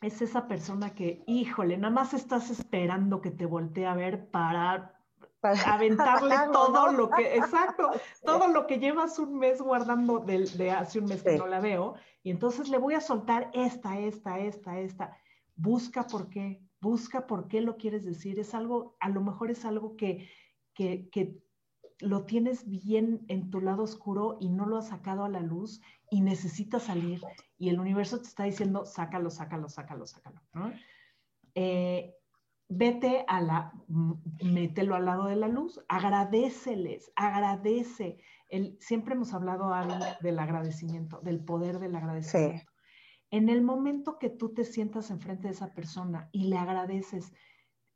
es 0.00 0.22
esa 0.22 0.48
persona 0.48 0.94
que, 0.94 1.22
híjole, 1.26 1.76
nada 1.76 1.92
más 1.92 2.14
estás 2.14 2.50
esperando 2.50 3.20
que 3.20 3.30
te 3.30 3.44
voltee 3.44 3.86
a 3.86 3.94
ver 3.94 4.30
para, 4.30 4.98
aventarle 5.66 6.36
todo 6.52 6.92
lo 6.92 7.10
que, 7.10 7.36
exacto, 7.36 7.90
todo 8.24 8.48
lo 8.48 8.66
que 8.66 8.78
llevas 8.78 9.18
un 9.18 9.38
mes 9.38 9.60
guardando 9.60 10.18
de, 10.20 10.70
hace 10.70 11.00
un 11.00 11.06
mes 11.06 11.22
que 11.22 11.36
no 11.36 11.46
la 11.46 11.60
veo, 11.60 11.94
y 12.22 12.30
entonces 12.30 12.68
le 12.68 12.78
voy 12.78 12.94
a 12.94 13.00
soltar 13.00 13.50
esta, 13.52 13.98
esta, 13.98 14.38
esta, 14.38 14.78
esta. 14.78 15.16
Busca 15.56 16.06
por 16.06 16.28
qué, 16.30 16.62
busca 16.80 17.26
por 17.26 17.48
qué 17.48 17.60
lo 17.60 17.76
quieres 17.76 18.04
decir. 18.04 18.38
Es 18.38 18.54
algo, 18.54 18.96
a 19.00 19.08
lo 19.08 19.20
mejor 19.20 19.50
es 19.50 19.64
algo 19.64 19.96
que, 19.96 20.28
que, 20.80 21.10
que 21.10 21.38
lo 21.98 22.24
tienes 22.24 22.66
bien 22.70 23.26
en 23.28 23.50
tu 23.50 23.60
lado 23.60 23.82
oscuro 23.82 24.38
y 24.40 24.48
no 24.48 24.64
lo 24.64 24.78
has 24.78 24.88
sacado 24.88 25.24
a 25.24 25.28
la 25.28 25.40
luz 25.40 25.82
y 26.10 26.22
necesitas 26.22 26.84
salir 26.84 27.20
y 27.58 27.68
el 27.68 27.78
universo 27.78 28.18
te 28.18 28.26
está 28.26 28.44
diciendo, 28.44 28.86
sácalo, 28.86 29.28
sácalo, 29.28 29.68
sácalo, 29.68 30.06
sácalo. 30.06 30.40
Eh, 31.54 32.14
vete 32.70 33.26
a 33.28 33.42
la, 33.42 33.72
mételo 34.42 34.94
al 34.94 35.04
lado 35.04 35.26
de 35.26 35.36
la 35.36 35.46
luz, 35.46 35.78
agradeceles, 35.86 37.12
agradece. 37.16 38.18
El, 38.48 38.78
siempre 38.80 39.14
hemos 39.14 39.34
hablado 39.34 39.70
del 40.22 40.38
agradecimiento, 40.38 41.20
del 41.20 41.44
poder 41.44 41.80
del 41.80 41.94
agradecimiento. 41.94 42.72
En 43.30 43.50
el 43.50 43.60
momento 43.60 44.18
que 44.18 44.30
tú 44.30 44.54
te 44.54 44.64
sientas 44.64 45.10
enfrente 45.10 45.48
de 45.48 45.52
esa 45.52 45.74
persona 45.74 46.30
y 46.32 46.44
le 46.44 46.56
agradeces, 46.56 47.34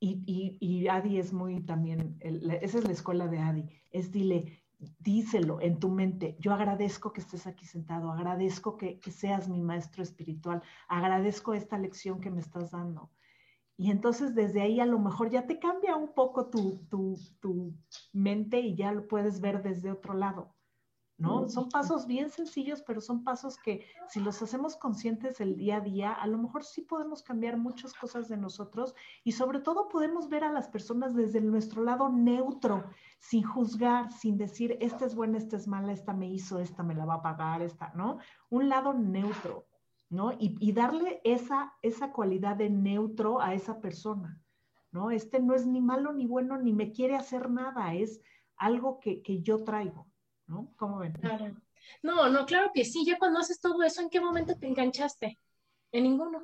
y, 0.05 0.89
Adi 0.89 1.19
es 1.19 1.33
muy 1.33 1.61
también, 1.61 2.17
esa 2.21 2.79
es 2.79 2.85
la 2.85 2.93
escuela 2.93 3.29
de 3.29 3.39
Adi, 3.39 3.69
es 3.91 4.11
dile, 4.13 4.63
díselo 4.99 5.61
en 5.61 5.79
tu 5.79 5.89
mente, 5.89 6.37
yo 6.39 6.53
agradezco 6.53 7.13
que 7.13 7.21
estés 7.21 7.47
aquí 7.47 7.65
sentado, 7.65 8.11
agradezco 8.11 8.77
que, 8.77 9.01
seas 9.11 9.49
mi 9.49 9.61
maestro 9.63 10.03
espiritual, 10.03 10.63
agradezco 10.89 11.55
esta 11.55 11.79
lección 11.79 12.21
que 12.21 12.31
me 12.31 12.41
estás 12.41 12.71
dando. 12.71 13.11
Y 13.77 13.91
entonces 13.91 14.35
desde 14.35 14.63
ahí 14.63 14.79
a 14.79 14.87
lo 14.87 15.01
mejor 15.01 15.31
ya 15.31 15.47
te 15.47 15.59
cambia 15.59 15.97
un 15.97 16.15
poco 16.15 16.49
tu, 16.49 16.79
tu, 16.89 17.17
tu 17.41 17.75
mente 18.13 18.61
y 18.61 18.77
ya 18.77 18.93
lo 18.93 19.09
puedes 19.09 19.41
ver 19.41 19.63
desde 19.63 19.91
otro 19.91 20.15
lado. 20.15 20.54
¿No? 21.17 21.49
Son 21.49 21.69
pasos 21.69 22.07
bien 22.07 22.29
sencillos, 22.29 22.83
pero 22.83 23.01
son 23.01 23.23
pasos 23.23 23.57
que 23.57 23.87
si 24.09 24.19
los 24.21 24.43
hacemos 24.43 24.77
conscientes 24.77 25.41
el 25.41 25.57
día 25.57 25.77
a 25.77 25.81
día, 25.81 26.12
a 26.12 26.27
lo 26.27 26.39
mejor 26.39 26.65
sí 26.65 26.83
podemos 26.83 27.23
cambiar 27.23 27.57
muchas 27.57 27.95
cosas 27.95 28.29
de 28.29 28.37
nosotros 28.37 28.95
y 29.23 29.33
sobre 29.33 29.61
todo 29.61 29.89
podemos 29.89 30.29
ver 30.29 30.43
a 30.43 30.53
las 30.53 30.69
personas 30.69 31.15
desde 31.15 31.41
nuestro 31.41 31.85
lado 31.85 32.09
neutro, 32.09 32.85
sin 33.21 33.45
juzgar, 33.45 34.11
sin 34.12 34.37
decir, 34.37 34.77
esta 34.81 35.05
es 35.05 35.15
buena, 35.15 35.39
esta 35.39 35.57
es 35.57 35.69
mala, 35.69 35.93
esta 35.93 36.12
me 36.12 36.29
hizo, 36.29 36.59
esta 36.59 36.83
me 36.83 36.95
la 36.95 37.05
va 37.05 37.15
a 37.15 37.23
pagar, 37.23 37.62
esta, 37.62 37.93
¿no? 37.95 38.19
Un 38.51 38.69
lado 38.69 38.93
neutro, 38.93 39.67
¿no? 40.11 40.33
Y, 40.39 40.73
darle 40.73 41.21
esa, 41.23 41.75
esa 41.83 42.12
cualidad 42.12 42.57
de 42.57 42.71
neutro 42.71 43.41
a 43.41 43.55
esa 43.55 43.81
persona, 43.81 44.43
¿no? 44.91 45.12
Este 45.12 45.39
no 45.39 45.55
es 45.55 45.65
ni 45.65 45.81
malo 45.81 46.12
ni 46.12 46.27
bueno, 46.27 46.59
ni 46.59 46.73
me 46.73 46.91
quiere 46.91 47.15
hacer 47.15 47.51
nada, 47.51 47.95
es 47.95 48.21
algo 48.57 48.99
que, 48.99 49.23
que 49.23 49.41
yo 49.43 49.62
traigo. 49.62 50.09
¿No? 50.47 50.73
¿Cómo 50.77 50.99
ven? 50.99 51.13
Claro. 51.13 51.55
No, 52.03 52.29
no, 52.29 52.47
claro 52.47 52.71
que 52.75 52.85
sí. 52.85 53.05
Ya 53.05 53.19
cuando 53.19 53.41
haces 53.41 53.61
todo 53.61 53.83
eso, 53.83 54.01
¿en 54.01 54.11
qué 54.11 54.21
momento 54.21 54.57
te 54.59 54.67
enganchaste? 54.67 55.39
En 55.93 56.05
ninguno. 56.05 56.43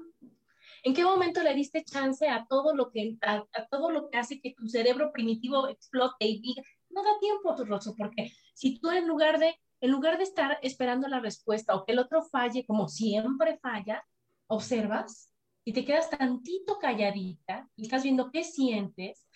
¿En 0.83 0.95
qué 0.95 1.05
momento 1.05 1.43
le 1.43 1.55
diste 1.55 1.85
chance 1.85 2.29
a 2.29 2.47
todo 2.47 2.75
lo 2.75 2.91
que 2.91 3.17
a, 3.23 3.45
todo 3.71 3.91
lo 3.91 4.09
que 4.09 4.19
hace 4.19 4.41
que 4.41 4.55
tu 4.55 4.67
cerebro 4.67 5.13
primitivo 5.13 5.69
explote 5.69 6.27
y 6.27 6.41
diga, 6.41 6.63
no 6.89 7.03
da 7.03 7.19
tiempo, 7.21 7.55
tu 7.55 7.65
roso, 7.65 7.95
porque 7.97 8.33
si 8.55 8.79
tú 8.79 8.91
en 8.91 9.07
lugar 9.07 9.39
de 9.39 9.55
en 9.83 9.91
lugar 9.91 10.19
de 10.19 10.25
estar 10.25 10.59
esperando 10.63 11.09
la 11.09 11.21
respuesta 11.21 11.75
o 11.75 11.85
que 11.85 11.93
el 11.93 11.99
otro 11.99 12.23
falle 12.23 12.67
como 12.67 12.89
siempre 12.89 13.59
falla, 13.59 14.05
observas 14.47 15.33
y 15.65 15.73
te 15.73 15.85
quedas 15.85 16.11
tantito 16.11 16.79
calladita 16.79 17.69
y 17.77 17.85
estás 17.85 18.03
viendo 18.03 18.31
qué 18.31 18.45
sientes, 18.45 19.27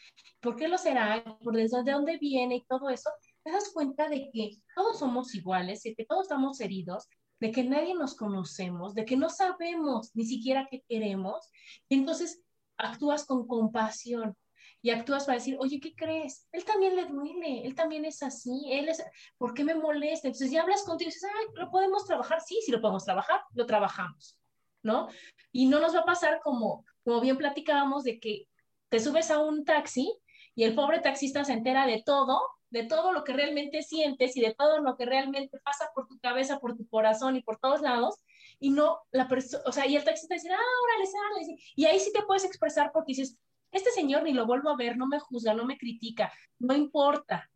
por 0.40 0.56
qué 0.56 0.68
lo 0.68 0.76
será, 0.76 1.24
por 1.42 1.54
desde 1.54 1.90
dónde 1.90 2.18
viene 2.18 2.56
y 2.56 2.64
todo 2.66 2.90
eso, 2.90 3.10
te 3.44 3.52
das 3.52 3.70
cuenta 3.72 4.08
de 4.08 4.30
que 4.32 4.56
todos 4.74 4.98
somos 4.98 5.34
iguales, 5.34 5.82
de 5.82 5.94
que 5.94 6.06
todos 6.06 6.22
estamos 6.22 6.60
heridos, 6.60 7.08
de 7.40 7.52
que 7.52 7.62
nadie 7.62 7.94
nos 7.94 8.16
conocemos, 8.16 8.94
de 8.94 9.04
que 9.04 9.16
no 9.16 9.28
sabemos 9.28 10.10
ni 10.14 10.24
siquiera 10.24 10.66
qué 10.70 10.82
queremos, 10.88 11.50
y 11.88 11.96
entonces 11.96 12.42
actúas 12.78 13.26
con 13.26 13.46
compasión 13.46 14.34
y 14.80 14.90
actúas 14.90 15.24
para 15.24 15.38
decir, 15.38 15.56
oye, 15.60 15.78
¿qué 15.80 15.94
crees? 15.94 16.48
Él 16.52 16.64
también 16.64 16.96
le 16.96 17.06
duele, 17.06 17.66
él 17.66 17.74
también 17.74 18.04
es 18.04 18.22
así, 18.22 18.66
él 18.70 18.88
es, 18.88 19.02
¿por 19.36 19.52
qué 19.52 19.62
me 19.62 19.74
molesta? 19.74 20.28
Entonces 20.28 20.50
ya 20.50 20.62
hablas 20.62 20.82
contigo 20.82 21.10
y 21.10 21.12
dices, 21.12 21.30
ay, 21.34 21.46
¿lo 21.54 21.70
podemos 21.70 22.06
trabajar? 22.06 22.40
Sí, 22.40 22.58
sí 22.64 22.72
lo 22.72 22.80
podemos 22.80 23.04
trabajar, 23.04 23.42
lo 23.52 23.66
trabajamos, 23.66 24.38
¿no? 24.82 25.08
Y 25.52 25.66
no 25.66 25.80
nos 25.80 25.94
va 25.94 26.00
a 26.00 26.04
pasar 26.04 26.40
como, 26.42 26.84
como 27.02 27.20
bien 27.20 27.36
platicábamos 27.36 28.04
de 28.04 28.20
que 28.20 28.48
te 28.88 29.00
subes 29.00 29.30
a 29.30 29.38
un 29.38 29.64
taxi 29.64 30.14
y 30.54 30.64
el 30.64 30.74
pobre 30.74 31.00
taxista 31.00 31.44
se 31.44 31.52
entera 31.52 31.86
de 31.86 32.02
todo 32.04 32.40
de 32.74 32.82
todo 32.82 33.12
lo 33.12 33.22
que 33.22 33.32
realmente 33.32 33.82
sientes 33.82 34.36
y 34.36 34.40
de 34.40 34.52
todo 34.52 34.80
lo 34.80 34.96
que 34.96 35.06
realmente 35.06 35.60
pasa 35.60 35.90
por 35.94 36.08
tu 36.08 36.18
cabeza, 36.18 36.58
por 36.58 36.76
tu 36.76 36.84
corazón 36.88 37.36
y 37.36 37.42
por 37.42 37.56
todos 37.60 37.80
lados, 37.80 38.16
y 38.58 38.70
no 38.70 38.98
la 39.12 39.28
persona, 39.28 39.62
o 39.64 39.70
sea, 39.70 39.86
y 39.86 39.94
el 39.94 40.02
taxista 40.02 40.34
dice, 40.34 40.50
ah, 40.50 40.58
órale, 40.82 41.06
sale, 41.06 41.56
y 41.76 41.84
ahí 41.84 42.00
sí 42.00 42.10
te 42.12 42.22
puedes 42.22 42.44
expresar 42.44 42.90
porque 42.92 43.12
dices, 43.12 43.38
este 43.70 43.92
señor 43.92 44.24
ni 44.24 44.32
lo 44.32 44.44
vuelvo 44.44 44.70
a 44.70 44.76
ver, 44.76 44.96
no 44.96 45.06
me 45.06 45.20
juzga, 45.20 45.54
no 45.54 45.64
me 45.64 45.78
critica, 45.78 46.32
no 46.58 46.74
importa. 46.74 47.48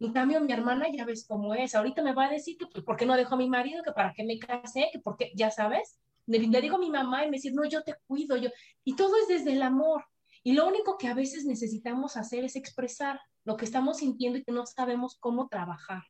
En 0.00 0.14
cambio, 0.14 0.40
mi 0.40 0.52
hermana 0.52 0.86
ya 0.90 1.04
ves 1.04 1.26
cómo 1.28 1.54
es, 1.54 1.74
ahorita 1.74 2.02
me 2.02 2.14
va 2.14 2.24
a 2.24 2.30
decir 2.30 2.56
que, 2.56 2.66
pues, 2.66 2.82
¿por 2.84 2.96
qué 2.96 3.04
no 3.04 3.16
dejó 3.16 3.34
a 3.34 3.38
mi 3.38 3.50
marido? 3.50 3.82
Que 3.82 3.92
para 3.92 4.14
qué 4.14 4.24
me 4.24 4.38
casé, 4.38 4.88
que 4.90 4.98
porque, 4.98 5.30
ya 5.34 5.50
sabes, 5.50 5.98
le, 6.24 6.38
le 6.38 6.60
digo 6.62 6.76
a 6.76 6.80
mi 6.80 6.90
mamá 6.90 7.26
y 7.26 7.30
me 7.30 7.36
dice, 7.36 7.50
no, 7.52 7.66
yo 7.66 7.82
te 7.82 7.96
cuido, 8.06 8.38
yo, 8.38 8.48
y 8.82 8.96
todo 8.96 9.14
es 9.18 9.28
desde 9.28 9.52
el 9.52 9.62
amor. 9.62 10.06
Y 10.42 10.52
lo 10.52 10.66
único 10.66 10.96
que 10.96 11.08
a 11.08 11.14
veces 11.14 11.44
necesitamos 11.44 12.16
hacer 12.16 12.44
es 12.44 12.56
expresar 12.56 13.20
lo 13.44 13.56
que 13.56 13.64
estamos 13.64 13.98
sintiendo 13.98 14.38
y 14.38 14.44
que 14.44 14.52
no 14.52 14.66
sabemos 14.66 15.16
cómo 15.20 15.48
trabajar. 15.48 16.02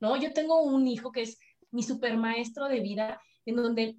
¿No? 0.00 0.16
Yo 0.16 0.32
tengo 0.32 0.62
un 0.62 0.86
hijo 0.86 1.10
que 1.10 1.22
es 1.22 1.38
mi 1.70 1.82
super 1.82 2.16
maestro 2.16 2.66
de 2.66 2.80
vida, 2.80 3.20
en 3.44 3.56
donde, 3.56 3.96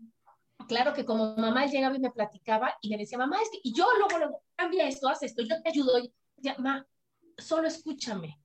claro 0.68 0.94
que 0.94 1.06
como 1.06 1.36
mamá 1.36 1.66
llegaba 1.66 1.96
y 1.96 2.00
me 2.00 2.12
platicaba 2.12 2.76
y 2.82 2.90
me 2.90 2.98
decía, 2.98 3.18
mamá, 3.18 3.38
es 3.42 3.50
que, 3.50 3.60
y 3.64 3.74
yo 3.74 3.88
luego, 3.98 4.18
luego, 4.18 4.44
cambia 4.56 4.88
esto, 4.88 5.10
haz 5.10 5.24
esto, 5.24 5.44
yo 5.44 5.62
te 5.62 5.70
ayudo. 5.70 6.00
Y 6.00 6.14
decía, 6.38 6.56
mamá, 6.58 6.88
solo 7.38 7.68
escúchame. 7.68 8.40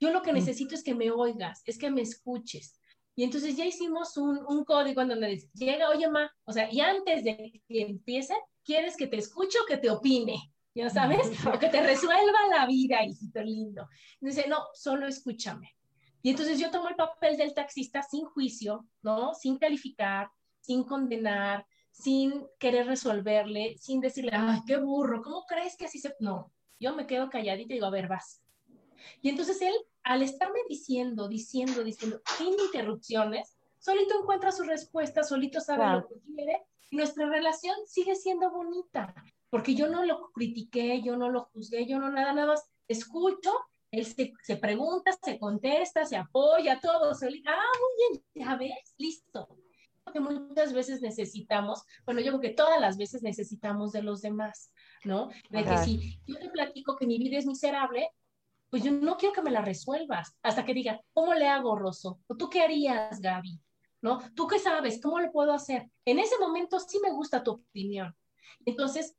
Yo 0.00 0.10
lo 0.10 0.22
que 0.22 0.32
mm. 0.32 0.36
necesito 0.36 0.74
es 0.74 0.82
que 0.82 0.94
me 0.94 1.10
oigas, 1.10 1.62
es 1.64 1.78
que 1.78 1.90
me 1.90 2.02
escuches. 2.02 2.78
Y 3.16 3.24
entonces 3.24 3.56
ya 3.56 3.64
hicimos 3.64 4.16
un, 4.16 4.44
un 4.46 4.64
código 4.64 5.00
en 5.00 5.08
donde 5.08 5.42
llega, 5.54 5.88
oye, 5.88 6.08
ma, 6.08 6.30
o 6.44 6.52
sea, 6.52 6.72
y 6.72 6.80
antes 6.80 7.24
de 7.24 7.62
que 7.66 7.82
empiece, 7.82 8.34
¿quieres 8.64 8.96
que 8.96 9.08
te 9.08 9.16
escuche 9.16 9.58
o 9.58 9.66
que 9.66 9.76
te 9.76 9.90
opine? 9.90 10.52
Ya 10.78 10.90
sabes, 10.90 11.28
o 11.52 11.58
que 11.58 11.68
te 11.68 11.82
resuelva 11.82 12.38
la 12.50 12.64
vida, 12.66 13.02
hijito 13.04 13.42
lindo. 13.42 13.88
Dice, 14.20 14.46
no, 14.48 14.58
solo 14.74 15.08
escúchame. 15.08 15.74
Y 16.22 16.30
entonces 16.30 16.60
yo 16.60 16.70
tomo 16.70 16.88
el 16.88 16.94
papel 16.94 17.36
del 17.36 17.52
taxista 17.52 18.02
sin 18.02 18.24
juicio, 18.26 18.86
¿no? 19.02 19.34
Sin 19.34 19.58
calificar, 19.58 20.30
sin 20.60 20.84
condenar, 20.84 21.66
sin 21.90 22.46
querer 22.60 22.86
resolverle, 22.86 23.76
sin 23.78 24.00
decirle, 24.00 24.30
ay, 24.32 24.60
qué 24.66 24.76
burro, 24.76 25.20
¿cómo 25.20 25.44
crees 25.46 25.76
que 25.76 25.86
así 25.86 25.98
se...? 25.98 26.14
No, 26.20 26.52
yo 26.78 26.94
me 26.94 27.08
quedo 27.08 27.28
calladita 27.28 27.72
y 27.72 27.76
digo, 27.76 27.86
a 27.86 27.90
ver, 27.90 28.06
vas. 28.06 28.40
Y 29.20 29.30
entonces 29.30 29.60
él, 29.62 29.74
al 30.04 30.22
estarme 30.22 30.60
diciendo, 30.68 31.26
diciendo, 31.26 31.82
diciendo, 31.82 32.20
sin 32.36 32.52
interrupciones, 32.52 33.56
solito 33.78 34.20
encuentra 34.20 34.52
su 34.52 34.62
respuesta, 34.62 35.24
solito 35.24 35.60
sabe 35.60 36.00
lo 36.00 36.06
que 36.06 36.20
quiere 36.20 36.62
y 36.90 36.96
nuestra 36.96 37.28
relación 37.28 37.74
sigue 37.86 38.14
siendo 38.14 38.50
bonita 38.50 39.12
porque 39.50 39.74
yo 39.74 39.88
no 39.88 40.04
lo 40.04 40.30
critiqué, 40.32 41.00
yo 41.02 41.16
no 41.16 41.30
lo 41.30 41.44
juzgué, 41.52 41.86
yo 41.86 41.98
no 41.98 42.10
nada, 42.10 42.32
nada 42.32 42.48
más 42.48 42.70
escucho 42.86 43.50
él 43.90 44.04
se, 44.04 44.32
se, 44.42 44.56
pregunta, 44.56 45.12
se 45.22 45.38
contesta, 45.38 46.04
se 46.04 46.16
apoya, 46.16 46.78
todo, 46.80 47.14
se, 47.14 47.26
ah, 47.26 47.30
muy 47.30 48.18
bien, 48.18 48.24
ya 48.34 48.56
ves, 48.56 48.94
listo. 48.98 49.48
Que 50.12 50.20
muchas 50.20 50.72
veces 50.72 51.02
necesitamos, 51.02 51.82
bueno, 52.06 52.20
yo 52.20 52.28
creo 52.32 52.40
que 52.40 52.56
todas 52.56 52.80
las 52.80 52.96
veces 52.96 53.22
necesitamos 53.22 53.92
de 53.92 54.02
los 54.02 54.22
demás, 54.22 54.72
¿no? 55.04 55.28
De 55.50 55.64
que 55.64 55.76
si 55.78 56.18
yo 56.26 56.38
te 56.38 56.48
platico 56.48 56.96
que 56.96 57.06
mi 57.06 57.18
vida 57.18 57.36
es 57.36 57.44
miserable, 57.44 58.10
pues 58.70 58.82
yo 58.82 58.90
no 58.90 59.18
quiero 59.18 59.34
que 59.34 59.42
me 59.42 59.50
la 59.50 59.60
resuelvas 59.60 60.34
hasta 60.42 60.64
que 60.64 60.72
diga, 60.72 61.00
¿cómo 61.12 61.34
le 61.34 61.46
hago, 61.46 61.76
Rosso? 61.76 62.20
¿O 62.26 62.36
tú 62.36 62.48
qué 62.48 62.62
harías, 62.62 63.20
Gaby? 63.20 63.60
¿No? 64.00 64.18
¿Tú 64.34 64.46
qué 64.46 64.58
sabes? 64.58 65.00
¿Cómo 65.02 65.20
lo 65.20 65.30
puedo 65.30 65.52
hacer? 65.52 65.90
En 66.06 66.18
ese 66.18 66.38
momento 66.38 66.80
sí 66.80 66.98
me 67.02 67.10
gusta 67.10 67.42
tu 67.42 67.52
opinión. 67.52 68.16
Entonces, 68.64 69.14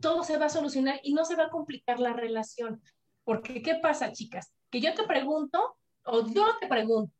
todo 0.00 0.24
se 0.24 0.38
va 0.38 0.46
a 0.46 0.50
solucionar 0.50 1.00
y 1.02 1.12
no 1.12 1.24
se 1.24 1.36
va 1.36 1.44
a 1.44 1.50
complicar 1.50 2.00
la 2.00 2.12
relación. 2.12 2.82
Porque, 3.24 3.62
¿qué 3.62 3.76
pasa, 3.76 4.12
chicas? 4.12 4.52
Que 4.70 4.80
yo 4.80 4.94
te 4.94 5.04
pregunto, 5.04 5.76
o 6.04 6.26
yo 6.26 6.46
te 6.60 6.66
pregunto, 6.66 7.12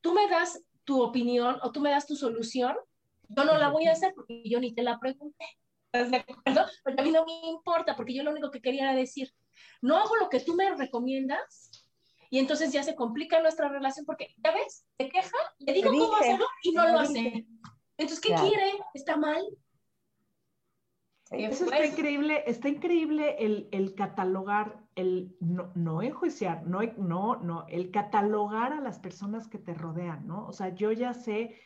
tú 0.00 0.12
me 0.12 0.28
das 0.28 0.62
tu 0.84 1.02
opinión 1.02 1.58
o 1.62 1.72
tú 1.72 1.80
me 1.80 1.90
das 1.90 2.06
tu 2.06 2.16
solución, 2.16 2.76
yo 3.28 3.44
no 3.44 3.58
la 3.58 3.68
voy 3.68 3.86
a 3.86 3.92
hacer 3.92 4.12
porque 4.14 4.42
yo 4.44 4.60
ni 4.60 4.74
te 4.74 4.82
la 4.82 4.98
pregunté. 4.98 5.44
¿Estás 5.92 6.10
de 6.10 6.18
acuerdo? 6.18 6.66
Porque 6.84 7.00
a 7.00 7.04
mí 7.04 7.10
no 7.10 7.24
me 7.24 7.48
importa, 7.48 7.96
porque 7.96 8.14
yo 8.14 8.22
lo 8.22 8.30
único 8.30 8.50
que 8.50 8.60
quería 8.60 8.84
era 8.84 8.94
decir, 8.94 9.32
no 9.80 9.96
hago 9.96 10.16
lo 10.16 10.28
que 10.28 10.40
tú 10.40 10.54
me 10.54 10.74
recomiendas 10.74 11.70
y 12.30 12.38
entonces 12.38 12.72
ya 12.72 12.82
se 12.82 12.94
complica 12.94 13.40
nuestra 13.40 13.68
relación 13.68 14.04
porque, 14.04 14.34
ya 14.44 14.52
ves, 14.52 14.84
se 14.98 15.08
queja, 15.08 15.36
le 15.58 15.72
digo 15.72 15.90
cómo 15.90 16.16
hacerlo 16.16 16.46
y 16.62 16.72
no 16.72 16.86
lo 16.88 16.98
hace. 17.00 17.46
Entonces, 17.96 18.20
¿qué 18.20 18.34
quiere? 18.34 18.72
¿Está 18.94 19.16
mal? 19.16 19.42
Eso 21.30 21.64
está 21.64 21.84
increíble, 21.84 22.42
está 22.46 22.68
increíble 22.68 23.36
el, 23.38 23.68
el 23.70 23.94
catalogar, 23.94 24.82
el 24.94 25.36
no, 25.40 25.70
no, 25.74 26.02
enjuiciar, 26.02 26.66
no, 26.66 26.80
no, 26.96 27.36
no, 27.36 27.66
el 27.68 27.90
catalogar 27.90 28.72
a 28.72 28.80
las 28.80 28.98
personas 28.98 29.46
que 29.46 29.58
te 29.58 29.74
rodean, 29.74 30.26
¿no? 30.26 30.46
O 30.46 30.52
sea, 30.52 30.74
yo 30.74 30.90
ya 30.90 31.12
sé, 31.12 31.56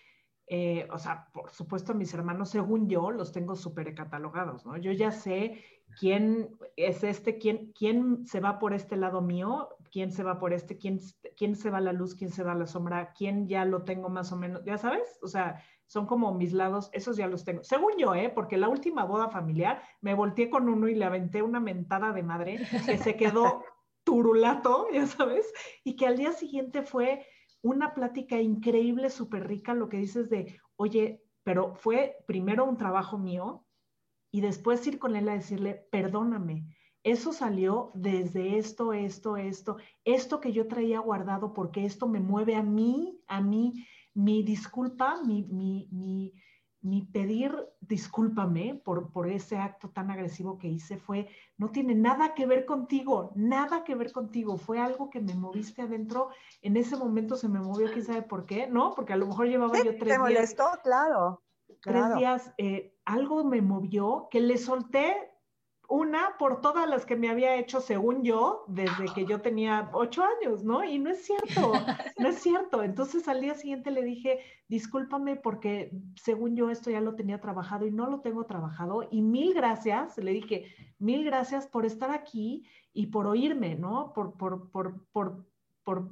eh, 0.48 0.88
o 0.90 0.98
sea, 0.98 1.28
por 1.32 1.50
supuesto 1.50 1.94
mis 1.94 2.12
hermanos, 2.12 2.50
según 2.50 2.88
yo, 2.88 3.12
los 3.12 3.30
tengo 3.30 3.54
súper 3.54 3.94
catalogados, 3.94 4.66
¿no? 4.66 4.76
Yo 4.76 4.90
ya 4.90 5.12
sé 5.12 5.62
quién 5.98 6.50
es 6.76 7.04
este, 7.04 7.38
quién, 7.38 7.72
quién 7.72 8.26
se 8.26 8.40
va 8.40 8.58
por 8.58 8.74
este 8.74 8.96
lado 8.96 9.20
mío, 9.20 9.68
quién 9.92 10.10
se 10.10 10.24
va 10.24 10.40
por 10.40 10.52
este, 10.52 10.76
quién, 10.76 10.98
quién 11.36 11.54
se 11.54 11.70
va 11.70 11.78
a 11.78 11.82
la 11.82 11.92
luz, 11.92 12.16
quién 12.16 12.30
se 12.30 12.42
va 12.42 12.52
a 12.52 12.56
la 12.56 12.66
sombra, 12.66 13.12
quién 13.12 13.46
ya 13.46 13.64
lo 13.64 13.84
tengo 13.84 14.08
más 14.08 14.32
o 14.32 14.36
menos, 14.36 14.64
ya 14.64 14.76
sabes, 14.76 15.20
o 15.22 15.28
sea, 15.28 15.62
son 15.86 16.06
como 16.06 16.34
mis 16.34 16.52
lados, 16.52 16.90
esos 16.92 17.16
ya 17.16 17.26
los 17.26 17.44
tengo. 17.44 17.62
Según 17.64 17.92
yo, 17.98 18.14
¿eh? 18.14 18.30
Porque 18.34 18.56
la 18.56 18.68
última 18.68 19.04
boda 19.04 19.28
familiar 19.28 19.82
me 20.00 20.14
volteé 20.14 20.48
con 20.48 20.68
uno 20.68 20.88
y 20.88 20.94
le 20.94 21.04
aventé 21.04 21.42
una 21.42 21.60
mentada 21.60 22.12
de 22.12 22.22
madre 22.22 22.66
que 22.86 22.98
se 22.98 23.16
quedó 23.16 23.62
turulato, 24.04 24.86
ya 24.92 25.06
sabes, 25.06 25.52
y 25.84 25.96
que 25.96 26.06
al 26.06 26.16
día 26.16 26.32
siguiente 26.32 26.82
fue 26.82 27.26
una 27.62 27.94
plática 27.94 28.40
increíble, 28.40 29.10
súper 29.10 29.46
rica, 29.46 29.74
lo 29.74 29.88
que 29.88 29.98
dices 29.98 30.28
de, 30.28 30.58
oye, 30.76 31.22
pero 31.44 31.74
fue 31.74 32.16
primero 32.26 32.64
un 32.64 32.76
trabajo 32.76 33.18
mío 33.18 33.64
y 34.32 34.40
después 34.40 34.86
ir 34.86 34.98
con 34.98 35.14
él 35.14 35.28
a 35.28 35.34
decirle, 35.34 35.86
perdóname, 35.90 36.66
eso 37.04 37.32
salió 37.32 37.90
desde 37.94 38.58
esto, 38.58 38.92
esto, 38.92 39.36
esto, 39.36 39.76
esto 40.04 40.40
que 40.40 40.52
yo 40.52 40.68
traía 40.68 41.00
guardado 41.00 41.52
porque 41.52 41.84
esto 41.84 42.08
me 42.08 42.20
mueve 42.20 42.54
a 42.54 42.62
mí, 42.62 43.20
a 43.26 43.40
mí 43.40 43.86
mi 44.14 44.42
disculpa, 44.42 45.22
mi, 45.22 45.42
mi, 45.44 45.88
mi, 45.90 46.32
mi 46.82 47.02
pedir 47.02 47.54
discúlpame 47.80 48.74
por, 48.84 49.10
por 49.10 49.28
ese 49.30 49.56
acto 49.56 49.90
tan 49.90 50.10
agresivo 50.10 50.58
que 50.58 50.68
hice 50.68 50.96
fue, 50.98 51.28
no 51.56 51.70
tiene 51.70 51.94
nada 51.94 52.34
que 52.34 52.46
ver 52.46 52.66
contigo, 52.66 53.32
nada 53.34 53.84
que 53.84 53.94
ver 53.94 54.12
contigo, 54.12 54.56
fue 54.58 54.80
algo 54.80 55.08
que 55.08 55.20
me 55.20 55.34
moviste 55.34 55.82
adentro, 55.82 56.30
en 56.60 56.76
ese 56.76 56.96
momento 56.96 57.36
se 57.36 57.48
me 57.48 57.60
movió, 57.60 57.90
quién 57.92 58.04
sabe 58.04 58.22
por 58.22 58.46
qué, 58.46 58.66
¿no? 58.66 58.94
Porque 58.94 59.12
a 59.12 59.16
lo 59.16 59.26
mejor 59.26 59.46
llevaba 59.46 59.76
yo 59.82 59.96
tres 59.96 60.14
¿Te 60.14 60.18
molestó? 60.18 60.64
días. 60.64 60.78
Claro. 60.82 61.42
Tres 61.80 62.14
días, 62.16 62.52
eh, 62.58 62.94
algo 63.04 63.44
me 63.44 63.62
movió, 63.62 64.28
que 64.30 64.40
le 64.40 64.58
solté 64.58 65.31
una 65.92 66.38
por 66.38 66.62
todas 66.62 66.88
las 66.88 67.04
que 67.04 67.16
me 67.16 67.28
había 67.28 67.56
hecho, 67.56 67.82
según 67.82 68.22
yo, 68.22 68.64
desde 68.66 69.12
que 69.14 69.26
yo 69.26 69.42
tenía 69.42 69.90
ocho 69.92 70.24
años, 70.24 70.64
¿no? 70.64 70.82
Y 70.82 70.98
no 70.98 71.10
es 71.10 71.22
cierto, 71.22 71.72
no 72.18 72.28
es 72.28 72.38
cierto. 72.38 72.82
Entonces 72.82 73.28
al 73.28 73.42
día 73.42 73.52
siguiente 73.52 73.90
le 73.90 74.02
dije, 74.02 74.40
discúlpame 74.68 75.36
porque 75.36 75.92
según 76.16 76.56
yo 76.56 76.70
esto 76.70 76.90
ya 76.90 77.02
lo 77.02 77.14
tenía 77.14 77.42
trabajado 77.42 77.86
y 77.86 77.90
no 77.90 78.08
lo 78.08 78.20
tengo 78.20 78.46
trabajado. 78.46 79.06
Y 79.10 79.20
mil 79.20 79.52
gracias, 79.52 80.16
le 80.16 80.32
dije, 80.32 80.64
mil 80.98 81.26
gracias 81.26 81.66
por 81.66 81.84
estar 81.84 82.10
aquí 82.10 82.66
y 82.94 83.08
por 83.08 83.26
oírme, 83.26 83.74
¿no? 83.74 84.14
Por, 84.14 84.38
por, 84.38 84.70
por, 84.70 85.06
por, 85.12 85.44
por, 85.84 86.08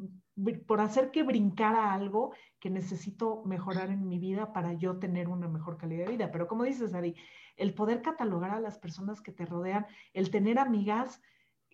por 0.66 0.80
hacer 0.80 1.10
que 1.10 1.22
brincara 1.22 1.92
algo 1.92 2.32
que 2.58 2.70
necesito 2.70 3.42
mejorar 3.44 3.90
en 3.90 4.08
mi 4.08 4.18
vida 4.18 4.52
para 4.52 4.72
yo 4.74 4.98
tener 4.98 5.28
una 5.28 5.48
mejor 5.48 5.76
calidad 5.76 6.06
de 6.06 6.12
vida. 6.12 6.30
Pero 6.30 6.46
como 6.46 6.64
dices, 6.64 6.94
Ari, 6.94 7.14
el 7.56 7.74
poder 7.74 8.02
catalogar 8.02 8.50
a 8.50 8.60
las 8.60 8.78
personas 8.78 9.20
que 9.20 9.32
te 9.32 9.46
rodean, 9.46 9.86
el 10.12 10.30
tener 10.30 10.58
amigas 10.58 11.20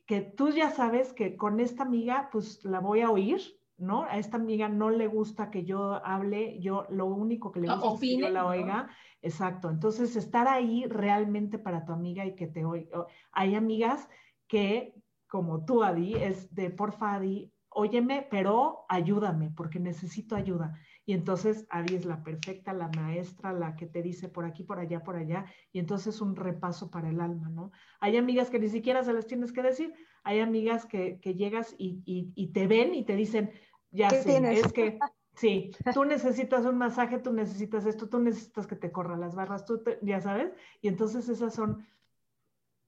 que 0.06 0.20
tú 0.20 0.50
ya 0.50 0.70
sabes 0.70 1.12
que 1.12 1.36
con 1.36 1.60
esta 1.60 1.82
amiga 1.82 2.28
pues 2.30 2.64
la 2.64 2.80
voy 2.80 3.00
a 3.00 3.10
oír, 3.10 3.40
¿no? 3.76 4.04
A 4.04 4.18
esta 4.18 4.36
amiga 4.36 4.68
no 4.68 4.90
le 4.90 5.06
gusta 5.06 5.50
que 5.50 5.64
yo 5.64 6.04
hable, 6.04 6.58
yo 6.60 6.86
lo 6.90 7.06
único 7.06 7.52
que 7.52 7.60
le 7.60 7.68
gusta 7.68 7.94
es 7.94 8.00
que 8.00 8.18
yo 8.18 8.28
la 8.30 8.46
oiga. 8.46 8.88
Exacto. 9.22 9.68
Entonces, 9.68 10.14
estar 10.16 10.46
ahí 10.46 10.86
realmente 10.86 11.58
para 11.58 11.84
tu 11.84 11.92
amiga 11.92 12.24
y 12.24 12.36
que 12.36 12.46
te 12.46 12.64
oiga. 12.64 13.06
Hay 13.32 13.54
amigas 13.54 14.08
que, 14.46 14.94
como 15.26 15.64
tú, 15.64 15.82
Adi, 15.82 16.14
es 16.14 16.54
de 16.54 16.70
porfa, 16.70 17.14
Adi, 17.14 17.52
óyeme, 17.76 18.26
pero 18.30 18.86
ayúdame, 18.88 19.50
porque 19.54 19.78
necesito 19.78 20.34
ayuda. 20.34 20.74
Y 21.04 21.12
entonces 21.12 21.66
Adi 21.68 21.94
es 21.94 22.06
la 22.06 22.22
perfecta, 22.22 22.72
la 22.72 22.88
maestra, 22.96 23.52
la 23.52 23.76
que 23.76 23.86
te 23.86 24.00
dice 24.02 24.30
por 24.30 24.46
aquí, 24.46 24.64
por 24.64 24.78
allá, 24.78 25.04
por 25.04 25.16
allá. 25.16 25.44
Y 25.72 25.78
entonces 25.78 26.22
un 26.22 26.36
repaso 26.36 26.90
para 26.90 27.10
el 27.10 27.20
alma, 27.20 27.50
¿no? 27.50 27.72
Hay 28.00 28.16
amigas 28.16 28.48
que 28.48 28.58
ni 28.58 28.70
siquiera 28.70 29.04
se 29.04 29.12
las 29.12 29.26
tienes 29.26 29.52
que 29.52 29.62
decir. 29.62 29.92
Hay 30.24 30.40
amigas 30.40 30.86
que, 30.86 31.20
que 31.20 31.34
llegas 31.34 31.74
y, 31.78 32.02
y, 32.06 32.46
te 32.48 32.66
ven 32.66 32.94
y 32.94 33.04
te 33.04 33.14
dicen, 33.14 33.52
ya 33.90 34.08
sé, 34.08 34.38
es 34.58 34.72
que 34.72 34.98
sí, 35.34 35.70
tú 35.92 36.06
necesitas 36.06 36.64
un 36.64 36.78
masaje, 36.78 37.18
tú 37.18 37.32
necesitas 37.32 37.84
esto, 37.84 38.08
tú 38.08 38.18
necesitas 38.18 38.66
que 38.66 38.76
te 38.76 38.90
corran 38.90 39.20
las 39.20 39.34
barras, 39.34 39.66
tú 39.66 39.82
ya 40.00 40.22
sabes. 40.22 40.50
Y 40.80 40.88
entonces 40.88 41.28
esas 41.28 41.54
son 41.54 41.86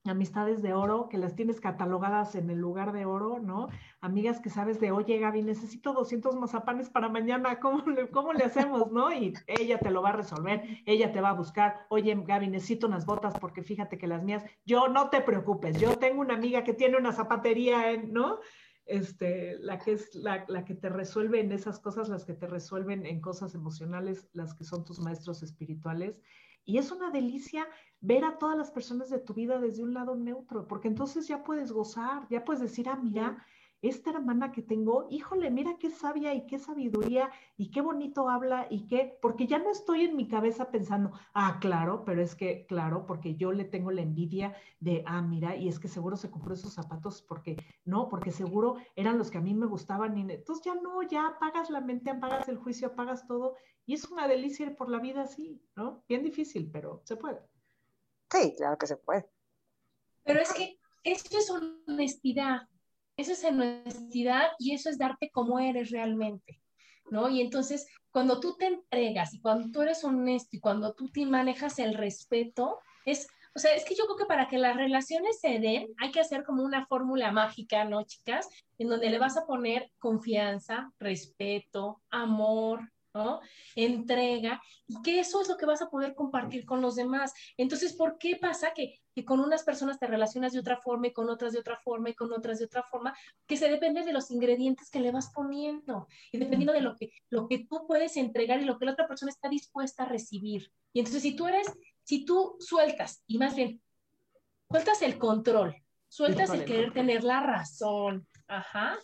amistades 0.04 0.62
de 0.62 0.74
oro, 0.74 1.08
que 1.08 1.18
las 1.18 1.34
tienes 1.34 1.60
catalogadas 1.60 2.34
en 2.34 2.50
el 2.50 2.58
lugar 2.58 2.92
de 2.92 3.04
oro, 3.04 3.38
¿no? 3.40 3.68
Amigas 4.00 4.40
que 4.40 4.50
sabes 4.50 4.80
de, 4.80 4.90
oye 4.90 5.18
Gaby, 5.18 5.42
necesito 5.42 5.92
200 5.92 6.36
mazapanes 6.36 6.90
para 6.90 7.08
mañana, 7.08 7.60
¿cómo 7.60 7.84
le, 7.86 8.08
cómo 8.10 8.32
le 8.32 8.44
hacemos, 8.44 8.90
no? 8.92 9.12
Y 9.12 9.34
ella 9.46 9.78
te 9.78 9.90
lo 9.90 10.02
va 10.02 10.10
a 10.10 10.16
resolver, 10.16 10.62
ella 10.86 11.12
te 11.12 11.20
va 11.20 11.30
a 11.30 11.34
buscar, 11.34 11.86
oye 11.90 12.14
Gaby, 12.14 12.48
necesito 12.48 12.86
unas 12.86 13.06
botas 13.06 13.38
porque 13.38 13.62
fíjate 13.62 13.98
que 13.98 14.06
las 14.06 14.22
mías, 14.22 14.44
yo 14.64 14.88
no 14.88 15.10
te 15.10 15.20
preocupes, 15.20 15.78
yo 15.80 15.96
tengo 15.98 16.20
una 16.20 16.34
amiga 16.34 16.64
que 16.64 16.74
tiene 16.74 16.96
una 16.96 17.12
zapatería, 17.12 17.96
¿no? 17.96 18.38
Este, 18.86 19.58
la 19.58 19.78
que 19.78 19.92
es 19.92 20.14
la, 20.14 20.46
la 20.48 20.64
que 20.64 20.74
te 20.74 20.88
resuelve 20.88 21.40
en 21.40 21.52
esas 21.52 21.78
cosas, 21.78 22.08
las 22.08 22.24
que 22.24 22.32
te 22.32 22.46
resuelven 22.46 23.04
en 23.04 23.20
cosas 23.20 23.54
emocionales, 23.54 24.30
las 24.32 24.54
que 24.54 24.64
son 24.64 24.86
tus 24.86 24.98
maestros 24.98 25.42
espirituales. 25.42 26.18
Y 26.68 26.76
es 26.76 26.90
una 26.90 27.10
delicia 27.10 27.66
ver 28.02 28.26
a 28.26 28.36
todas 28.36 28.54
las 28.54 28.70
personas 28.70 29.08
de 29.08 29.18
tu 29.18 29.32
vida 29.32 29.58
desde 29.58 29.82
un 29.82 29.94
lado 29.94 30.14
neutro, 30.16 30.68
porque 30.68 30.88
entonces 30.88 31.26
ya 31.26 31.42
puedes 31.42 31.72
gozar, 31.72 32.28
ya 32.28 32.44
puedes 32.44 32.60
decir, 32.60 32.90
ah, 32.90 33.00
mira, 33.02 33.42
esta 33.80 34.10
hermana 34.10 34.50
que 34.50 34.62
tengo, 34.62 35.06
híjole, 35.10 35.50
mira 35.50 35.76
qué 35.78 35.90
sabia 35.90 36.34
y 36.34 36.46
qué 36.46 36.58
sabiduría 36.58 37.30
y 37.56 37.70
qué 37.70 37.80
bonito 37.80 38.28
habla 38.28 38.66
y 38.70 38.86
qué, 38.86 39.18
porque 39.22 39.46
ya 39.46 39.58
no 39.58 39.70
estoy 39.70 40.02
en 40.02 40.16
mi 40.16 40.26
cabeza 40.26 40.70
pensando, 40.70 41.12
ah, 41.32 41.58
claro, 41.60 42.04
pero 42.04 42.20
es 42.20 42.34
que, 42.34 42.66
claro, 42.66 43.06
porque 43.06 43.36
yo 43.36 43.52
le 43.52 43.64
tengo 43.64 43.90
la 43.90 44.02
envidia 44.02 44.56
de, 44.80 45.04
ah, 45.06 45.22
mira, 45.22 45.56
y 45.56 45.68
es 45.68 45.78
que 45.78 45.88
seguro 45.88 46.16
se 46.16 46.30
compró 46.30 46.54
esos 46.54 46.74
zapatos 46.74 47.22
porque, 47.22 47.56
no, 47.84 48.08
porque 48.08 48.32
seguro 48.32 48.76
eran 48.96 49.18
los 49.18 49.30
que 49.30 49.38
a 49.38 49.42
mí 49.42 49.54
me 49.54 49.66
gustaban 49.66 50.18
y 50.18 50.22
entonces 50.22 50.64
ya 50.64 50.74
no, 50.74 51.02
ya 51.02 51.28
apagas 51.28 51.70
la 51.70 51.80
mente, 51.80 52.10
apagas 52.10 52.48
el 52.48 52.58
juicio, 52.58 52.88
apagas 52.88 53.26
todo 53.26 53.54
y 53.86 53.94
es 53.94 54.04
una 54.10 54.28
delicia 54.28 54.66
ir 54.66 54.76
por 54.76 54.90
la 54.90 54.98
vida 54.98 55.22
así, 55.22 55.62
¿no? 55.76 56.04
Bien 56.08 56.22
difícil, 56.22 56.68
pero 56.70 57.00
se 57.04 57.16
puede. 57.16 57.40
Sí, 58.30 58.54
claro 58.56 58.76
que 58.76 58.86
se 58.86 58.96
puede. 58.96 59.30
Pero 60.24 60.40
es 60.40 60.52
que 60.52 60.78
esto 61.04 61.38
es 61.38 61.50
honestidad, 61.50 62.68
eso 63.18 63.32
es 63.32 63.44
honestidad 63.44 64.48
y 64.58 64.74
eso 64.74 64.88
es 64.88 64.96
darte 64.96 65.30
como 65.30 65.58
eres 65.58 65.90
realmente, 65.90 66.62
¿no? 67.10 67.28
Y 67.28 67.40
entonces, 67.40 67.86
cuando 68.12 68.38
tú 68.38 68.56
te 68.56 68.66
entregas 68.66 69.34
y 69.34 69.40
cuando 69.40 69.70
tú 69.70 69.82
eres 69.82 70.04
honesto 70.04 70.56
y 70.56 70.60
cuando 70.60 70.94
tú 70.94 71.10
te 71.10 71.26
manejas 71.26 71.80
el 71.80 71.94
respeto, 71.94 72.78
es, 73.04 73.26
o 73.56 73.58
sea, 73.58 73.74
es 73.74 73.84
que 73.84 73.96
yo 73.96 74.04
creo 74.04 74.18
que 74.18 74.26
para 74.26 74.46
que 74.46 74.56
las 74.56 74.76
relaciones 74.76 75.40
se 75.40 75.58
den, 75.58 75.88
hay 75.98 76.12
que 76.12 76.20
hacer 76.20 76.44
como 76.44 76.62
una 76.62 76.86
fórmula 76.86 77.32
mágica, 77.32 77.84
¿no, 77.84 78.04
chicas? 78.04 78.48
En 78.78 78.88
donde 78.88 79.10
le 79.10 79.18
vas 79.18 79.36
a 79.36 79.46
poner 79.46 79.90
confianza, 79.98 80.92
respeto, 81.00 82.00
amor, 82.10 82.88
¿no? 83.14 83.40
Entrega, 83.74 84.62
y 84.86 85.02
que 85.02 85.18
eso 85.18 85.42
es 85.42 85.48
lo 85.48 85.56
que 85.56 85.66
vas 85.66 85.82
a 85.82 85.90
poder 85.90 86.14
compartir 86.14 86.64
con 86.64 86.80
los 86.80 86.94
demás. 86.94 87.32
Entonces, 87.56 87.94
¿por 87.94 88.16
qué 88.18 88.36
pasa 88.36 88.72
que, 88.74 89.00
que 89.18 89.24
con 89.24 89.40
unas 89.40 89.64
personas 89.64 89.98
te 89.98 90.06
relacionas 90.06 90.52
de 90.52 90.60
otra 90.60 90.76
forma 90.76 91.08
y 91.08 91.12
con 91.12 91.28
otras 91.28 91.52
de 91.52 91.58
otra 91.58 91.76
forma 91.78 92.10
y 92.10 92.14
con 92.14 92.32
otras 92.32 92.60
de 92.60 92.66
otra 92.66 92.84
forma? 92.84 93.16
Que 93.48 93.56
se 93.56 93.68
depende 93.68 94.04
de 94.04 94.12
los 94.12 94.30
ingredientes 94.30 94.90
que 94.90 95.00
le 95.00 95.10
vas 95.10 95.32
poniendo 95.34 96.06
y 96.30 96.38
dependiendo 96.38 96.72
de 96.72 96.82
lo 96.82 96.94
que, 96.94 97.10
lo 97.28 97.48
que 97.48 97.66
tú 97.66 97.84
puedes 97.88 98.16
entregar 98.16 98.62
y 98.62 98.64
lo 98.64 98.78
que 98.78 98.84
la 98.84 98.92
otra 98.92 99.08
persona 99.08 99.32
está 99.32 99.48
dispuesta 99.48 100.04
a 100.04 100.06
recibir. 100.06 100.70
Y 100.92 101.00
entonces, 101.00 101.22
si 101.22 101.34
tú 101.34 101.48
eres, 101.48 101.66
si 102.04 102.24
tú 102.24 102.56
sueltas, 102.60 103.24
y 103.26 103.38
más 103.38 103.56
bien, 103.56 103.82
sueltas 104.70 105.02
el 105.02 105.18
control, 105.18 105.74
sueltas 106.06 106.50
el 106.50 106.64
querer 106.64 106.92
tener 106.92 107.24
la 107.24 107.40
razón, 107.40 108.24
ajá, 108.46 108.96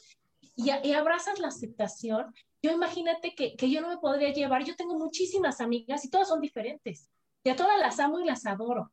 y, 0.55 0.71
y 0.71 0.93
abrazas 0.93 1.41
la 1.41 1.49
aceptación, 1.49 2.33
yo 2.63 2.71
imagínate 2.71 3.35
que, 3.35 3.57
que, 3.57 3.69
yo 3.69 3.81
no 3.81 3.89
me 3.89 3.99
podría 3.99 4.33
llevar, 4.33 4.63
yo 4.63 4.77
tengo 4.77 4.97
muchísimas 4.97 5.61
amigas 5.61 6.05
y 6.05 6.11
todas 6.11 6.29
son 6.29 6.41
diferentes, 6.41 7.11
y 7.43 7.51
a 7.51 7.57
todas 7.57 7.81
las 7.81 7.99
amo 7.99 8.21
y 8.21 8.27
las 8.27 8.47
adoro, 8.47 8.93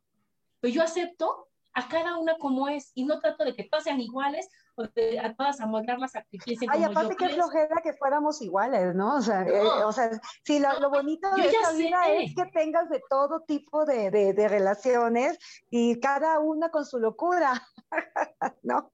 pero 0.62 0.72
yo 0.72 0.82
acepto 0.82 1.48
a 1.74 1.88
cada 1.88 2.16
una 2.18 2.36
como 2.38 2.68
es 2.68 2.92
y 2.94 3.04
no 3.04 3.18
trato 3.20 3.44
de 3.44 3.54
que 3.56 3.64
todas 3.64 3.84
sean 3.84 4.00
iguales 4.00 4.48
o 4.76 4.84
de 4.84 5.18
a 5.18 5.34
todas 5.34 5.60
amoldarlas 5.60 6.14
a 6.16 6.22
que 6.22 6.38
piensen 6.38 6.68
Ay, 6.70 6.80
como 6.84 6.90
aparte 6.92 7.16
yo 7.18 7.26
que 7.28 7.34
flojera 7.34 7.80
que 7.82 7.92
fuéramos 7.94 8.40
iguales, 8.42 8.94
¿no? 8.94 9.16
O 9.16 9.20
sea, 9.22 9.42
No. 9.42 9.50
eh, 9.52 9.84
o 9.84 9.90
sea 9.92 10.10
sí, 10.44 10.58
lo, 10.60 10.78
lo 10.80 10.90
bonito 10.90 11.28
de 11.34 11.48
esta 11.48 11.72
vida 11.72 12.04
sé. 12.04 12.22
es 12.24 12.34
que 12.34 12.44
tengas 12.52 12.88
de 12.90 13.02
todo 13.10 13.40
tipo 13.40 13.84
de, 13.86 14.10
de, 14.10 14.32
de 14.34 14.48
relaciones 14.48 15.38
y 15.70 15.98
cada 16.00 16.38
una 16.40 16.70
con 16.70 16.84
su 16.86 16.98
locura, 16.98 17.66
¿no? 18.62 18.92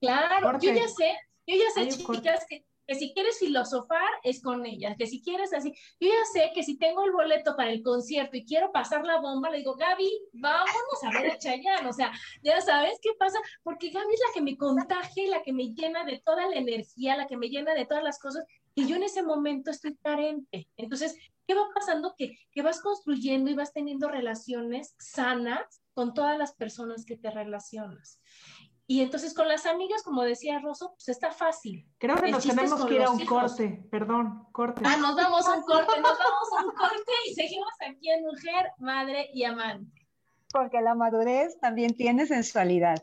Claro, 0.00 0.46
Corte. 0.52 0.66
yo 0.68 0.72
ya 0.74 0.88
sé, 0.88 1.18
yo 1.46 1.56
ya 1.56 1.70
sé, 1.70 2.02
corte. 2.04 2.22
chicas, 2.22 2.46
que, 2.48 2.66
que 2.86 2.94
si 2.94 3.12
quieres 3.12 3.38
filosofar 3.38 4.08
es 4.22 4.42
con 4.42 4.66
ellas, 4.66 4.96
que 4.98 5.06
si 5.06 5.22
quieres 5.22 5.52
así, 5.52 5.72
yo 6.00 6.08
ya 6.08 6.24
sé 6.32 6.50
que 6.54 6.62
si 6.62 6.78
tengo 6.78 7.04
el 7.04 7.12
boleto 7.12 7.56
para 7.56 7.70
el 7.70 7.82
concierto 7.82 8.36
y 8.36 8.44
quiero 8.44 8.72
pasar 8.72 9.04
la 9.04 9.20
bomba, 9.20 9.50
le 9.50 9.58
digo, 9.58 9.76
Gaby, 9.76 10.10
vámonos 10.32 11.04
a 11.04 11.10
ver 11.10 11.32
a 11.32 11.38
Chayanne, 11.38 11.88
o 11.88 11.92
sea, 11.92 12.12
ya 12.42 12.60
sabes 12.60 12.98
qué 13.00 13.10
pasa, 13.18 13.38
porque 13.62 13.90
Gaby 13.90 14.14
es 14.14 14.20
la 14.26 14.34
que 14.34 14.42
me 14.42 14.56
contagia 14.56 15.24
y 15.24 15.28
la 15.28 15.42
que 15.42 15.52
me 15.52 15.72
llena 15.74 16.04
de 16.04 16.20
toda 16.24 16.48
la 16.48 16.56
energía, 16.56 17.16
la 17.16 17.26
que 17.26 17.36
me 17.36 17.48
llena 17.48 17.74
de 17.74 17.86
todas 17.86 18.04
las 18.04 18.18
cosas, 18.18 18.44
y 18.74 18.86
yo 18.86 18.96
en 18.96 19.04
ese 19.04 19.22
momento 19.22 19.70
estoy 19.70 19.96
carente. 19.96 20.68
Entonces, 20.76 21.16
¿qué 21.46 21.54
va 21.54 21.68
pasando? 21.74 22.14
Que, 22.16 22.36
que 22.50 22.62
vas 22.62 22.80
construyendo 22.80 23.50
y 23.50 23.54
vas 23.54 23.72
teniendo 23.72 24.08
relaciones 24.08 24.94
sanas 24.98 25.82
con 25.92 26.12
todas 26.12 26.36
las 26.36 26.54
personas 26.54 27.04
que 27.04 27.16
te 27.16 27.30
relacionas. 27.30 28.20
Y 28.86 29.00
entonces 29.00 29.32
con 29.32 29.48
las 29.48 29.64
amigas, 29.64 30.02
como 30.02 30.22
decía 30.22 30.58
Rosso, 30.58 30.90
pues 30.94 31.08
está 31.08 31.30
fácil. 31.30 31.88
Creo 31.98 32.16
que 32.16 32.26
El 32.26 32.32
nos 32.32 32.46
tenemos 32.46 32.84
que 32.84 32.94
ir 32.94 33.02
a 33.02 33.10
un 33.10 33.20
hijos. 33.20 33.42
corte. 33.42 33.82
Perdón, 33.90 34.46
corte. 34.52 34.82
Ah, 34.84 34.96
nos 34.98 35.16
vamos 35.16 35.46
a 35.48 35.54
un 35.54 35.62
corte, 35.62 36.00
nos 36.00 36.18
vamos 36.18 36.48
a 36.58 36.64
un 36.66 36.70
corte 36.72 37.12
y 37.26 37.34
seguimos 37.34 37.72
aquí 37.80 38.10
en 38.10 38.22
Mujer, 38.24 38.70
Madre 38.78 39.30
y 39.32 39.44
Amante. 39.44 40.06
Porque 40.52 40.82
la 40.82 40.94
madurez 40.94 41.58
también 41.60 41.96
tiene 41.96 42.26
sensualidad. 42.26 43.02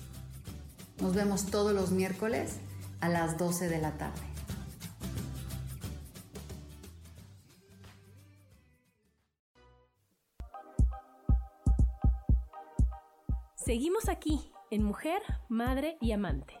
Nos 1.01 1.15
vemos 1.15 1.47
todos 1.47 1.73
los 1.73 1.89
miércoles 1.89 2.57
a 2.99 3.09
las 3.09 3.39
12 3.39 3.69
de 3.69 3.81
la 3.81 3.97
tarde. 3.97 4.21
Seguimos 13.55 14.09
aquí 14.09 14.51
en 14.69 14.83
Mujer, 14.83 15.21
Madre 15.49 15.97
y 16.01 16.11
Amante. 16.11 16.60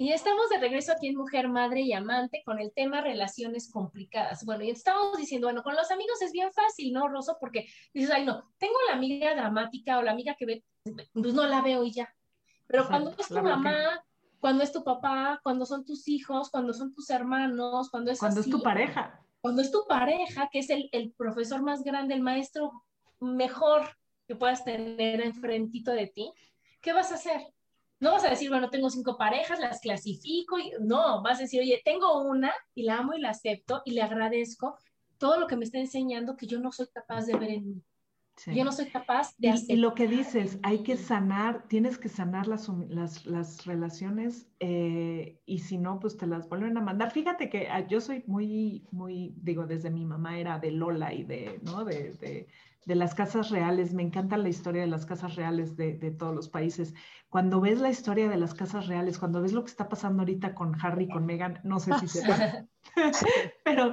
Y 0.00 0.14
estamos 0.14 0.48
de 0.48 0.56
regreso 0.56 0.92
aquí 0.92 1.08
en 1.08 1.16
Mujer, 1.16 1.50
Madre 1.50 1.82
y 1.82 1.92
Amante 1.92 2.42
con 2.46 2.58
el 2.58 2.72
tema 2.72 3.02
relaciones 3.02 3.70
complicadas. 3.70 4.46
Bueno, 4.46 4.64
y 4.64 4.70
estamos 4.70 5.14
diciendo, 5.18 5.48
bueno, 5.48 5.62
con 5.62 5.76
los 5.76 5.90
amigos 5.90 6.22
es 6.22 6.32
bien 6.32 6.50
fácil, 6.52 6.94
¿no, 6.94 7.06
Rosso? 7.06 7.36
Porque 7.38 7.66
dices, 7.92 8.10
ay, 8.10 8.24
no, 8.24 8.50
tengo 8.56 8.76
la 8.88 8.94
amiga 8.94 9.34
dramática 9.34 9.98
o 9.98 10.02
la 10.02 10.12
amiga 10.12 10.36
que 10.38 10.46
ve, 10.46 10.64
pues 11.12 11.34
no 11.34 11.46
la 11.46 11.60
veo 11.60 11.84
y 11.84 11.92
ya. 11.92 12.08
Pero 12.66 12.88
cuando 12.88 13.10
es 13.10 13.28
tu 13.28 13.42
mamá, 13.42 14.02
cuando 14.38 14.64
es 14.64 14.72
tu 14.72 14.82
papá, 14.82 15.38
cuando 15.42 15.66
son 15.66 15.84
tus 15.84 16.08
hijos, 16.08 16.48
cuando 16.48 16.72
son 16.72 16.94
tus 16.94 17.10
hermanos, 17.10 17.90
cuando 17.90 18.10
es 18.10 18.20
Cuando 18.20 18.40
es 18.40 18.48
tu 18.48 18.62
pareja. 18.62 19.22
Cuando 19.42 19.60
es 19.60 19.70
tu 19.70 19.84
pareja, 19.86 20.48
que 20.50 20.60
es 20.60 20.70
el, 20.70 20.88
el 20.92 21.12
profesor 21.12 21.60
más 21.60 21.82
grande, 21.82 22.14
el 22.14 22.22
maestro 22.22 22.72
mejor 23.20 23.98
que 24.26 24.34
puedas 24.34 24.64
tener 24.64 25.20
enfrentito 25.20 25.90
de 25.90 26.06
ti, 26.06 26.32
¿qué 26.80 26.94
vas 26.94 27.12
a 27.12 27.16
hacer? 27.16 27.42
No 28.00 28.12
vas 28.12 28.24
a 28.24 28.30
decir, 28.30 28.48
bueno, 28.48 28.70
tengo 28.70 28.90
cinco 28.90 29.16
parejas, 29.16 29.60
las 29.60 29.80
clasifico, 29.80 30.58
y 30.58 30.72
no, 30.80 31.22
vas 31.22 31.38
a 31.38 31.42
decir, 31.42 31.60
oye, 31.60 31.80
tengo 31.84 32.22
una 32.22 32.52
y 32.74 32.82
la 32.82 32.98
amo 32.98 33.14
y 33.14 33.20
la 33.20 33.30
acepto 33.30 33.82
y 33.84 33.92
le 33.92 34.02
agradezco 34.02 34.78
todo 35.18 35.38
lo 35.38 35.46
que 35.46 35.56
me 35.56 35.64
está 35.64 35.78
enseñando 35.78 36.36
que 36.36 36.46
yo 36.46 36.58
no 36.58 36.72
soy 36.72 36.86
capaz 36.92 37.26
de 37.26 37.36
ver 37.36 37.50
en 37.50 37.68
mí. 37.68 37.82
Yo 38.46 38.64
no 38.64 38.72
soy 38.72 38.86
capaz 38.86 39.34
de 39.36 39.50
hacer. 39.50 39.76
Y 39.76 39.80
lo 39.80 39.94
que 39.94 40.08
dices, 40.08 40.58
hay 40.62 40.82
que 40.82 40.96
sanar, 40.96 41.68
tienes 41.68 41.98
que 41.98 42.08
sanar 42.08 42.46
las, 42.46 42.68
las, 42.88 43.26
las 43.26 43.66
relaciones 43.66 44.46
eh, 44.60 45.38
y 45.44 45.58
si 45.58 45.76
no, 45.76 46.00
pues 46.00 46.16
te 46.16 46.26
las 46.26 46.48
vuelven 46.48 46.76
a 46.78 46.80
mandar. 46.80 47.10
Fíjate 47.10 47.50
que 47.50 47.68
ah, 47.68 47.86
yo 47.86 48.00
soy 48.00 48.24
muy, 48.26 48.86
muy, 48.90 49.34
digo, 49.36 49.66
desde 49.66 49.90
mi 49.90 50.06
mamá 50.06 50.38
era 50.38 50.58
de 50.58 50.70
Lola 50.70 51.12
y 51.12 51.24
de, 51.24 51.60
¿no? 51.64 51.84
De, 51.84 52.12
de, 52.14 52.48
de 52.86 52.94
las 52.94 53.14
casas 53.14 53.50
reales. 53.50 53.94
Me 53.94 54.02
encanta 54.02 54.36
la 54.36 54.48
historia 54.48 54.82
de 54.82 54.88
las 54.88 55.06
casas 55.06 55.36
reales 55.36 55.76
de, 55.76 55.94
de, 55.96 56.10
todos 56.10 56.34
los 56.34 56.48
países. 56.48 56.94
Cuando 57.28 57.60
ves 57.60 57.80
la 57.80 57.90
historia 57.90 58.28
de 58.28 58.36
las 58.36 58.54
casas 58.54 58.86
reales, 58.86 59.18
cuando 59.18 59.42
ves 59.42 59.52
lo 59.52 59.64
que 59.64 59.70
está 59.70 59.88
pasando 59.88 60.22
ahorita 60.22 60.54
con 60.54 60.76
Harry, 60.82 61.08
con 61.08 61.26
Meghan, 61.26 61.60
no 61.64 61.80
sé 61.80 61.92
si 62.00 62.08
se 62.08 62.22
pero 63.64 63.92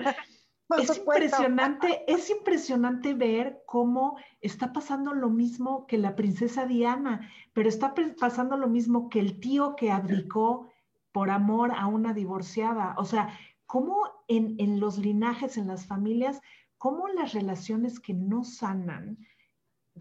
es 0.77 0.97
impresionante, 0.97 2.03
es 2.11 2.29
impresionante 2.29 3.13
ver 3.13 3.63
cómo 3.65 4.17
está 4.41 4.73
pasando 4.73 5.13
lo 5.13 5.29
mismo 5.29 5.87
que 5.87 5.97
la 5.97 6.15
princesa 6.15 6.65
Diana, 6.65 7.31
pero 7.53 7.69
está 7.69 7.93
pasando 8.19 8.57
lo 8.57 8.67
mismo 8.67 9.09
que 9.09 9.19
el 9.19 9.39
tío 9.39 9.75
que 9.75 9.91
abdicó 9.91 10.69
por 11.13 11.29
amor 11.29 11.71
a 11.75 11.87
una 11.87 12.13
divorciada. 12.13 12.95
O 12.97 13.05
sea, 13.05 13.29
cómo 13.65 13.97
en, 14.27 14.55
en 14.59 14.79
los 14.79 14.97
linajes, 14.97 15.57
en 15.57 15.67
las 15.67 15.85
familias, 15.85 16.41
cómo 16.77 17.07
las 17.07 17.33
relaciones 17.33 17.99
que 17.99 18.13
no 18.13 18.43
sanan 18.43 19.17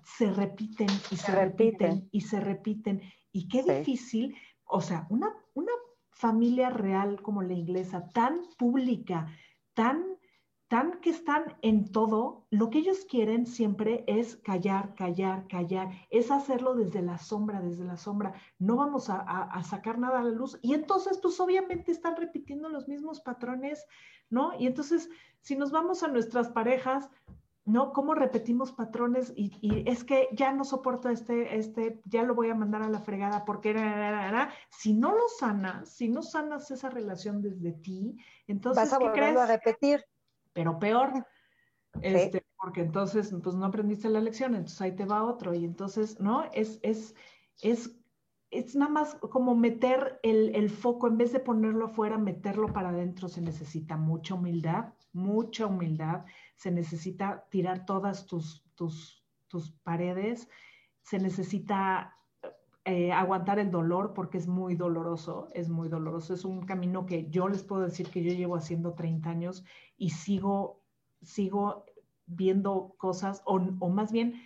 se 0.04 0.30
repiten 0.30 0.88
y 1.10 1.16
se, 1.16 1.32
repiten. 1.32 2.08
y 2.12 2.20
se 2.20 2.40
repiten. 2.40 3.02
Y 3.32 3.48
qué 3.48 3.62
difícil, 3.62 4.36
o 4.64 4.80
sea, 4.80 5.06
una, 5.10 5.32
una 5.54 5.72
familia 6.10 6.70
real 6.70 7.20
como 7.22 7.42
la 7.42 7.54
inglesa, 7.54 8.08
tan 8.12 8.40
pública, 8.58 9.26
tan 9.74 10.15
tan 10.68 11.00
que 11.00 11.10
están 11.10 11.56
en 11.62 11.92
todo, 11.92 12.44
lo 12.50 12.70
que 12.70 12.78
ellos 12.78 13.06
quieren 13.08 13.46
siempre 13.46 14.04
es 14.08 14.36
callar, 14.36 14.94
callar, 14.96 15.46
callar, 15.46 15.90
es 16.10 16.30
hacerlo 16.30 16.74
desde 16.74 17.02
la 17.02 17.18
sombra, 17.18 17.60
desde 17.60 17.84
la 17.84 17.96
sombra. 17.96 18.34
No 18.58 18.76
vamos 18.76 19.08
a, 19.08 19.62
sacar 19.62 19.98
nada 19.98 20.20
a 20.20 20.24
la 20.24 20.30
luz. 20.30 20.58
Y 20.62 20.74
entonces, 20.74 21.18
pues 21.22 21.38
obviamente 21.38 21.92
están 21.92 22.16
repitiendo 22.16 22.68
los 22.68 22.88
mismos 22.88 23.20
patrones, 23.20 23.86
¿no? 24.28 24.58
Y 24.58 24.66
entonces, 24.66 25.08
si 25.40 25.54
nos 25.54 25.70
vamos 25.70 26.02
a 26.02 26.08
nuestras 26.08 26.48
parejas, 26.48 27.08
¿no? 27.64 27.92
¿Cómo 27.92 28.14
repetimos 28.14 28.72
patrones? 28.72 29.32
Y, 29.36 29.52
es 29.88 30.02
que 30.02 30.28
ya 30.32 30.52
no 30.52 30.64
soporto 30.64 31.10
este, 31.10 31.56
este, 31.56 32.00
ya 32.06 32.24
lo 32.24 32.34
voy 32.34 32.50
a 32.50 32.56
mandar 32.56 32.82
a 32.82 32.88
la 32.88 33.00
fregada 33.00 33.44
porque 33.44 33.72
si 34.70 34.94
no 34.94 35.12
lo 35.12 35.28
sanas, 35.38 35.90
si 35.90 36.08
no 36.08 36.22
sanas 36.22 36.72
esa 36.72 36.90
relación 36.90 37.40
desde 37.40 37.72
ti, 37.72 38.16
entonces, 38.48 38.90
Vas 38.90 38.92
a 38.92 38.98
volverlo 38.98 39.40
a 39.40 39.46
repetir 39.46 40.04
pero 40.56 40.78
peor. 40.78 41.26
Este, 42.00 42.46
porque 42.58 42.80
entonces, 42.80 43.32
pues 43.42 43.54
no 43.54 43.66
aprendiste 43.66 44.08
la 44.08 44.22
lección, 44.22 44.54
entonces 44.54 44.80
ahí 44.80 44.96
te 44.96 45.04
va 45.04 45.22
otro. 45.22 45.54
Y 45.54 45.66
entonces, 45.66 46.18
¿no? 46.18 46.50
Es, 46.54 46.80
es, 46.82 47.14
es, 47.60 47.94
es 48.50 48.74
nada 48.74 48.90
más 48.90 49.16
como 49.16 49.54
meter 49.54 50.18
el, 50.22 50.56
el 50.56 50.70
foco, 50.70 51.08
en 51.08 51.18
vez 51.18 51.34
de 51.34 51.40
ponerlo 51.40 51.84
afuera, 51.84 52.16
meterlo 52.16 52.72
para 52.72 52.88
adentro. 52.88 53.28
Se 53.28 53.42
necesita 53.42 53.98
mucha 53.98 54.34
humildad, 54.34 54.94
mucha 55.12 55.66
humildad. 55.66 56.24
Se 56.56 56.70
necesita 56.70 57.46
tirar 57.50 57.84
todas 57.84 58.26
tus, 58.26 58.64
tus, 58.74 59.22
tus 59.48 59.72
paredes. 59.72 60.48
Se 61.02 61.18
necesita 61.18 62.15
eh, 62.88 63.10
aguantar 63.10 63.58
el 63.58 63.72
dolor 63.72 64.14
porque 64.14 64.38
es 64.38 64.46
muy 64.46 64.76
doloroso, 64.76 65.48
es 65.54 65.68
muy 65.68 65.88
doloroso. 65.88 66.34
Es 66.34 66.44
un 66.44 66.64
camino 66.64 67.04
que 67.04 67.28
yo 67.30 67.48
les 67.48 67.64
puedo 67.64 67.82
decir 67.82 68.08
que 68.10 68.22
yo 68.22 68.32
llevo 68.32 68.54
haciendo 68.54 68.94
30 68.94 69.28
años 69.28 69.64
y 69.96 70.10
sigo, 70.10 70.84
sigo 71.20 71.84
viendo 72.26 72.94
cosas 72.96 73.42
o, 73.44 73.56
o 73.56 73.88
más 73.88 74.12
bien 74.12 74.40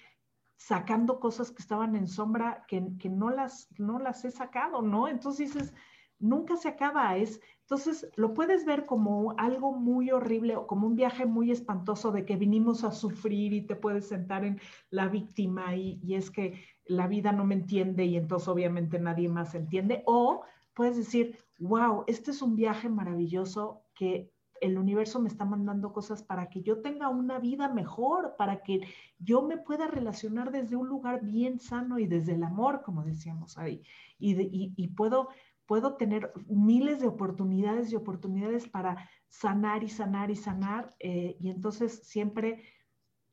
sacando 0.56 1.20
cosas 1.20 1.50
que 1.50 1.60
estaban 1.60 1.94
en 1.96 2.08
sombra 2.08 2.64
que, 2.66 2.82
que, 2.98 3.10
no, 3.10 3.28
las, 3.28 3.68
no 3.78 3.98
las 3.98 4.24
he 4.24 4.30
sacado, 4.30 4.80
¿no? 4.80 5.06
Entonces 5.06 5.52
dices, 5.52 5.74
nunca 6.18 6.56
se 6.56 6.68
acaba, 6.68 7.18
es, 7.18 7.42
entonces 7.60 8.10
lo 8.16 8.32
puedes 8.32 8.64
ver 8.64 8.86
como 8.86 9.34
algo 9.36 9.72
muy 9.72 10.10
horrible 10.10 10.56
o 10.56 10.66
como 10.66 10.86
un 10.86 10.96
viaje 10.96 11.26
muy 11.26 11.50
espantoso 11.50 12.10
de 12.10 12.24
que 12.24 12.36
vinimos 12.36 12.84
a 12.84 12.92
sufrir 12.92 13.52
y 13.52 13.66
te 13.66 13.76
puedes 13.76 14.08
sentar 14.08 14.44
en 14.44 14.60
la 14.88 15.08
víctima 15.08 15.76
y, 15.76 16.00
y 16.02 16.14
es 16.14 16.30
que 16.30 16.62
la 16.90 17.06
vida 17.06 17.30
no 17.30 17.44
me 17.44 17.54
entiende 17.54 18.04
y 18.04 18.16
entonces 18.16 18.48
obviamente 18.48 18.98
nadie 18.98 19.28
más 19.28 19.54
entiende. 19.54 20.02
O 20.06 20.42
puedes 20.74 20.96
decir, 20.96 21.38
wow, 21.60 22.04
este 22.08 22.32
es 22.32 22.42
un 22.42 22.56
viaje 22.56 22.88
maravilloso 22.88 23.84
que 23.94 24.32
el 24.60 24.76
universo 24.76 25.20
me 25.20 25.28
está 25.28 25.44
mandando 25.44 25.92
cosas 25.92 26.22
para 26.22 26.50
que 26.50 26.62
yo 26.62 26.82
tenga 26.82 27.08
una 27.08 27.38
vida 27.38 27.68
mejor, 27.68 28.34
para 28.36 28.62
que 28.62 28.80
yo 29.18 29.42
me 29.42 29.56
pueda 29.56 29.86
relacionar 29.86 30.50
desde 30.50 30.76
un 30.76 30.88
lugar 30.88 31.24
bien 31.24 31.60
sano 31.60 31.98
y 31.98 32.06
desde 32.06 32.34
el 32.34 32.42
amor, 32.42 32.82
como 32.82 33.04
decíamos 33.04 33.56
ahí. 33.56 33.82
Y, 34.18 34.88
puedo, 34.88 35.28
puedo 35.66 35.94
tener 35.94 36.32
miles 36.48 37.00
de 37.00 37.06
oportunidades 37.06 37.92
y 37.92 37.96
oportunidades 37.96 38.68
para 38.68 39.08
sanar 39.28 39.84
y 39.84 39.88
sanar 39.88 40.30
y 40.30 40.36
sanar. 40.36 40.92
Eh, 40.98 41.36
y 41.38 41.50
entonces 41.50 42.00
siempre 42.02 42.64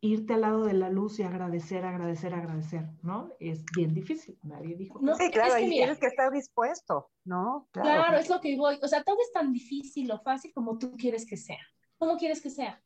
irte 0.01 0.33
al 0.33 0.41
lado 0.41 0.65
de 0.65 0.73
la 0.73 0.89
luz 0.89 1.19
y 1.19 1.23
agradecer, 1.23 1.85
agradecer, 1.85 2.33
agradecer, 2.33 2.85
¿no? 3.01 3.31
Es 3.39 3.63
bien 3.75 3.93
difícil, 3.93 4.37
nadie 4.43 4.75
dijo. 4.75 4.99
No, 5.01 5.15
sí, 5.15 5.31
claro, 5.31 5.57
y 5.59 5.69
tienes 5.69 5.99
que 5.99 6.07
estar 6.07 6.31
dispuesto, 6.31 7.09
¿no? 7.23 7.67
Claro. 7.71 8.17
es 8.17 8.29
lo 8.29 8.39
que 8.39 8.55
voy, 8.55 8.79
o 8.81 8.87
sea, 8.87 9.03
todo 9.03 9.17
es 9.21 9.31
tan 9.31 9.51
difícil 9.51 10.11
o 10.11 10.19
fácil 10.19 10.53
como 10.53 10.77
tú 10.77 10.95
quieres 10.97 11.25
que 11.25 11.37
sea. 11.37 11.59
¿Cómo 11.97 12.17
quieres 12.17 12.41
que 12.41 12.49
sea? 12.49 12.81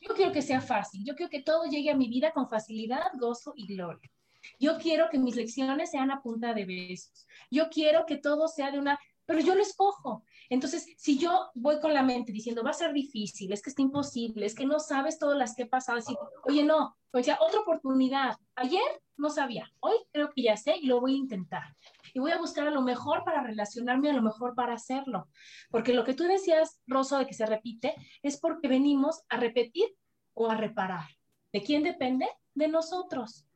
Yo 0.00 0.14
quiero 0.14 0.32
que 0.32 0.42
sea 0.42 0.60
fácil, 0.60 1.04
yo 1.04 1.14
quiero 1.16 1.28
que 1.28 1.42
todo 1.42 1.64
llegue 1.64 1.90
a 1.90 1.96
mi 1.96 2.08
vida 2.08 2.32
con 2.32 2.48
facilidad, 2.48 3.10
gozo 3.18 3.52
y 3.56 3.66
gloria. 3.66 4.10
Yo 4.58 4.78
quiero 4.78 5.08
que 5.10 5.18
mis 5.18 5.36
lecciones 5.36 5.90
sean 5.90 6.10
a 6.10 6.22
punta 6.22 6.54
de 6.54 6.64
besos. 6.64 7.26
Yo 7.50 7.68
quiero 7.68 8.06
que 8.06 8.16
todo 8.16 8.48
sea 8.48 8.70
de 8.70 8.78
una, 8.78 8.98
pero 9.26 9.40
yo 9.40 9.54
lo 9.54 9.62
escojo. 9.62 10.24
Entonces, 10.48 10.86
si 10.96 11.18
yo 11.18 11.50
voy 11.54 11.78
con 11.80 11.92
la 11.92 12.02
mente 12.02 12.32
diciendo, 12.32 12.62
va 12.62 12.70
a 12.70 12.74
ser 12.74 12.92
difícil, 12.92 13.52
es 13.52 13.62
que 13.62 13.70
está 13.70 13.82
imposible, 13.82 14.46
es 14.46 14.54
que 14.54 14.66
no 14.66 14.80
sabes 14.80 15.18
todas 15.18 15.36
las 15.36 15.54
que 15.54 15.62
he 15.62 15.66
pasado, 15.66 15.98
oye, 16.44 16.62
no, 16.62 16.96
pues 17.10 17.26
ya 17.26 17.38
otra 17.40 17.60
oportunidad. 17.60 18.36
Ayer 18.54 18.82
no 19.16 19.30
sabía, 19.30 19.70
hoy 19.80 19.96
creo 20.12 20.30
que 20.30 20.42
ya 20.42 20.56
sé 20.56 20.76
y 20.76 20.86
lo 20.86 21.00
voy 21.00 21.14
a 21.14 21.18
intentar. 21.18 21.76
Y 22.14 22.20
voy 22.20 22.30
a 22.30 22.38
buscar 22.38 22.66
a 22.66 22.70
lo 22.70 22.82
mejor 22.82 23.24
para 23.24 23.42
relacionarme, 23.42 24.10
a 24.10 24.14
lo 24.14 24.22
mejor 24.22 24.54
para 24.54 24.74
hacerlo. 24.74 25.28
Porque 25.70 25.92
lo 25.92 26.04
que 26.04 26.14
tú 26.14 26.24
decías, 26.24 26.80
Rosa, 26.86 27.18
de 27.18 27.26
que 27.26 27.34
se 27.34 27.46
repite, 27.46 27.94
es 28.22 28.38
porque 28.40 28.68
venimos 28.68 29.22
a 29.28 29.36
repetir 29.36 29.88
o 30.34 30.48
a 30.48 30.56
reparar. 30.56 31.08
¿De 31.52 31.62
quién 31.62 31.82
depende? 31.82 32.26
De 32.54 32.68
nosotros. 32.68 33.46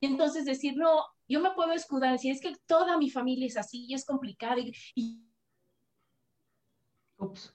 Y 0.00 0.06
entonces 0.06 0.44
decir, 0.44 0.76
no, 0.76 1.04
yo 1.28 1.40
me 1.40 1.52
puedo 1.52 1.72
escudar, 1.72 2.18
si 2.18 2.30
es 2.30 2.40
que 2.40 2.54
toda 2.66 2.98
mi 2.98 3.08
familia 3.08 3.46
es 3.46 3.56
así 3.56 3.86
y 3.88 3.94
es 3.94 4.04
complicada 4.04 4.58
y, 4.58 4.72
y 4.94 5.31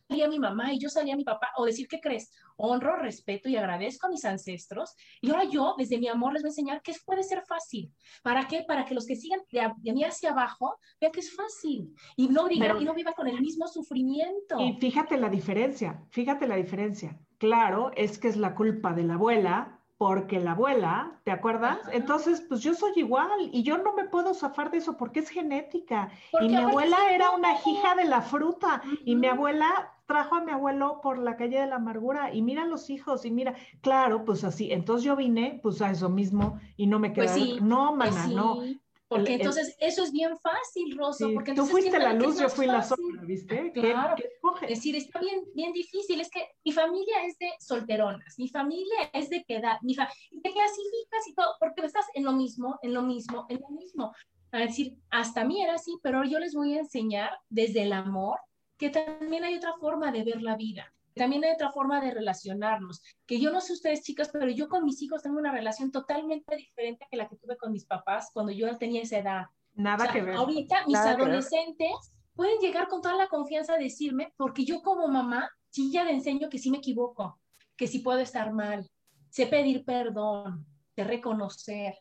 salía 0.08 0.28
mi 0.28 0.40
mamá 0.40 0.74
y 0.74 0.80
yo 0.80 0.90
salía 0.90 1.16
mi 1.16 1.24
papá, 1.24 1.50
o 1.58 1.66
decir, 1.66 1.88
¿qué 1.88 2.00
crees? 2.00 2.32
Honro, 2.56 2.96
respeto 2.98 3.50
y 3.50 3.56
agradezco 3.56 4.08
a 4.08 4.10
mis 4.10 4.26
ancestros. 4.26 4.96
Y 5.22 5.30
ahora 5.30 5.44
yo, 5.46 5.76
desde 5.78 5.98
mi 5.98 6.08
amor, 6.08 6.34
les 6.34 6.42
voy 6.42 6.50
a 6.50 6.52
enseñar 6.52 6.82
que 6.82 6.94
puede 7.06 7.24
ser 7.24 7.44
fácil. 7.48 7.94
¿Para 8.24 8.48
qué? 8.48 8.64
Para 8.68 8.86
que 8.86 8.96
los 8.96 9.06
que 9.06 9.16
sigan 9.16 9.40
de, 9.52 9.94
mí 9.94 10.04
hacia 10.04 10.32
abajo 10.32 10.78
vean 11.00 11.12
que 11.12 11.20
es 11.20 11.36
fácil 11.36 11.94
y 12.16 12.28
no 12.30 12.48
digan 12.48 12.82
y 12.82 12.86
no 12.86 12.94
vivan 12.94 13.14
con 13.14 13.28
el 13.28 13.40
mismo 13.42 13.68
sufrimiento. 13.68 14.60
Y 14.60 14.74
fíjate 14.80 15.18
la 15.18 15.30
diferencia, 15.30 16.04
fíjate 16.10 16.48
la 16.48 16.56
diferencia. 16.56 17.20
Claro, 17.38 17.92
es 17.96 18.18
que 18.18 18.28
es 18.28 18.38
la 18.38 18.56
culpa 18.56 18.94
de 18.94 19.04
la 19.04 19.14
abuela 19.14 19.77
porque 19.98 20.40
la 20.40 20.52
abuela, 20.52 21.20
¿te 21.24 21.32
acuerdas? 21.32 21.80
Entonces, 21.92 22.42
pues 22.48 22.62
yo 22.62 22.76
soy 22.76 22.92
igual 22.96 23.50
y 23.52 23.64
yo 23.64 23.80
no 23.80 23.94
me 23.94 24.06
puedo 24.06 24.34
zafar 24.36 24.70
de 24.70 24.78
eso 24.78 24.96
porque 24.96 25.22
es 25.22 25.30
genética. 25.30 26.12
Y 26.40 26.50
mi 26.50 26.56
abuela 26.56 26.98
era 27.12 27.32
una 27.32 27.54
hija 27.66 27.96
de 27.96 28.06
la 28.06 28.22
fruta 28.22 28.82
y 29.06 29.16
mi 29.16 29.28
abuela 29.28 29.94
trajo 30.06 30.36
a 30.36 30.42
mi 30.42 30.52
abuelo 30.52 31.02
por 31.02 31.18
la 31.18 31.36
calle 31.36 31.60
de 31.60 31.68
la 31.68 31.78
amargura 31.78 32.34
y 32.34 32.44
mira 32.44 32.66
los 32.66 32.90
hijos 32.92 33.26
y 33.26 33.32
mira, 33.32 33.56
claro, 33.82 34.24
pues 34.24 34.44
así. 34.44 34.72
Entonces 34.72 35.04
yo 35.04 35.16
vine 35.16 35.60
pues 35.64 35.82
a 35.82 35.90
eso 35.90 36.10
mismo 36.10 36.60
y 36.76 36.86
no 36.86 37.00
me 37.00 37.12
quedé. 37.12 37.26
Pues 37.26 37.62
no, 37.62 37.96
mana, 37.96 38.24
pues 38.24 38.28
no. 38.36 38.62
Porque 39.08 39.36
entonces 39.36 39.76
eso 39.80 40.04
es 40.04 40.12
bien 40.12 40.38
fácil, 40.38 40.98
Rosa. 40.98 41.28
porque 41.34 41.54
tú 41.54 41.66
fuiste 41.66 41.98
la 41.98 42.14
luz, 42.14 42.40
yo 42.40 42.50
fui 42.50 42.66
la 42.66 42.84
sombra, 42.84 43.24
¿viste? 43.24 43.72
Claro. 43.72 44.16
es 44.64 44.70
decir, 44.70 44.96
está 44.98 45.20
bien, 45.20 45.46
bien 45.56 45.72
difícil. 45.72 46.20
Es 46.20 46.30
que 46.30 46.46
mi 46.66 46.74
familia 46.74 47.24
es 47.26 47.38
de 47.38 47.50
solteronas, 47.60 48.38
mi 48.38 48.50
familia 48.50 49.10
es 49.14 49.30
de 49.30 49.46
quedar, 49.46 49.80
mi 49.82 49.96
fa 49.96 50.10
te 50.30 50.52
clasificas 50.52 51.28
y 51.28 51.34
todo, 51.34 51.56
porque 51.60 51.86
estás 51.86 52.06
en 52.16 52.26
lo 52.26 52.34
mismo, 52.34 52.78
en 52.82 52.94
lo 52.94 53.02
mismo, 53.02 53.46
en 53.50 53.62
lo 53.62 53.70
mismo. 53.70 54.14
a 54.52 54.60
decir, 54.60 54.98
hasta 55.10 55.44
mí 55.44 55.62
era 55.62 55.76
así, 55.76 55.98
pero 56.02 56.24
yo 56.24 56.40
les 56.40 56.54
voy 56.54 56.76
a 56.76 56.80
enseñar 56.80 57.32
desde 57.50 57.84
el 57.84 57.94
amor 57.94 58.40
que 58.78 58.90
también 58.90 59.44
hay 59.44 59.56
otra 59.56 59.74
forma 59.80 60.12
de 60.12 60.24
ver 60.24 60.42
la 60.42 60.56
vida, 60.56 60.94
también 61.18 61.44
hay 61.44 61.52
otra 61.52 61.72
forma 61.72 62.00
de 62.00 62.12
relacionarnos, 62.12 63.02
que 63.26 63.40
yo 63.40 63.52
no 63.52 63.60
sé 63.62 63.74
ustedes 63.74 64.04
chicas, 64.04 64.30
pero 64.32 64.50
yo 64.50 64.70
con 64.70 64.86
mis 64.86 65.02
hijos 65.02 65.22
tengo 65.22 65.38
una 65.38 65.52
relación 65.52 65.92
totalmente 65.92 66.56
diferente 66.56 67.06
que 67.10 67.18
la 67.18 67.28
que 67.28 67.36
tuve 67.36 67.58
con 67.58 67.72
mis 67.72 67.86
papás 67.86 68.30
cuando 68.34 68.52
yo 68.52 68.78
tenía 68.78 69.02
esa 69.02 69.20
edad. 69.20 69.46
Nada 69.74 70.12
que 70.12 70.22
ver. 70.22 70.36
Ahorita 70.36 70.86
mis 70.88 70.98
adolescentes 70.98 72.14
pueden 72.34 72.60
llegar 72.60 72.88
con 72.88 73.02
toda 73.02 73.16
la 73.16 73.28
confianza 73.28 73.74
a 73.74 73.78
decirme, 73.78 74.34
porque 74.38 74.64
yo 74.64 74.82
como 74.82 75.08
mamá, 75.08 75.50
sí 75.70 75.92
ya 75.92 76.04
le 76.04 76.12
enseño 76.12 76.50
que 76.50 76.60
sí 76.60 76.72
me 76.72 76.78
equivoco, 76.78 77.40
que 77.76 77.88
sí 77.88 78.00
puedo 78.00 78.20
estar 78.20 78.54
mal, 78.54 78.90
sé 79.30 79.48
pedir 79.48 79.84
perdón, 79.84 80.66
sé 80.96 81.04
reconocer, 81.04 81.96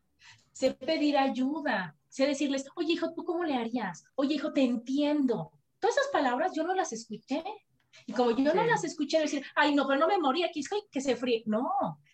sé 0.52 0.74
pedir 0.74 1.18
ayuda, 1.18 1.96
sé 2.08 2.26
decirles, 2.26 2.66
oye 2.76 2.94
hijo, 2.94 3.12
¿tú 3.12 3.24
cómo 3.24 3.44
le 3.44 3.54
harías? 3.54 4.04
Oye 4.14 4.36
hijo, 4.36 4.52
te 4.52 4.62
entiendo. 4.62 5.52
Todas 5.78 5.96
esas 5.96 6.10
palabras 6.10 6.52
yo 6.54 6.64
no 6.64 6.74
las 6.74 6.92
escuché. 6.92 7.44
Y 8.04 8.12
como 8.12 8.32
yo 8.32 8.54
no 8.54 8.64
las 8.64 8.84
escuché 8.84 9.20
decir, 9.20 9.44
ay, 9.54 9.74
no, 9.74 9.86
pero 9.86 9.98
no 9.98 10.08
me 10.08 10.18
morí 10.18 10.42
aquí, 10.42 10.60
estoy 10.60 10.82
que 10.90 11.00
se 11.00 11.16
fríe. 11.16 11.42
No, 11.46 11.70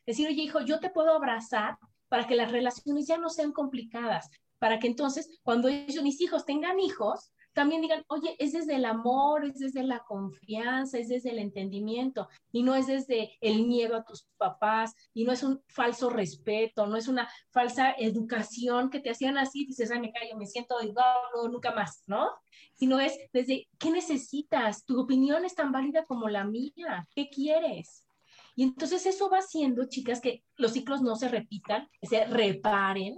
decir, 0.07 0.28
oye 0.28 0.43
hijo, 0.43 0.61
yo 0.61 0.78
te 0.80 0.91
puedo 0.91 1.14
abrazar 1.14 1.78
para 2.09 2.26
que 2.26 2.37
las 2.37 2.53
relaciones 2.53 3.07
ya 3.07 3.18
no 3.18 3.30
sean 3.30 3.53
complicadas, 3.53 4.30
para 4.59 4.78
que 4.78 4.87
entonces 4.87 5.41
cuando 5.43 5.68
ellos, 5.68 6.03
mis 6.03 6.20
hijos 6.20 6.45
tengan 6.45 6.78
hijos, 6.78 7.33
también 7.53 7.82
digan, 7.82 8.05
oye, 8.09 8.34
es 8.38 8.53
desde 8.53 8.76
el 8.76 8.84
amor, 8.84 9.44
es 9.44 9.59
desde 9.59 9.82
la 9.82 10.00
confianza, 10.00 10.98
es 10.98 11.09
desde 11.09 11.30
el 11.30 11.38
entendimiento, 11.38 12.28
y 12.50 12.62
no 12.62 12.74
es 12.74 12.86
desde 12.86 13.36
el 13.40 13.66
miedo 13.66 13.96
a 13.96 14.05
tus 14.05 14.26
papás, 14.36 14.94
y 15.12 15.24
no 15.24 15.32
es 15.32 15.42
un 15.42 15.62
falso 15.68 16.11
respeto, 16.11 16.86
no 16.86 16.96
es 16.96 17.09
una 17.09 17.28
falsa 17.50 17.92
educación 17.98 18.90
que 18.90 19.00
te 19.00 19.11
hacían 19.11 19.38
así, 19.38 19.66
dices, 19.66 19.90
ay, 19.90 20.00
me 20.00 20.12
callo, 20.12 20.36
me 20.36 20.46
siento 20.46 20.80
igual, 20.82 21.16
no, 21.34 21.48
nunca 21.48 21.72
más, 21.72 22.03
¿no? 22.07 22.30
Sino 22.74 23.00
es 23.00 23.16
desde, 23.32 23.68
¿qué 23.78 23.90
necesitas? 23.90 24.84
Tu 24.84 24.98
opinión 25.00 25.44
es 25.44 25.55
tan 25.55 25.72
válida 25.72 26.05
como 26.05 26.28
la 26.28 26.44
mía, 26.44 27.07
¿qué 27.14 27.28
quieres? 27.28 28.07
Y 28.55 28.64
entonces 28.64 29.07
eso 29.07 29.30
va 29.30 29.38
haciendo, 29.38 29.88
chicas, 29.88 30.20
que 30.20 30.44
los 30.57 30.72
ciclos 30.72 31.03
no 31.03 31.16
se 31.16 31.28
repitan, 31.28 31.88
se 32.03 32.24
reparen 32.26 33.16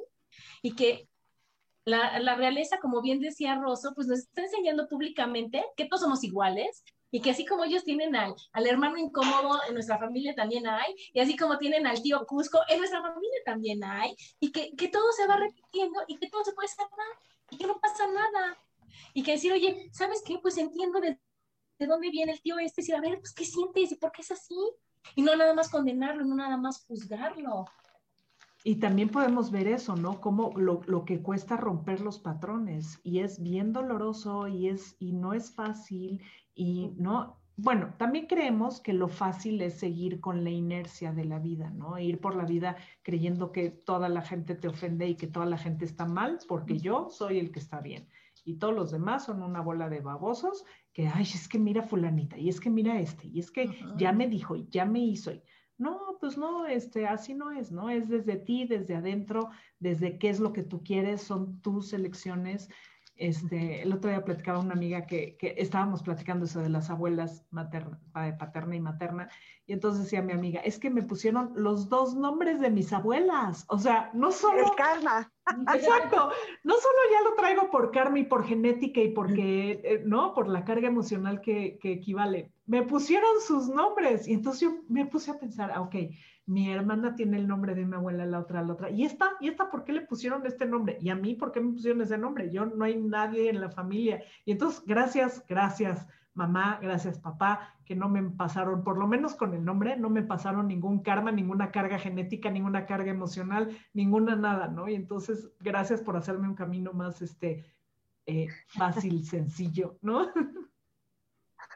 y 0.63 0.75
que 0.75 1.09
la, 1.85 2.35
realeza, 2.35 2.79
como 2.81 3.03
bien 3.03 3.21
decía 3.21 3.57
Rosso, 3.57 3.93
pues 3.95 4.07
nos 4.07 4.21
está 4.21 4.43
enseñando 4.43 4.89
públicamente 4.89 5.65
que 5.77 5.85
todos 5.85 6.03
somos 6.03 6.25
iguales 6.25 6.83
y 7.11 7.21
que 7.21 7.31
así 7.31 7.45
como 7.45 7.65
ellos 7.65 7.85
tienen 7.85 8.17
al, 8.17 8.35
al 8.53 8.67
hermano 8.67 8.97
incómodo, 8.97 9.61
en 9.69 9.75
nuestra 9.75 9.99
familia 9.99 10.35
también 10.35 10.67
hay, 10.67 10.95
y 11.13 11.21
así 11.21 11.37
como 11.37 11.59
tienen 11.59 11.87
al 11.87 12.03
tío 12.03 12.27
Cusco, 12.27 12.59
en 12.69 12.79
nuestra 12.79 13.03
familia 13.03 13.39
también 13.45 13.85
hay, 13.85 14.17
y 14.41 14.51
que, 14.51 14.75
que 14.75 14.89
todo 14.89 15.13
se 15.13 15.27
va 15.27 15.37
repitiendo 15.37 16.01
y 16.09 16.17
que 16.17 16.29
todo 16.29 16.43
se 16.43 16.53
puede 16.53 16.69
sanar 16.69 17.19
y 17.51 17.57
que 17.57 17.67
no 17.67 17.79
pasa 17.81 18.07
nada. 18.07 18.59
Y 19.13 19.23
que 19.23 19.33
decir, 19.33 19.53
oye, 19.53 19.91
¿sabes 19.93 20.23
qué? 20.27 20.39
Pues 20.39 20.59
entiendo 20.59 21.01
de, 21.01 21.19
de 21.79 21.87
dónde 21.87 22.11
viene 22.11 22.33
el 22.33 22.41
tío 22.41 22.59
este, 22.59 22.81
y 22.81 22.83
decir, 22.83 22.95
a 22.97 23.01
ver, 23.01 23.19
pues, 23.21 23.33
¿qué 23.33 23.45
sientes 23.45 23.93
y 23.93 23.97
por 23.97 24.13
qué 24.13 24.23
es 24.23 24.31
así? 24.31 24.57
Y 25.15 25.23
no 25.23 25.37
nada 25.37 25.55
más 25.55 25.71
condenarlo, 25.71 26.25
no 26.25 26.35
nada 26.35 26.57
más 26.57 26.85
juzgarlo. 26.87 27.67
Y 28.67 28.77
también 28.77 29.11
podemos 29.11 29.51
ver 29.51 29.69
eso, 29.69 29.95
¿no? 29.95 30.23
Como 30.23 30.53
lo, 30.57 30.81
lo, 30.87 31.05
que 31.05 31.21
cuesta 31.21 31.59
romper 31.59 32.01
los 32.01 32.19
patrones 32.19 32.99
y 33.05 33.19
es 33.19 33.43
bien 33.43 33.75
doloroso 33.75 34.49
y, 34.49 34.69
es, 34.69 34.97
y 34.99 35.13
no 35.13 35.35
es 35.35 35.55
fácil 35.55 36.23
y 36.55 36.91
no, 36.97 37.37
bueno, 37.57 37.93
también 37.99 38.27
creemos 38.27 38.81
que 38.81 38.95
lo 38.95 39.09
fácil 39.09 39.61
es 39.61 39.75
seguir 39.75 40.19
con 40.19 40.43
la 40.43 40.51
inercia 40.51 41.13
de 41.13 41.27
la 41.27 41.39
vida, 41.39 41.69
¿no? 41.71 41.99
Ir 41.99 42.21
por 42.21 42.35
la 42.35 42.47
vida 42.47 42.77
creyendo 43.03 43.53
que 43.53 43.69
toda 43.69 44.09
la 44.09 44.23
gente 44.23 44.55
te 44.55 44.67
ofende 44.67 45.07
y 45.07 45.15
que 45.15 45.27
toda 45.27 45.45
la 45.45 45.59
gente 45.59 45.85
está 45.85 46.07
mal 46.07 46.39
porque 46.49 46.79
yo 46.79 47.11
soy 47.11 47.39
el 47.39 47.53
que 47.53 47.61
está 47.61 47.81
bien. 47.81 48.09
Y 48.47 48.55
todos 48.55 48.75
los 48.75 48.91
demás 48.91 49.27
son 49.27 49.43
una 49.43 49.61
bola 49.61 49.89
de 49.89 50.01
babosos 50.01 50.65
que, 50.93 51.07
ay, 51.07 51.23
es 51.23 51.49
que 51.49 51.59
mira 51.59 51.83
fulanita, 51.83 52.39
y 52.39 52.49
es 52.49 52.61
que 52.61 52.71
mira 52.71 53.01
este, 53.01 53.27
y 53.27 53.41
es 53.41 53.51
que 53.51 53.69
ya 53.97 54.13
me 54.13 54.29
dijo, 54.29 54.57
y 54.57 54.69
ya 54.71 54.85
me 54.85 55.01
hizo. 55.01 55.33
Y, 55.33 55.43
no, 55.79 56.17
pues 56.21 56.39
no, 56.39 56.67
este, 56.67 57.07
así 57.07 57.35
no 57.35 57.51
es, 57.51 57.73
¿no? 57.73 57.91
Es 57.91 58.09
desde 58.09 58.37
ti, 58.37 58.67
desde 58.67 58.97
adentro, 58.97 59.51
desde 59.79 60.19
qué 60.19 60.31
es 60.31 60.41
lo 60.41 60.53
que 60.53 60.63
tú 60.63 60.83
quieres, 60.83 61.23
son 61.23 61.61
tus 61.61 61.93
elecciones. 61.93 62.69
Este, 63.17 63.83
el 63.83 63.93
otro 63.93 64.11
día 64.11 64.25
platicaba 64.25 64.59
una 64.59 64.75
amiga 64.75 65.07
que, 65.07 65.37
que 65.37 65.55
estábamos 65.59 66.03
platicando 66.03 66.47
eso 66.47 66.61
de 66.61 66.69
las 66.69 66.91
abuelas 66.91 67.45
materna, 67.51 68.01
paterna 68.13 68.75
y 68.75 68.81
materna, 68.81 69.29
y 69.67 69.73
entonces 69.73 70.05
decía 70.05 70.21
mi 70.21 70.33
amiga, 70.33 70.61
es 70.61 70.79
que 70.79 70.91
me 70.91 71.03
pusieron 71.03 71.53
los 71.55 71.89
dos 71.89 72.17
nombres 72.17 72.61
de 72.61 72.71
mis 72.71 72.93
abuelas, 72.93 73.67
o 73.69 73.79
sea, 73.79 74.11
no 74.15 74.33
solo... 74.33 74.65
El 74.65 74.75
karma. 74.77 75.33
Exacto, 75.75 76.31
no 76.63 76.75
solo 76.75 76.99
ya 77.13 77.29
lo 77.29 77.35
traigo 77.35 77.71
por 77.71 77.91
karma 77.91 78.19
y 78.19 78.25
por 78.25 78.47
genética 78.47 79.01
y 79.01 79.13
porque, 79.13 79.81
eh, 79.85 80.03
¿no? 80.05 80.35
Por 80.35 80.49
la 80.49 80.65
carga 80.65 80.89
emocional 80.89 81.41
que, 81.41 81.79
que 81.81 81.93
equivale, 81.93 82.51
me 82.67 82.83
pusieron 82.83 83.41
sus 83.47 83.69
nombres, 83.69 84.27
y 84.27 84.33
entonces 84.33 84.63
yo 84.63 84.83
me 84.89 85.07
puse 85.07 85.31
a 85.31 85.39
pensar, 85.39 85.71
ah, 85.75 85.83
ok, 85.83 85.95
mi 86.47 86.71
hermana 86.71 87.15
tiene 87.15 87.39
el 87.39 87.49
nombre 87.49 87.75
de 87.75 87.87
mi 87.87 87.95
abuela, 87.95 88.27
la 88.27 88.41
otra, 88.41 88.63
la 88.63 88.75
otra. 88.75 88.91
¿Y 88.91 89.05
esta? 89.05 89.33
¿Y 89.41 89.49
esta 89.49 89.71
por 89.71 89.85
qué 89.85 89.93
le 89.93 90.03
pusieron 90.03 90.45
este 90.47 90.67
nombre? 90.67 90.99
¿Y 91.01 91.09
a 91.09 91.15
mí 91.15 91.35
por 91.35 91.53
qué 91.53 91.61
me 91.61 91.73
pusieron 91.73 92.03
ese 92.03 92.19
nombre? 92.19 92.51
Yo 92.51 92.67
no 92.67 92.85
hay 92.85 92.97
nadie 93.01 93.49
en 93.49 93.61
la 93.61 93.71
familia. 93.71 94.23
Y 94.45 94.53
entonces, 94.53 94.83
gracias, 94.87 95.45
gracias, 95.49 96.07
mamá, 96.35 96.79
gracias, 96.83 97.19
papá, 97.19 97.75
que 97.85 97.95
no 97.95 98.09
me 98.09 98.23
pasaron, 98.23 98.85
por 98.85 98.99
lo 98.99 99.07
menos 99.07 99.35
con 99.35 99.55
el 99.55 99.65
nombre, 99.65 99.97
no 99.97 100.11
me 100.11 100.23
pasaron 100.23 100.69
ningún 100.69 101.01
karma, 101.03 101.33
ninguna 101.33 101.71
carga 101.71 101.99
genética, 101.99 102.51
ninguna 102.51 102.87
carga 102.87 103.11
emocional, 103.11 103.77
ninguna 103.95 104.37
nada, 104.37 104.69
¿no? 104.69 104.89
Y 104.89 104.95
entonces, 104.95 105.51
gracias 105.61 106.03
por 106.03 106.17
hacerme 106.17 106.49
un 106.49 106.55
camino 106.55 106.93
más, 106.93 107.23
este, 107.23 107.65
eh, 108.27 108.49
fácil, 108.67 109.25
sencillo, 109.25 109.99
¿no? 110.03 110.27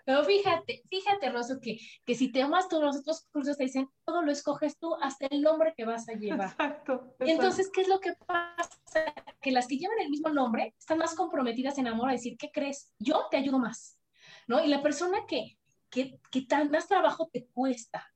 Pero 0.09 0.24
fíjate, 0.24 0.82
fíjate, 0.88 1.28
Rosso, 1.28 1.61
que, 1.61 1.76
que 2.06 2.14
si 2.14 2.32
te 2.32 2.40
amas 2.40 2.66
todos 2.66 2.82
los 2.82 2.96
otros 2.96 3.26
cursos 3.30 3.59
te 3.59 3.64
dicen, 3.64 3.90
todo 4.06 4.22
lo 4.22 4.32
escoges 4.32 4.78
tú, 4.78 4.94
hasta 5.02 5.26
el 5.26 5.42
nombre 5.42 5.74
que 5.76 5.84
vas 5.84 6.09
a 6.09 6.14
llevar. 6.14 6.48
Exacto. 6.48 7.14
Y 7.20 7.32
entonces, 7.32 7.70
¿qué 7.70 7.82
es 7.82 7.88
lo 7.88 8.00
que 8.00 8.14
pasa? 8.26 9.04
Que 9.42 9.50
las 9.50 9.66
que 9.66 9.76
llevan 9.76 9.98
el 10.00 10.09
mismo 10.09 10.30
nombre 10.30 10.74
están 10.78 10.96
más 10.96 11.14
comprometidas 11.14 11.76
en 11.76 11.88
amor 11.88 12.09
a 12.09 12.12
decir, 12.12 12.38
¿qué 12.38 12.50
crees? 12.50 12.90
Yo 12.98 13.26
te 13.30 13.36
ayudo 13.36 13.59
más, 13.59 13.98
¿no? 14.46 14.64
Y 14.64 14.68
la 14.68 14.82
persona 14.82 15.26
que, 15.28 15.59
que, 15.90 16.18
que 16.30 16.40
tan, 16.40 16.70
más 16.70 16.88
trabajo 16.88 17.28
te 17.30 17.44
cuesta 17.44 18.11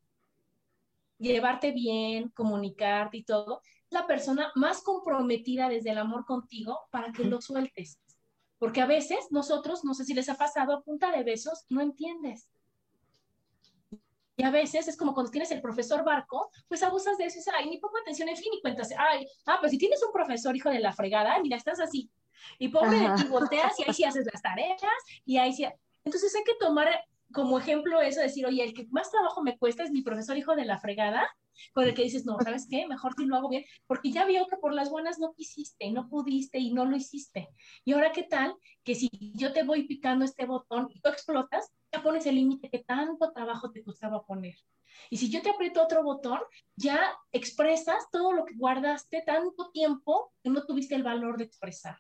llevarte 1.18 1.72
bien, 1.72 2.30
comunicarte 2.30 3.18
y 3.18 3.24
todo, 3.24 3.60
la 3.90 4.06
persona 4.06 4.50
más 4.54 4.82
comprometida 4.82 5.68
desde 5.68 5.90
el 5.90 5.98
amor 5.98 6.24
contigo 6.24 6.80
para 6.90 7.12
que 7.12 7.24
lo 7.24 7.42
sueltes. 7.42 8.00
Porque 8.62 8.80
a 8.80 8.86
veces 8.86 9.26
nosotros, 9.32 9.82
no 9.82 9.92
sé 9.92 10.04
si 10.04 10.14
les 10.14 10.28
ha 10.28 10.36
pasado, 10.36 10.72
a 10.72 10.82
punta 10.82 11.10
de 11.10 11.24
besos, 11.24 11.66
no 11.68 11.80
entiendes. 11.80 12.48
Y 14.36 14.44
a 14.44 14.52
veces 14.52 14.86
es 14.86 14.96
como 14.96 15.14
cuando 15.14 15.32
tienes 15.32 15.50
el 15.50 15.60
profesor 15.60 16.04
barco, 16.04 16.48
pues 16.68 16.80
abusas 16.84 17.18
de 17.18 17.24
eso 17.24 17.38
y 17.38 17.38
dices, 17.40 17.52
ay, 17.58 17.68
ni 17.68 17.78
pongo 17.78 17.98
atención, 17.98 18.28
en 18.28 18.36
fin, 18.36 18.52
y 18.56 18.60
cuentas, 18.60 18.90
ay, 18.96 19.26
ah, 19.46 19.56
pues 19.58 19.72
si 19.72 19.78
tienes 19.78 20.00
un 20.04 20.12
profesor 20.12 20.54
hijo 20.54 20.70
de 20.70 20.78
la 20.78 20.92
fregada, 20.92 21.40
mira, 21.40 21.56
estás 21.56 21.80
así. 21.80 22.08
Y 22.60 22.68
pobre 22.68 23.00
de 23.00 23.12
ti, 23.16 23.24
volteas 23.24 23.80
y 23.80 23.82
ahí 23.82 23.94
sí 23.94 24.04
haces 24.04 24.28
las 24.32 24.40
tareas 24.40 24.80
y 25.24 25.38
ahí 25.38 25.52
sí. 25.52 25.66
Entonces 26.04 26.32
hay 26.36 26.44
que 26.44 26.54
tomar 26.60 26.88
como 27.32 27.58
ejemplo 27.58 28.00
eso, 28.00 28.20
decir, 28.20 28.46
oye, 28.46 28.62
el 28.62 28.74
que 28.74 28.86
más 28.92 29.10
trabajo 29.10 29.42
me 29.42 29.58
cuesta 29.58 29.82
es 29.82 29.90
mi 29.90 30.02
profesor 30.02 30.36
hijo 30.36 30.54
de 30.54 30.66
la 30.66 30.78
fregada, 30.78 31.28
con 31.72 31.84
el 31.84 31.94
que 31.94 32.04
dices, 32.04 32.24
no, 32.24 32.38
¿sabes 32.40 32.66
qué? 32.68 32.86
Mejor 32.86 33.14
si 33.14 33.26
lo 33.26 33.36
hago 33.36 33.48
bien, 33.48 33.64
porque 33.86 34.10
ya 34.10 34.24
vio 34.24 34.46
que 34.46 34.56
por 34.56 34.72
las 34.74 34.90
buenas 34.90 35.18
no 35.18 35.32
quisiste 35.34 35.86
y 35.86 35.92
no 35.92 36.08
pudiste 36.08 36.58
y 36.58 36.72
no 36.72 36.84
lo 36.84 36.96
hiciste. 36.96 37.48
Y 37.84 37.92
ahora, 37.92 38.12
¿qué 38.12 38.24
tal? 38.24 38.54
Que 38.84 38.94
si 38.94 39.10
yo 39.34 39.52
te 39.52 39.62
voy 39.62 39.84
picando 39.84 40.24
este 40.24 40.46
botón 40.46 40.88
y 40.90 41.00
tú 41.00 41.08
explotas, 41.08 41.72
ya 41.92 42.02
pones 42.02 42.26
el 42.26 42.36
límite 42.36 42.70
que 42.70 42.80
tanto 42.80 43.32
trabajo 43.32 43.70
te 43.70 43.82
costaba 43.82 44.24
poner. 44.24 44.54
Y 45.10 45.16
si 45.16 45.30
yo 45.30 45.42
te 45.42 45.50
aprieto 45.50 45.82
otro 45.82 46.02
botón, 46.02 46.40
ya 46.76 47.00
expresas 47.32 48.10
todo 48.10 48.32
lo 48.32 48.44
que 48.44 48.54
guardaste 48.54 49.22
tanto 49.26 49.70
tiempo 49.70 50.32
que 50.42 50.50
no 50.50 50.64
tuviste 50.64 50.94
el 50.94 51.02
valor 51.02 51.38
de 51.38 51.44
expresar. 51.44 51.98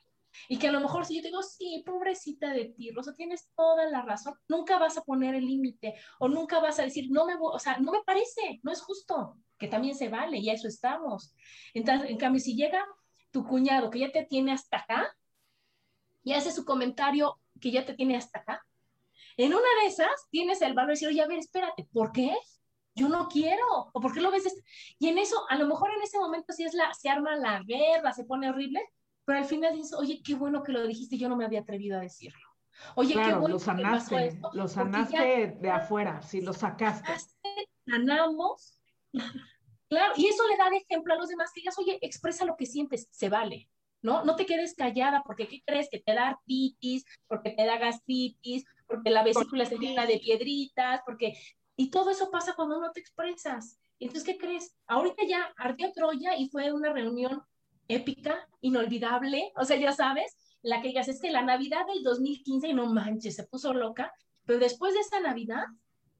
Y 0.48 0.58
que 0.58 0.68
a 0.68 0.72
lo 0.72 0.80
mejor 0.80 1.04
si 1.06 1.16
yo 1.16 1.22
te 1.22 1.28
digo, 1.28 1.42
sí, 1.42 1.82
pobrecita 1.84 2.52
de 2.52 2.66
ti, 2.66 2.90
Rosa, 2.90 3.14
tienes 3.14 3.50
toda 3.54 3.86
la 3.86 4.02
razón, 4.02 4.34
nunca 4.48 4.78
vas 4.78 4.96
a 4.96 5.02
poner 5.02 5.34
el 5.34 5.46
límite 5.46 5.94
o 6.18 6.28
nunca 6.28 6.60
vas 6.60 6.78
a 6.78 6.82
decir, 6.82 7.10
no 7.10 7.26
me, 7.26 7.34
o 7.38 7.58
sea, 7.58 7.78
no 7.78 7.92
me 7.92 8.02
parece, 8.04 8.60
no 8.62 8.72
es 8.72 8.80
justo, 8.80 9.36
que 9.58 9.68
también 9.68 9.94
se 9.94 10.08
vale 10.08 10.38
y 10.38 10.50
a 10.50 10.54
eso 10.54 10.68
estamos. 10.68 11.34
Entonces, 11.74 12.10
en 12.10 12.16
cambio, 12.16 12.40
si 12.40 12.54
llega 12.56 12.84
tu 13.30 13.46
cuñado 13.46 13.90
que 13.90 14.00
ya 14.00 14.12
te 14.12 14.24
tiene 14.24 14.52
hasta 14.52 14.78
acá 14.78 15.16
y 16.22 16.32
hace 16.34 16.52
su 16.52 16.64
comentario 16.64 17.40
que 17.60 17.70
ya 17.70 17.84
te 17.84 17.94
tiene 17.94 18.16
hasta 18.16 18.40
acá, 18.40 18.66
en 19.36 19.54
una 19.54 19.68
de 19.82 19.88
esas 19.88 20.28
tienes 20.30 20.60
el 20.62 20.74
valor 20.74 20.88
de 20.88 20.92
decir, 20.92 21.08
oye, 21.08 21.22
a 21.22 21.26
ver, 21.26 21.38
espérate, 21.38 21.88
¿por 21.92 22.12
qué? 22.12 22.36
Yo 22.94 23.08
no 23.08 23.28
quiero, 23.28 23.64
o 23.92 24.00
¿por 24.00 24.12
qué 24.12 24.20
lo 24.20 24.30
ves? 24.30 24.44
Y 24.98 25.08
en 25.08 25.18
eso, 25.18 25.36
a 25.48 25.56
lo 25.56 25.66
mejor 25.66 25.90
en 25.92 26.02
ese 26.02 26.18
momento 26.18 26.52
sí 26.52 26.64
es 26.64 26.74
la, 26.74 26.92
se 26.92 27.08
arma 27.08 27.36
la 27.36 27.62
guerra, 27.62 28.12
se 28.12 28.24
pone 28.24 28.50
horrible, 28.50 28.82
pero 29.24 29.38
al 29.38 29.44
final 29.44 29.74
dices, 29.74 29.94
oye, 29.94 30.20
qué 30.24 30.34
bueno 30.34 30.62
que 30.62 30.72
lo 30.72 30.86
dijiste, 30.86 31.16
yo 31.16 31.28
no 31.28 31.36
me 31.36 31.44
había 31.44 31.60
atrevido 31.60 31.98
a 31.98 32.02
decirlo. 32.02 32.46
Oye, 32.96 33.14
qué 33.14 33.34
bueno 33.34 33.48
lo 33.48 33.58
sanaste, 33.58 34.40
lo 34.52 34.66
sanaste 34.66 35.56
de 35.60 35.70
afuera, 35.70 36.22
sí, 36.22 36.40
lo 36.40 36.52
sacaste. 36.52 37.12
Sanamos, 37.86 38.78
claro, 39.88 40.14
y 40.16 40.26
eso 40.26 40.48
le 40.48 40.56
da 40.56 40.70
de 40.70 40.78
ejemplo 40.78 41.14
a 41.14 41.16
los 41.16 41.28
demás 41.28 41.50
que 41.54 41.60
digas, 41.60 41.78
oye, 41.78 41.98
expresa 42.02 42.44
lo 42.44 42.56
que 42.56 42.66
sientes, 42.66 43.08
se 43.10 43.28
vale. 43.28 43.68
¿no? 44.02 44.24
No 44.24 44.36
te 44.36 44.46
quedes 44.46 44.74
callada 44.74 45.22
porque 45.24 45.46
¿qué 45.46 45.62
crees? 45.64 45.88
Que 45.88 46.00
te 46.00 46.12
da 46.12 46.28
artritis, 46.30 47.04
porque 47.28 47.50
te 47.50 47.64
da 47.64 47.78
gastritis, 47.78 48.64
porque 48.86 49.10
la 49.10 49.22
vesícula 49.22 49.64
se 49.64 49.78
llena 49.78 50.06
de 50.06 50.18
piedritas, 50.18 51.00
porque... 51.06 51.34
Y 51.76 51.90
todo 51.90 52.10
eso 52.10 52.30
pasa 52.30 52.54
cuando 52.54 52.80
no 52.80 52.90
te 52.92 53.00
expresas. 53.00 53.78
Entonces, 53.98 54.24
¿qué 54.24 54.36
crees? 54.36 54.74
Ahorita 54.86 55.22
ya 55.26 55.54
ardió 55.56 55.90
Troya 55.92 56.36
y 56.36 56.50
fue 56.50 56.72
una 56.72 56.92
reunión 56.92 57.42
épica, 57.88 58.48
inolvidable, 58.60 59.52
o 59.56 59.64
sea, 59.64 59.76
ya 59.76 59.92
sabes, 59.92 60.36
la 60.62 60.80
que 60.80 60.92
ya 60.92 61.00
es 61.00 61.20
que 61.20 61.30
la 61.30 61.42
Navidad 61.42 61.86
del 61.86 62.02
2015, 62.02 62.72
no 62.72 62.86
manches, 62.86 63.36
se 63.36 63.44
puso 63.44 63.74
loca, 63.74 64.12
pero 64.44 64.58
después 64.58 64.94
de 64.94 65.00
esa 65.00 65.20
Navidad, 65.20 65.64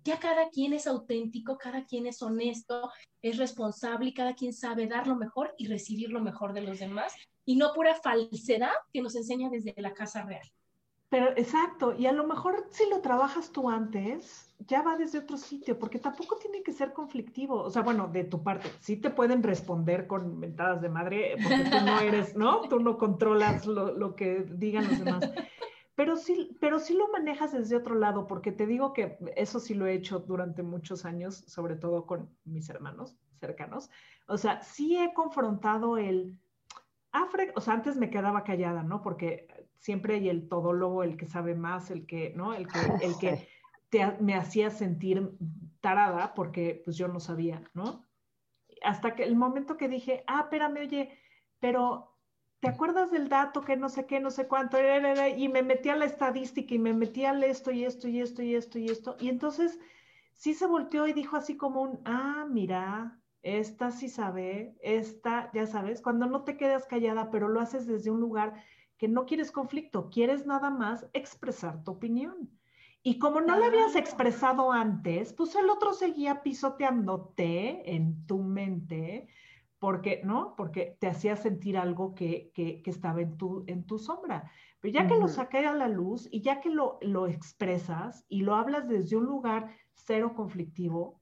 ya 0.04 0.18
cada 0.18 0.48
quien 0.50 0.72
es 0.72 0.86
auténtico, 0.86 1.58
cada 1.58 1.84
quien 1.84 2.06
es 2.06 2.22
honesto, 2.22 2.90
es 3.22 3.38
responsable 3.38 4.10
y 4.10 4.14
cada 4.14 4.34
quien 4.34 4.52
sabe 4.52 4.86
dar 4.86 5.06
lo 5.06 5.16
mejor 5.16 5.54
y 5.58 5.68
recibir 5.68 6.10
lo 6.10 6.20
mejor 6.20 6.52
de 6.52 6.62
los 6.62 6.80
demás. 6.80 7.14
Y 7.44 7.56
no 7.56 7.72
pura 7.72 7.94
falsedad 7.94 8.72
que 8.92 9.02
nos 9.02 9.14
enseña 9.14 9.48
desde 9.48 9.74
la 9.76 9.94
casa 9.94 10.22
real. 10.24 10.48
Pero 11.12 11.28
exacto, 11.36 11.92
y 11.92 12.06
a 12.06 12.12
lo 12.12 12.26
mejor 12.26 12.68
si 12.70 12.88
lo 12.88 13.02
trabajas 13.02 13.52
tú 13.52 13.68
antes, 13.68 14.50
ya 14.60 14.80
va 14.80 14.96
desde 14.96 15.18
otro 15.18 15.36
sitio, 15.36 15.78
porque 15.78 15.98
tampoco 15.98 16.38
tiene 16.38 16.62
que 16.62 16.72
ser 16.72 16.94
conflictivo. 16.94 17.60
O 17.60 17.68
sea, 17.68 17.82
bueno, 17.82 18.08
de 18.08 18.24
tu 18.24 18.42
parte, 18.42 18.70
sí 18.80 18.96
te 18.96 19.10
pueden 19.10 19.42
responder 19.42 20.06
con 20.06 20.38
mentadas 20.38 20.80
de 20.80 20.88
madre, 20.88 21.34
porque 21.42 21.64
tú 21.64 21.84
no 21.84 22.00
eres, 22.00 22.34
¿no? 22.34 22.62
Tú 22.62 22.80
no 22.80 22.96
controlas 22.96 23.66
lo, 23.66 23.92
lo 23.92 24.16
que 24.16 24.46
digan 24.54 24.88
los 24.88 25.04
demás. 25.04 25.30
Pero 25.94 26.16
sí, 26.16 26.56
pero 26.62 26.78
sí 26.78 26.94
lo 26.94 27.06
manejas 27.08 27.52
desde 27.52 27.76
otro 27.76 27.94
lado, 27.94 28.26
porque 28.26 28.50
te 28.50 28.66
digo 28.66 28.94
que 28.94 29.18
eso 29.36 29.60
sí 29.60 29.74
lo 29.74 29.84
he 29.84 29.92
hecho 29.92 30.20
durante 30.20 30.62
muchos 30.62 31.04
años, 31.04 31.44
sobre 31.46 31.76
todo 31.76 32.06
con 32.06 32.34
mis 32.44 32.70
hermanos 32.70 33.18
cercanos. 33.38 33.90
O 34.26 34.38
sea, 34.38 34.62
sí 34.62 34.96
he 34.96 35.12
confrontado 35.12 35.98
el, 35.98 36.38
ah, 37.12 37.28
o 37.54 37.60
sea, 37.60 37.74
antes 37.74 37.96
me 37.98 38.08
quedaba 38.08 38.44
callada, 38.44 38.82
¿no? 38.82 39.02
Porque 39.02 39.46
siempre 39.82 40.14
hay 40.14 40.28
el 40.28 40.48
todólogo, 40.48 41.02
el 41.02 41.16
que 41.16 41.26
sabe 41.26 41.56
más, 41.56 41.90
el 41.90 42.06
que, 42.06 42.32
¿no? 42.36 42.54
El 42.54 42.68
que, 42.68 42.78
el 43.04 43.18
que 43.18 43.48
me 44.20 44.34
hacía 44.34 44.70
sentir 44.70 45.36
tarada 45.80 46.34
porque 46.34 46.80
pues 46.84 46.96
yo 46.96 47.08
no 47.08 47.18
sabía, 47.18 47.62
¿no? 47.74 48.06
Hasta 48.82 49.16
que 49.16 49.24
el 49.24 49.34
momento 49.34 49.76
que 49.76 49.88
dije, 49.88 50.22
ah, 50.28 50.42
espérame, 50.44 50.78
oye, 50.78 51.18
pero 51.58 52.16
¿te 52.60 52.68
acuerdas 52.68 53.10
del 53.10 53.28
dato 53.28 53.62
que 53.62 53.76
no 53.76 53.88
sé 53.88 54.06
qué, 54.06 54.20
no 54.20 54.30
sé 54.30 54.46
cuánto? 54.46 54.78
Y 55.36 55.48
me 55.48 55.64
metí 55.64 55.88
a 55.88 55.96
la 55.96 56.04
estadística 56.04 56.74
y 56.74 56.78
me 56.78 56.92
metí 56.92 57.24
a 57.24 57.32
esto 57.44 57.72
y 57.72 57.84
esto 57.84 58.08
y 58.08 58.20
esto 58.20 58.42
y 58.42 58.54
esto 58.54 58.78
y 58.78 58.86
esto. 58.86 59.16
Y 59.18 59.28
entonces 59.30 59.80
sí 60.32 60.54
se 60.54 60.66
volteó 60.66 61.08
y 61.08 61.12
dijo 61.12 61.36
así 61.36 61.56
como 61.56 61.82
un, 61.82 62.00
ah, 62.04 62.46
mira, 62.48 63.20
esta 63.42 63.90
sí 63.90 64.08
sabe, 64.08 64.76
esta, 64.80 65.50
ya 65.52 65.66
sabes, 65.66 66.00
cuando 66.00 66.26
no 66.26 66.44
te 66.44 66.56
quedas 66.56 66.86
callada, 66.86 67.32
pero 67.32 67.48
lo 67.48 67.60
haces 67.60 67.88
desde 67.88 68.12
un 68.12 68.20
lugar 68.20 68.54
que 69.02 69.08
no 69.08 69.26
quieres 69.26 69.50
conflicto, 69.50 70.10
quieres 70.10 70.46
nada 70.46 70.70
más 70.70 71.08
expresar 71.12 71.82
tu 71.82 71.90
opinión. 71.90 72.48
Y 73.02 73.18
como 73.18 73.40
no 73.40 73.58
la 73.58 73.66
habías 73.66 73.96
expresado 73.96 74.70
antes, 74.70 75.32
pues 75.32 75.56
el 75.56 75.68
otro 75.70 75.92
seguía 75.92 76.44
pisoteándote 76.44 77.96
en 77.96 78.24
tu 78.28 78.44
mente, 78.44 79.26
porque, 79.80 80.20
¿no? 80.22 80.54
Porque 80.56 80.96
te 81.00 81.08
hacía 81.08 81.34
sentir 81.34 81.76
algo 81.76 82.14
que, 82.14 82.52
que, 82.54 82.80
estaba 82.84 83.22
en 83.22 83.36
tu, 83.36 83.64
en 83.66 83.86
tu 83.86 83.98
sombra. 83.98 84.48
Pero 84.78 84.94
ya 84.94 85.08
que 85.08 85.16
lo 85.16 85.26
saqué 85.26 85.66
a 85.66 85.74
la 85.74 85.88
luz 85.88 86.28
y 86.30 86.40
ya 86.40 86.60
que 86.60 86.70
lo, 86.70 87.00
lo 87.00 87.26
expresas 87.26 88.24
y 88.28 88.42
lo 88.42 88.54
hablas 88.54 88.86
desde 88.86 89.16
un 89.16 89.24
lugar 89.24 89.74
cero 89.94 90.32
conflictivo, 90.36 91.20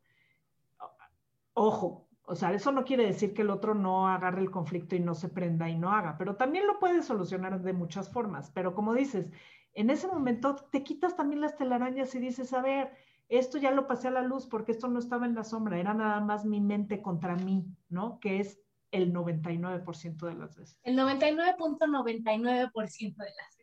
ojo, 1.55 2.10
o 2.31 2.37
sea, 2.37 2.53
eso 2.53 2.70
no 2.70 2.85
quiere 2.85 3.05
decir 3.05 3.35
que 3.35 3.43
el 3.43 3.51
otro 3.51 3.74
no 3.74 4.07
agarre 4.07 4.41
el 4.41 4.53
conflicto 4.53 4.95
y 4.95 5.01
no 5.01 5.16
se 5.16 5.28
prenda 5.28 5.68
y 5.68 5.76
no 5.76 5.93
haga, 5.93 6.16
pero 6.16 6.37
también 6.37 6.64
lo 6.64 6.78
puedes 6.78 7.05
solucionar 7.05 7.61
de 7.61 7.72
muchas 7.72 8.09
formas. 8.09 8.53
Pero 8.55 8.72
como 8.72 8.95
dices, 8.95 9.33
en 9.74 9.91
ese 9.91 10.07
momento 10.07 10.55
te 10.55 10.85
quitas 10.85 11.16
también 11.16 11.41
las 11.41 11.57
telarañas 11.57 12.14
y 12.14 12.20
dices, 12.20 12.53
a 12.53 12.62
ver, 12.62 12.93
esto 13.28 13.59
ya 13.59 13.72
lo 13.72 13.89
pasé 13.89 14.09
a 14.09 14.12
la 14.12 14.22
luz 14.22 14.47
porque 14.47 14.70
esto 14.70 14.87
no 14.87 15.01
estaba 15.01 15.26
en 15.26 15.35
la 15.35 15.43
sombra, 15.43 15.81
era 15.81 15.93
nada 15.93 16.20
más 16.20 16.45
mi 16.45 16.61
mente 16.61 17.03
contra 17.03 17.35
mí, 17.35 17.66
¿no? 17.89 18.20
Que 18.20 18.39
es 18.39 18.61
el 18.93 19.12
99% 19.12 20.26
de 20.26 20.35
las 20.35 20.57
veces. 20.57 20.78
El 20.85 20.97
99.99% 20.97 23.16
de 23.16 23.35
las 23.35 23.57
veces. 23.57 23.60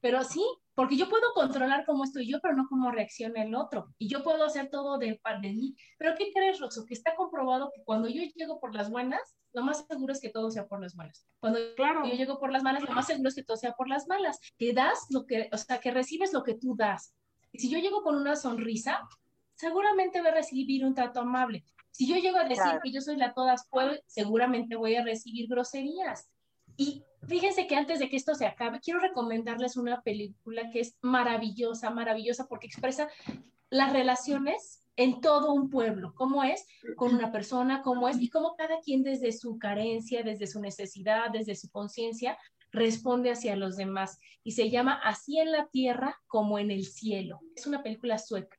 Pero 0.00 0.22
sí, 0.24 0.44
porque 0.74 0.96
yo 0.96 1.08
puedo 1.08 1.32
controlar 1.34 1.84
cómo 1.84 2.04
estoy 2.04 2.30
yo, 2.30 2.38
pero 2.40 2.54
no 2.54 2.66
cómo 2.68 2.90
reacciona 2.90 3.42
el 3.42 3.54
otro. 3.54 3.94
Y 3.98 4.08
yo 4.08 4.22
puedo 4.22 4.44
hacer 4.44 4.68
todo 4.70 4.98
de 4.98 5.18
par 5.22 5.40
de 5.40 5.52
mí. 5.52 5.76
Pero 5.98 6.14
¿qué 6.16 6.30
crees, 6.32 6.60
Rosso? 6.60 6.84
Que 6.84 6.94
está 6.94 7.14
comprobado 7.14 7.70
que 7.74 7.82
cuando 7.84 8.08
yo 8.08 8.22
llego 8.34 8.60
por 8.60 8.74
las 8.74 8.90
buenas, 8.90 9.36
lo 9.52 9.62
más 9.62 9.86
seguro 9.86 10.12
es 10.12 10.20
que 10.20 10.28
todo 10.28 10.50
sea 10.50 10.66
por 10.66 10.80
las 10.80 10.94
buenas. 10.94 11.26
Cuando 11.40 11.58
claro. 11.76 12.06
yo 12.06 12.14
llego 12.14 12.38
por 12.38 12.52
las 12.52 12.62
malas, 12.62 12.82
lo 12.82 12.92
más 12.92 13.06
seguro 13.06 13.28
es 13.28 13.34
que 13.34 13.42
todo 13.42 13.56
sea 13.56 13.72
por 13.72 13.88
las 13.88 14.06
malas. 14.06 14.38
Que 14.58 14.72
das 14.72 15.06
lo 15.10 15.24
que, 15.24 15.48
o 15.52 15.56
sea, 15.56 15.78
que 15.78 15.90
recibes 15.90 16.32
lo 16.32 16.42
que 16.42 16.54
tú 16.54 16.76
das. 16.76 17.14
Y 17.52 17.58
si 17.58 17.70
yo 17.70 17.78
llego 17.78 18.02
con 18.02 18.16
una 18.16 18.36
sonrisa, 18.36 19.00
seguramente 19.54 20.20
voy 20.20 20.28
a 20.28 20.34
recibir 20.34 20.84
un 20.84 20.94
trato 20.94 21.20
amable. 21.20 21.64
Si 21.90 22.06
yo 22.06 22.16
llego 22.16 22.36
a 22.36 22.44
decir 22.44 22.78
que 22.82 22.92
yo 22.92 23.00
soy 23.00 23.16
la 23.16 23.32
todas 23.32 23.66
puedo, 23.70 23.92
seguramente 24.06 24.76
voy 24.76 24.96
a 24.96 25.02
recibir 25.02 25.48
groserías. 25.48 26.28
Y 26.76 27.04
fíjense 27.26 27.66
que 27.66 27.76
antes 27.76 27.98
de 27.98 28.08
que 28.08 28.16
esto 28.16 28.34
se 28.34 28.46
acabe, 28.46 28.80
quiero 28.80 29.00
recomendarles 29.00 29.76
una 29.76 30.02
película 30.02 30.70
que 30.70 30.80
es 30.80 30.96
maravillosa, 31.00 31.90
maravillosa, 31.90 32.46
porque 32.48 32.66
expresa 32.66 33.08
las 33.70 33.92
relaciones 33.92 34.82
en 34.96 35.20
todo 35.20 35.52
un 35.52 35.68
pueblo, 35.68 36.14
cómo 36.14 36.42
es 36.42 36.66
con 36.96 37.14
una 37.14 37.30
persona, 37.30 37.82
cómo 37.82 38.08
es 38.08 38.20
y 38.20 38.30
cómo 38.30 38.56
cada 38.56 38.80
quien 38.80 39.02
desde 39.02 39.32
su 39.32 39.58
carencia, 39.58 40.22
desde 40.22 40.46
su 40.46 40.60
necesidad, 40.60 41.30
desde 41.30 41.54
su 41.54 41.70
conciencia, 41.70 42.38
responde 42.70 43.30
hacia 43.30 43.56
los 43.56 43.76
demás. 43.76 44.18
Y 44.42 44.52
se 44.52 44.70
llama 44.70 45.00
Así 45.04 45.38
en 45.38 45.52
la 45.52 45.66
tierra 45.68 46.18
como 46.26 46.58
en 46.58 46.70
el 46.70 46.86
cielo. 46.86 47.40
Es 47.54 47.66
una 47.66 47.82
película 47.82 48.18
sueca. 48.18 48.58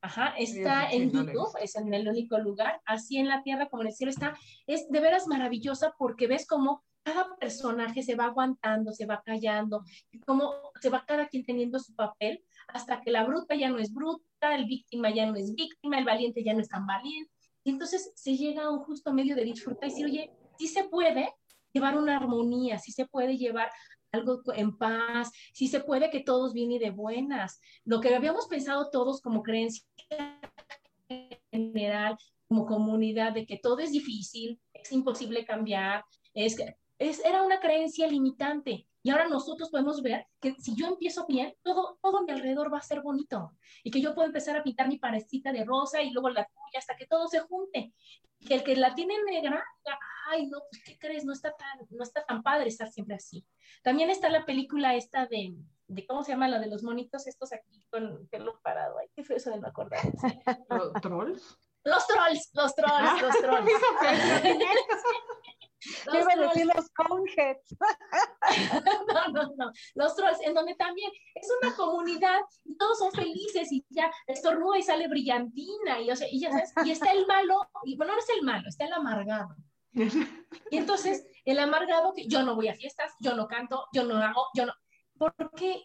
Ajá, 0.00 0.34
está 0.38 0.90
en 0.90 1.10
YouTube, 1.10 1.50
es 1.60 1.74
en 1.74 1.92
el 1.92 2.08
único 2.08 2.38
lugar, 2.38 2.80
así 2.86 3.18
en 3.18 3.26
la 3.26 3.42
tierra 3.42 3.68
como 3.68 3.82
en 3.82 3.88
el 3.88 3.94
cielo 3.94 4.10
está, 4.10 4.38
es 4.68 4.88
de 4.88 5.00
veras 5.00 5.26
maravillosa 5.26 5.92
porque 5.98 6.28
ves 6.28 6.46
cómo 6.46 6.84
cada 7.08 7.36
personaje 7.36 8.02
se 8.02 8.14
va 8.14 8.26
aguantando, 8.26 8.92
se 8.92 9.06
va 9.06 9.22
callando, 9.24 9.82
y 10.10 10.20
cómo 10.20 10.52
se 10.80 10.90
va 10.90 11.04
cada 11.06 11.26
quien 11.26 11.44
teniendo 11.44 11.78
su 11.78 11.94
papel 11.94 12.44
hasta 12.68 13.00
que 13.00 13.10
la 13.10 13.24
bruta 13.24 13.54
ya 13.54 13.70
no 13.70 13.78
es 13.78 13.92
bruta, 13.92 14.54
el 14.54 14.66
víctima 14.66 15.08
ya 15.10 15.24
no 15.24 15.36
es 15.36 15.54
víctima, 15.54 15.98
el 15.98 16.04
valiente 16.04 16.44
ya 16.44 16.52
no 16.52 16.60
es 16.60 16.68
tan 16.68 16.86
valiente. 16.86 17.32
Y 17.64 17.70
entonces 17.70 18.12
se 18.14 18.36
llega 18.36 18.64
a 18.64 18.70
un 18.70 18.80
justo 18.80 19.12
medio 19.14 19.34
de 19.36 19.44
disfrutar 19.44 19.88
y 19.88 19.92
decir, 19.92 20.06
oye, 20.06 20.30
sí 20.58 20.68
se 20.68 20.84
puede 20.84 21.32
llevar 21.72 21.96
una 21.96 22.16
armonía, 22.16 22.78
sí 22.78 22.92
se 22.92 23.06
puede 23.06 23.38
llevar 23.38 23.70
algo 24.12 24.42
en 24.54 24.76
paz, 24.76 25.30
sí 25.54 25.68
se 25.68 25.80
puede 25.80 26.10
que 26.10 26.20
todos 26.20 26.52
vienen 26.52 26.78
de 26.78 26.90
buenas. 26.90 27.58
Lo 27.84 28.00
que 28.00 28.14
habíamos 28.14 28.48
pensado 28.48 28.90
todos 28.90 29.22
como 29.22 29.42
creencia 29.42 29.84
general, 31.50 32.18
como 32.48 32.66
comunidad, 32.66 33.32
de 33.32 33.46
que 33.46 33.58
todo 33.58 33.78
es 33.78 33.92
difícil, 33.92 34.60
es 34.74 34.92
imposible 34.92 35.46
cambiar, 35.46 36.04
es, 36.34 36.56
es 36.98 37.24
era 37.24 37.42
una 37.42 37.60
creencia 37.60 38.06
limitante. 38.06 38.86
Y 39.02 39.10
ahora 39.10 39.28
nosotros 39.28 39.70
podemos 39.70 40.02
ver 40.02 40.26
que 40.40 40.54
si 40.58 40.74
yo 40.74 40.86
empiezo 40.88 41.24
bien, 41.26 41.54
todo, 41.62 41.98
todo 42.02 42.18
a 42.18 42.22
mi 42.24 42.32
alrededor 42.32 42.72
va 42.72 42.78
a 42.78 42.82
ser 42.82 43.00
bonito. 43.00 43.52
Y 43.84 43.90
que 43.90 44.00
yo 44.00 44.14
puedo 44.14 44.26
empezar 44.26 44.56
a 44.56 44.62
pintar 44.62 44.88
mi 44.88 44.98
parecita 44.98 45.52
de 45.52 45.64
rosa 45.64 46.02
y 46.02 46.10
luego 46.10 46.30
la 46.30 46.44
tuya 46.44 46.78
hasta 46.78 46.96
que 46.96 47.06
todo 47.06 47.28
se 47.28 47.40
junte. 47.40 47.94
Que 48.46 48.54
el 48.54 48.64
que 48.64 48.76
la 48.76 48.94
tiene 48.94 49.14
negra, 49.24 49.64
ay, 50.28 50.46
no, 50.48 50.58
pues, 50.70 50.82
¿qué 50.84 50.98
crees? 50.98 51.24
No 51.24 51.32
está 51.32 51.52
tan, 51.52 51.86
no 51.90 52.02
está 52.02 52.24
tan 52.24 52.42
padre 52.42 52.68
estar 52.68 52.90
siempre 52.90 53.16
así. 53.16 53.46
También 53.82 54.10
está 54.10 54.28
la 54.28 54.44
película 54.44 54.94
esta 54.94 55.26
de, 55.26 55.54
de 55.86 56.06
¿cómo 56.06 56.22
se 56.22 56.32
llama? 56.32 56.48
La 56.48 56.58
de 56.58 56.68
los 56.68 56.82
monitos 56.82 57.26
estos 57.26 57.52
aquí 57.52 57.84
con 57.90 58.28
pelo 58.28 58.60
parado. 58.62 58.98
Ay, 58.98 59.08
qué 59.14 59.24
fue 59.24 59.36
eso 59.36 59.50
de 59.50 59.58
no 59.58 59.68
acordar. 59.68 60.00
¿Los 60.68 60.92
trolls? 61.00 61.58
Los 61.84 62.06
trolls, 62.06 62.50
los 62.52 62.74
trolls, 62.74 63.22
los 63.22 63.36
trolls. 63.40 63.70
Yo 66.12 66.20
iba 66.20 66.32
a 66.32 66.48
decir 66.48 66.66
los 66.66 66.88
conjets. 66.90 67.76
no, 69.14 69.28
no, 69.32 69.54
no. 69.56 69.72
Los 69.94 70.16
trolls, 70.16 70.40
en 70.42 70.54
donde 70.54 70.74
también 70.74 71.10
es 71.34 71.48
una 71.62 71.74
comunidad 71.76 72.40
y 72.64 72.76
todos 72.76 72.98
son 72.98 73.12
felices 73.12 73.70
y 73.70 73.84
ya 73.90 74.10
estornuda 74.26 74.78
y 74.78 74.82
sale 74.82 75.08
brillantina 75.08 76.00
y, 76.00 76.10
o 76.10 76.16
sea, 76.16 76.28
y 76.30 76.40
ya 76.40 76.50
sabes, 76.50 76.72
y 76.84 76.90
está 76.90 77.12
el 77.12 77.26
malo, 77.26 77.60
y 77.84 77.96
bueno, 77.96 78.14
no 78.14 78.18
es 78.18 78.28
el 78.30 78.42
malo, 78.42 78.68
está 78.68 78.86
el 78.86 78.92
amargado. 78.92 79.54
Y 80.70 80.76
entonces, 80.76 81.26
el 81.44 81.58
amargado, 81.58 82.12
que 82.14 82.26
yo 82.28 82.42
no 82.42 82.54
voy 82.54 82.68
a 82.68 82.74
fiestas, 82.74 83.12
yo 83.20 83.34
no 83.34 83.48
canto, 83.48 83.86
yo 83.92 84.04
no 84.04 84.16
hago, 84.16 84.46
yo 84.54 84.66
no. 84.66 84.72
Porque 85.16 85.84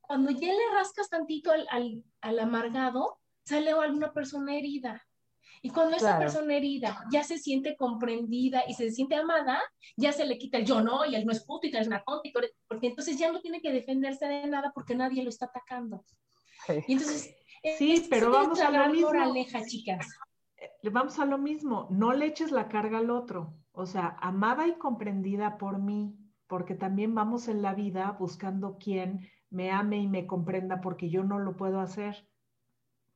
cuando 0.00 0.30
ya 0.30 0.52
le 0.52 0.74
rascas 0.74 1.08
tantito 1.08 1.50
al, 1.50 1.66
al, 1.70 2.04
al 2.20 2.38
amargado, 2.40 3.20
sale 3.44 3.70
alguna 3.70 4.12
persona 4.12 4.56
herida. 4.56 5.06
Y 5.62 5.70
cuando 5.70 5.96
esa 5.96 6.18
persona 6.18 6.54
herida 6.54 7.04
ya 7.12 7.24
se 7.24 7.38
siente 7.38 7.76
comprendida 7.76 8.62
y 8.68 8.74
se 8.74 8.90
siente 8.90 9.16
amada, 9.16 9.60
ya 9.96 10.12
se 10.12 10.26
le 10.26 10.38
quita 10.38 10.58
el 10.58 10.64
yo 10.64 10.80
no 10.80 11.04
y 11.06 11.14
el 11.14 11.24
no 11.26 11.32
es 11.32 11.44
puto 11.44 11.66
y 11.66 11.76
es 11.76 11.86
una 11.86 12.02
tonta, 12.04 12.28
porque 12.68 12.86
entonces 12.86 13.18
ya 13.18 13.32
no 13.32 13.40
tiene 13.40 13.60
que 13.60 13.72
defenderse 13.72 14.26
de 14.26 14.46
nada 14.46 14.72
porque 14.74 14.94
nadie 14.94 15.22
lo 15.22 15.30
está 15.30 15.46
atacando. 15.46 16.04
Y 16.86 16.92
entonces, 16.92 17.34
sí, 17.76 18.06
pero 18.10 18.30
vamos 18.30 18.60
a 18.60 18.70
lo 18.70 18.92
mismo. 18.92 19.08
Moraleja, 19.08 19.64
chicas. 19.64 20.06
Eh, 20.56 20.90
vamos 20.90 21.18
a 21.18 21.24
lo 21.24 21.38
mismo, 21.38 21.86
no 21.90 22.12
le 22.12 22.26
eches 22.26 22.50
la 22.50 22.68
carga 22.68 22.98
al 22.98 23.10
otro. 23.10 23.54
O 23.72 23.86
sea, 23.86 24.16
amada 24.20 24.66
y 24.66 24.74
comprendida 24.74 25.56
por 25.56 25.78
mí, 25.78 26.16
porque 26.46 26.74
también 26.74 27.14
vamos 27.14 27.48
en 27.48 27.62
la 27.62 27.74
vida 27.74 28.16
buscando 28.18 28.76
quien 28.78 29.28
me 29.50 29.70
ame 29.70 29.98
y 29.98 30.08
me 30.08 30.26
comprenda 30.26 30.80
porque 30.80 31.10
yo 31.10 31.22
no 31.22 31.38
lo 31.38 31.56
puedo 31.56 31.80
hacer. 31.80 32.28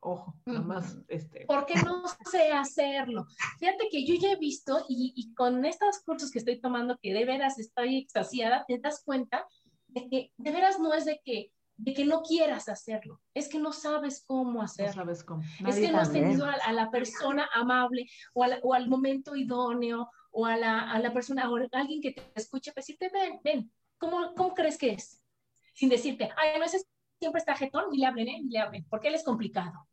Ojo, 0.05 0.35
nada 0.47 0.61
más 0.63 0.99
este. 1.07 1.45
Porque 1.47 1.75
no 1.75 2.03
sé 2.29 2.51
hacerlo. 2.51 3.25
Fíjate 3.61 3.89
que 3.89 4.05
yo 4.05 4.17
ya 4.17 4.33
he 4.33 4.37
visto 4.37 4.85
y, 4.89 5.13
y, 5.15 5.33
con 5.35 5.65
estos 5.65 6.01
cursos 6.01 6.33
que 6.33 6.41
estoy 6.41 6.61
tomando, 6.61 6.99
que 7.01 7.15
de 7.15 7.25
veras 7.25 7.61
estoy 7.61 7.99
extasiada, 7.99 8.65
te 8.67 8.79
das 8.79 9.03
cuenta 9.05 9.47
de 9.87 10.09
que 10.09 10.33
de 10.37 10.51
veras 10.51 10.81
no 10.81 10.93
es 10.93 11.05
de 11.05 11.21
que 11.25 11.53
de 11.77 11.95
que 11.95 12.05
no 12.05 12.23
quieras 12.23 12.69
hacerlo, 12.69 13.21
es 13.33 13.49
que 13.49 13.59
no 13.59 13.73
sabes 13.73 14.25
cómo 14.27 14.63
hacerlo. 14.63 14.91
No 14.91 15.03
sabes 15.03 15.25
cómo. 15.25 15.43
es 15.67 15.77
que 15.77 15.91
no 15.91 15.99
has 15.99 16.13
tenido 16.13 16.47
a, 16.47 16.73
la 16.73 16.91
persona 16.91 17.49
amable 17.55 18.07
o, 18.35 18.45
o, 18.45 18.75
al 18.75 18.89
momento 18.89 19.35
idóneo 19.37 20.11
o 20.33 20.47
a 20.47 20.57
la, 20.57 20.91
a 20.91 20.99
la 20.99 21.13
persona 21.13 21.49
o 21.51 21.57
a 21.57 21.69
alguien 21.73 22.01
que 22.01 22.13
te 22.13 22.23
escuche 22.35 22.73
para 22.73 22.83
decirte, 22.83 23.11
ven, 23.13 23.41
ven, 23.43 23.73
¿cómo, 23.99 24.35
¿cómo 24.35 24.55
crees 24.55 24.79
que 24.79 24.91
es? 24.91 25.23
Sin 25.75 25.89
decirte, 25.89 26.31
ay, 26.37 26.59
no, 26.59 26.65
ese 26.65 26.85
siempre 27.19 27.39
está 27.39 27.55
jetón, 27.57 27.85
ni 27.91 27.99
le 27.99 28.07
hablen, 28.07 28.29
¿eh? 28.29 28.41
ni 28.43 28.51
le 28.51 28.59
hablen, 28.59 28.87
porque 28.89 29.09
él 29.09 29.15
es 29.15 29.25
complicado. 29.25 29.89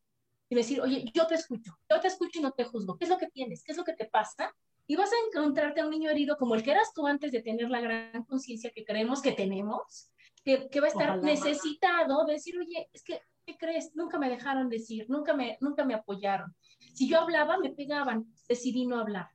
Y 0.50 0.56
decir, 0.56 0.82
oye, 0.82 1.06
yo 1.14 1.28
te 1.28 1.36
escucho, 1.36 1.78
yo 1.89 2.00
te 2.00 2.08
escucho 2.08 2.39
y 2.39 2.41
no 2.41 2.52
te 2.52 2.64
juzgo. 2.64 2.97
¿Qué 2.97 3.06
es 3.06 3.10
lo 3.10 3.18
que 3.18 3.28
tienes? 3.28 3.64
¿Qué 3.64 3.72
es 3.72 3.78
lo 3.78 3.84
que 3.84 3.93
te 3.93 4.06
pasa? 4.06 4.54
Y 4.88 4.95
vas 4.95 5.12
a 5.12 5.16
encontrarte 5.28 5.82
a 5.82 5.86
un 5.86 5.91
niño 5.91 6.10
herido 6.10 6.36
como 6.38 6.56
el 6.56 6.64
que 6.64 6.72
eras 6.72 6.91
tú 6.93 7.06
antes 7.06 7.32
de 7.32 7.43
tener 7.43 7.70
la 7.70 7.80
gran 7.80 8.24
conciencia 8.24 8.72
que 8.72 8.84
creemos 8.84 9.22
que 9.22 9.34
tenemos, 9.34 10.12
que, 10.43 10.68
va 10.80 10.86
a 10.86 10.89
estar 10.89 11.22
necesitado 11.22 12.26
de 12.26 12.34
decir, 12.34 12.58
oye, 12.58 12.89
es 12.91 13.04
que, 13.04 13.22
¿qué 13.45 13.56
crees? 13.56 13.95
Nunca 13.95 14.18
me 14.18 14.30
dejaron 14.30 14.68
decir, 14.68 15.06
nunca 15.08 15.36
me, 15.36 15.58
nunca 15.62 15.86
me 15.86 15.93
apoyaron. 15.93 16.56
Si 16.93 17.08
yo 17.08 17.20
hablaba, 17.20 17.60
me 17.60 17.70
pegaban, 17.70 18.26
decidí 18.47 18.88
no 18.88 19.00
hablar. 19.00 19.30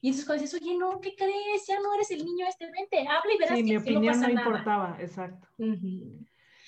Y 0.00 0.08
entonces 0.08 0.26
cuando 0.26 0.42
dices, 0.42 0.62
oye, 0.62 0.76
no, 0.76 1.00
¿qué 1.00 1.16
crees? 1.16 1.66
Ya 1.66 1.80
no 1.80 1.94
eres 1.94 2.10
el 2.10 2.24
niño 2.24 2.46
este, 2.46 2.70
vente, 2.70 3.00
habla 3.00 3.34
y 3.34 3.38
verás 3.38 3.56
sí, 3.56 3.64
que, 3.64 3.70
mi 3.70 3.76
opinión 3.78 4.20
no, 4.20 4.28
no, 4.28 4.32
importaba, 4.32 4.96
exacto. 5.00 5.48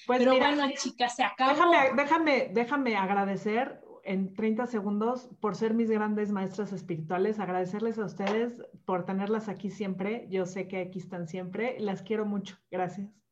Pues 0.06 0.20
Pero 0.20 0.36
bueno, 0.38 0.68
chicas, 0.76 1.16
se 1.16 1.24
acabó. 1.24 1.50
Déjame, 1.50 1.92
déjame, 1.96 2.50
déjame 2.52 2.96
agradecer 2.96 3.80
en 4.04 4.32
30 4.34 4.66
segundos 4.66 5.28
por 5.40 5.56
ser 5.56 5.74
mis 5.74 5.90
grandes 5.90 6.30
maestras 6.30 6.72
espirituales, 6.72 7.40
agradecerles 7.40 7.98
a 7.98 8.04
ustedes 8.04 8.62
por 8.84 9.04
tenerlas 9.04 9.48
aquí 9.48 9.70
siempre. 9.70 10.26
Yo 10.30 10.46
sé 10.46 10.68
que 10.68 10.78
aquí 10.80 11.00
están 11.00 11.26
siempre. 11.26 11.76
Las 11.80 12.02
quiero 12.02 12.24
mucho. 12.24 12.56
Gracias. 12.70 13.25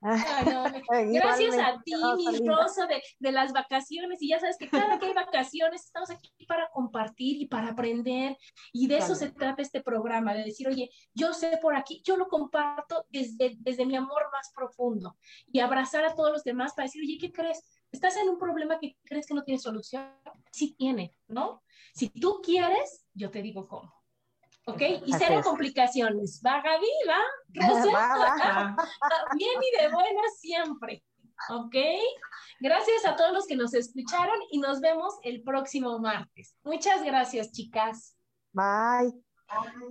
Gracias 0.90 1.58
a 1.58 1.80
ti, 1.84 1.92
mi 2.16 2.48
Rosa, 2.48 2.86
de, 2.86 3.02
de, 3.18 3.32
las 3.32 3.52
vacaciones. 3.52 4.22
Y 4.22 4.28
ya 4.30 4.40
sabes 4.40 4.56
que 4.58 4.68
cada 4.68 4.98
que 4.98 5.06
hay 5.06 5.12
vacaciones 5.12 5.84
estamos 5.84 6.10
aquí 6.10 6.30
para 6.46 6.70
compartir 6.70 7.40
y 7.42 7.46
para 7.46 7.70
aprender. 7.70 8.36
Y 8.72 8.86
de 8.86 8.98
eso 8.98 9.14
se 9.14 9.30
trata 9.30 9.60
este 9.60 9.82
programa, 9.82 10.32
de 10.32 10.44
decir, 10.44 10.68
oye, 10.68 10.90
yo 11.12 11.34
sé 11.34 11.58
por 11.60 11.76
aquí, 11.76 12.00
yo 12.04 12.16
lo 12.16 12.28
comparto 12.28 13.04
desde, 13.10 13.56
desde 13.58 13.84
mi 13.84 13.96
amor 13.96 14.22
más 14.32 14.50
profundo. 14.54 15.18
Y 15.52 15.60
abrazar 15.60 16.04
a 16.04 16.14
todos 16.14 16.32
los 16.32 16.44
demás 16.44 16.72
para 16.74 16.86
decir, 16.86 17.02
oye, 17.02 17.18
¿qué 17.20 17.30
crees? 17.30 17.62
¿Estás 17.92 18.16
en 18.16 18.28
un 18.28 18.38
problema 18.38 18.78
que 18.78 18.96
crees 19.04 19.26
que 19.26 19.34
no 19.34 19.44
tiene 19.44 19.60
solución? 19.60 20.08
Sí 20.50 20.74
tiene, 20.78 21.14
¿no? 21.28 21.62
Si 21.94 22.08
tú 22.08 22.40
quieres, 22.42 23.06
yo 23.12 23.30
te 23.30 23.42
digo 23.42 23.68
cómo. 23.68 23.99
¿Ok? 24.70 24.82
Y 25.06 25.12
cero 25.12 25.40
complicaciones. 25.42 26.40
¿Va, 26.44 26.60
Gaby? 26.60 26.86
¿Va? 27.08 27.66
¿Rosa? 27.68 27.90
Va, 27.94 28.76
va. 28.76 28.88
Bien 29.36 29.60
y 29.60 29.82
de 29.82 29.88
buenas 29.90 30.38
siempre. 30.38 31.02
¿Ok? 31.48 31.74
Gracias 32.60 33.06
a 33.06 33.16
todos 33.16 33.32
los 33.32 33.46
que 33.46 33.56
nos 33.56 33.72
escucharon 33.74 34.38
y 34.50 34.58
nos 34.58 34.80
vemos 34.80 35.14
el 35.22 35.42
próximo 35.42 35.98
martes. 35.98 36.54
Muchas 36.62 37.02
gracias, 37.02 37.52
chicas. 37.52 38.16
Bye. 38.52 39.12
Yo 39.48 39.90